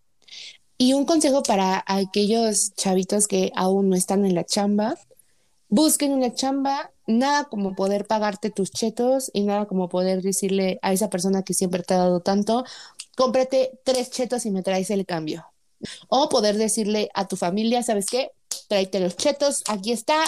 Y 0.77 0.93
un 0.93 1.05
consejo 1.05 1.43
para 1.43 1.83
aquellos 1.87 2.73
chavitos 2.75 3.27
que 3.27 3.51
aún 3.55 3.89
no 3.89 3.95
están 3.95 4.25
en 4.25 4.35
la 4.35 4.45
chamba, 4.45 4.95
busquen 5.69 6.11
una 6.11 6.33
chamba, 6.33 6.91
nada 7.07 7.45
como 7.45 7.75
poder 7.75 8.05
pagarte 8.05 8.49
tus 8.49 8.71
chetos 8.71 9.29
y 9.33 9.43
nada 9.43 9.65
como 9.65 9.89
poder 9.89 10.21
decirle 10.21 10.79
a 10.81 10.93
esa 10.93 11.09
persona 11.09 11.43
que 11.43 11.53
siempre 11.53 11.83
te 11.83 11.93
ha 11.93 11.97
dado 11.97 12.19
tanto, 12.21 12.63
cómprate 13.15 13.79
tres 13.83 14.09
chetos 14.11 14.45
y 14.45 14.51
me 14.51 14.63
traes 14.63 14.89
el 14.89 15.05
cambio. 15.05 15.45
O 16.07 16.29
poder 16.29 16.57
decirle 16.57 17.09
a 17.13 17.27
tu 17.27 17.35
familia, 17.35 17.83
¿sabes 17.83 18.07
qué? 18.07 18.31
Tráete 18.67 18.99
los 18.99 19.17
chetos, 19.17 19.63
aquí 19.67 19.91
está, 19.91 20.23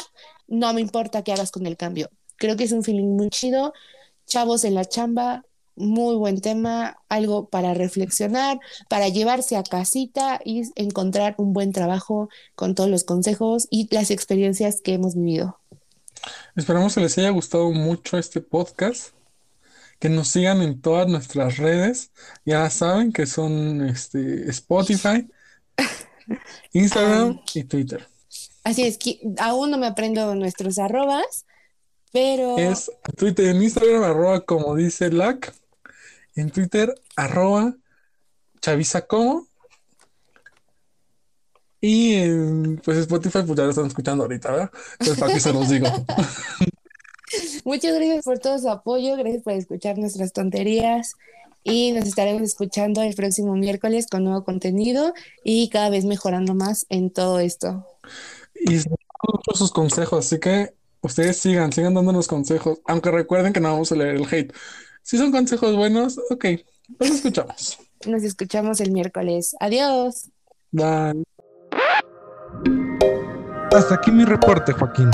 no 0.47 0.73
me 0.73 0.81
importa 0.81 1.23
qué 1.23 1.33
hagas 1.33 1.51
con 1.51 1.65
el 1.65 1.77
cambio. 1.77 2.09
Creo 2.37 2.55
que 2.55 2.65
es 2.65 2.71
un 2.71 2.83
feeling 2.83 3.15
muy 3.15 3.29
chido. 3.29 3.73
Chavos 4.25 4.63
en 4.63 4.75
la 4.75 4.85
chamba, 4.85 5.45
muy 5.77 6.15
buen 6.15 6.41
tema, 6.41 6.97
algo 7.09 7.47
para 7.49 7.73
reflexionar, 7.73 8.59
para 8.89 9.07
llevarse 9.09 9.55
a 9.55 9.63
casita 9.63 10.39
y 10.43 10.63
encontrar 10.75 11.35
un 11.37 11.53
buen 11.53 11.71
trabajo 11.71 12.29
con 12.55 12.75
todos 12.75 12.89
los 12.89 13.03
consejos 13.03 13.67
y 13.69 13.87
las 13.93 14.11
experiencias 14.11 14.81
que 14.81 14.93
hemos 14.93 15.15
vivido. 15.15 15.59
Esperamos 16.55 16.95
que 16.95 17.01
les 17.01 17.17
haya 17.17 17.29
gustado 17.29 17.71
mucho 17.71 18.17
este 18.17 18.41
podcast, 18.41 19.13
que 19.99 20.09
nos 20.09 20.27
sigan 20.29 20.61
en 20.61 20.81
todas 20.81 21.07
nuestras 21.07 21.57
redes, 21.57 22.11
ya 22.45 22.69
saben 22.69 23.11
que 23.13 23.25
son 23.25 23.87
este, 23.87 24.49
Spotify, 24.49 25.27
Instagram 26.73 27.39
y 27.53 27.63
Twitter. 27.63 28.07
Así 28.63 28.83
es, 28.83 28.97
que 28.97 29.19
aún 29.39 29.71
no 29.71 29.77
me 29.77 29.87
aprendo 29.87 30.35
nuestros 30.35 30.77
arrobas, 30.77 31.45
pero 32.11 32.57
Es 32.57 32.91
Twitter 33.15 33.47
en 33.47 33.63
Instagram, 33.63 34.03
arroba 34.03 34.41
como 34.41 34.75
dice 34.75 35.11
LAC. 35.11 35.53
En 36.37 36.51
Twitter, 36.51 36.93
arroba 37.15 37.75
Chavisa 38.61 39.01
como. 39.01 39.47
Y 41.81 42.13
en 42.13 42.77
pues 42.83 42.97
Spotify, 42.99 43.39
pues 43.45 43.57
ya 43.57 43.63
lo 43.63 43.69
están 43.71 43.87
escuchando 43.87 44.23
ahorita, 44.23 44.51
¿verdad? 44.51 44.71
Entonces, 44.99 45.19
para 45.19 45.33
que 45.33 45.39
se 45.39 45.53
los 45.53 45.69
digo. 45.69 45.87
muchas 47.65 47.95
gracias 47.95 48.23
por 48.23 48.39
todo 48.39 48.57
su 48.59 48.69
apoyo, 48.69 49.15
gracias 49.17 49.43
por 49.43 49.53
escuchar 49.53 49.97
nuestras 49.97 50.31
tonterías 50.31 51.15
y 51.63 51.91
nos 51.91 52.05
estaremos 52.05 52.43
escuchando 52.43 53.01
el 53.01 53.13
próximo 53.15 53.55
miércoles 53.55 54.07
con 54.07 54.23
nuevo 54.23 54.43
contenido 54.43 55.13
y 55.43 55.69
cada 55.69 55.89
vez 55.89 56.05
mejorando 56.05 56.53
más 56.53 56.85
en 56.89 57.09
todo 57.11 57.39
esto. 57.39 57.85
Y 58.55 58.79
se 58.79 58.89
mucho 58.89 59.51
sus 59.53 59.71
consejos, 59.71 60.25
así 60.25 60.39
que 60.39 60.73
ustedes 61.01 61.37
sigan, 61.37 61.73
sigan 61.73 61.93
dándonos 61.93 62.27
consejos. 62.27 62.79
Aunque 62.85 63.11
recuerden 63.11 63.53
que 63.53 63.59
no 63.59 63.71
vamos 63.71 63.91
a 63.91 63.95
leer 63.95 64.15
el 64.15 64.25
hate. 64.31 64.53
Si 65.07 65.17
son 65.17 65.31
consejos 65.31 65.73
buenos, 65.73 66.19
ok, 66.29 66.45
los 66.99 67.09
escuchamos. 67.09 67.79
Nos 68.05 68.23
escuchamos 68.23 68.81
el 68.81 68.91
miércoles. 68.91 69.55
Adiós. 69.61 70.29
Bye. 70.69 71.23
Hasta 73.71 73.95
aquí 73.95 74.11
mi 74.11 74.25
reporte, 74.25 74.73
Joaquín. 74.73 75.09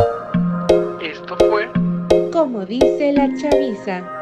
Esto 1.00 1.38
fue 1.48 1.72
Como 2.32 2.66
dice 2.66 3.14
la 3.14 3.30
chaviza. 3.40 4.20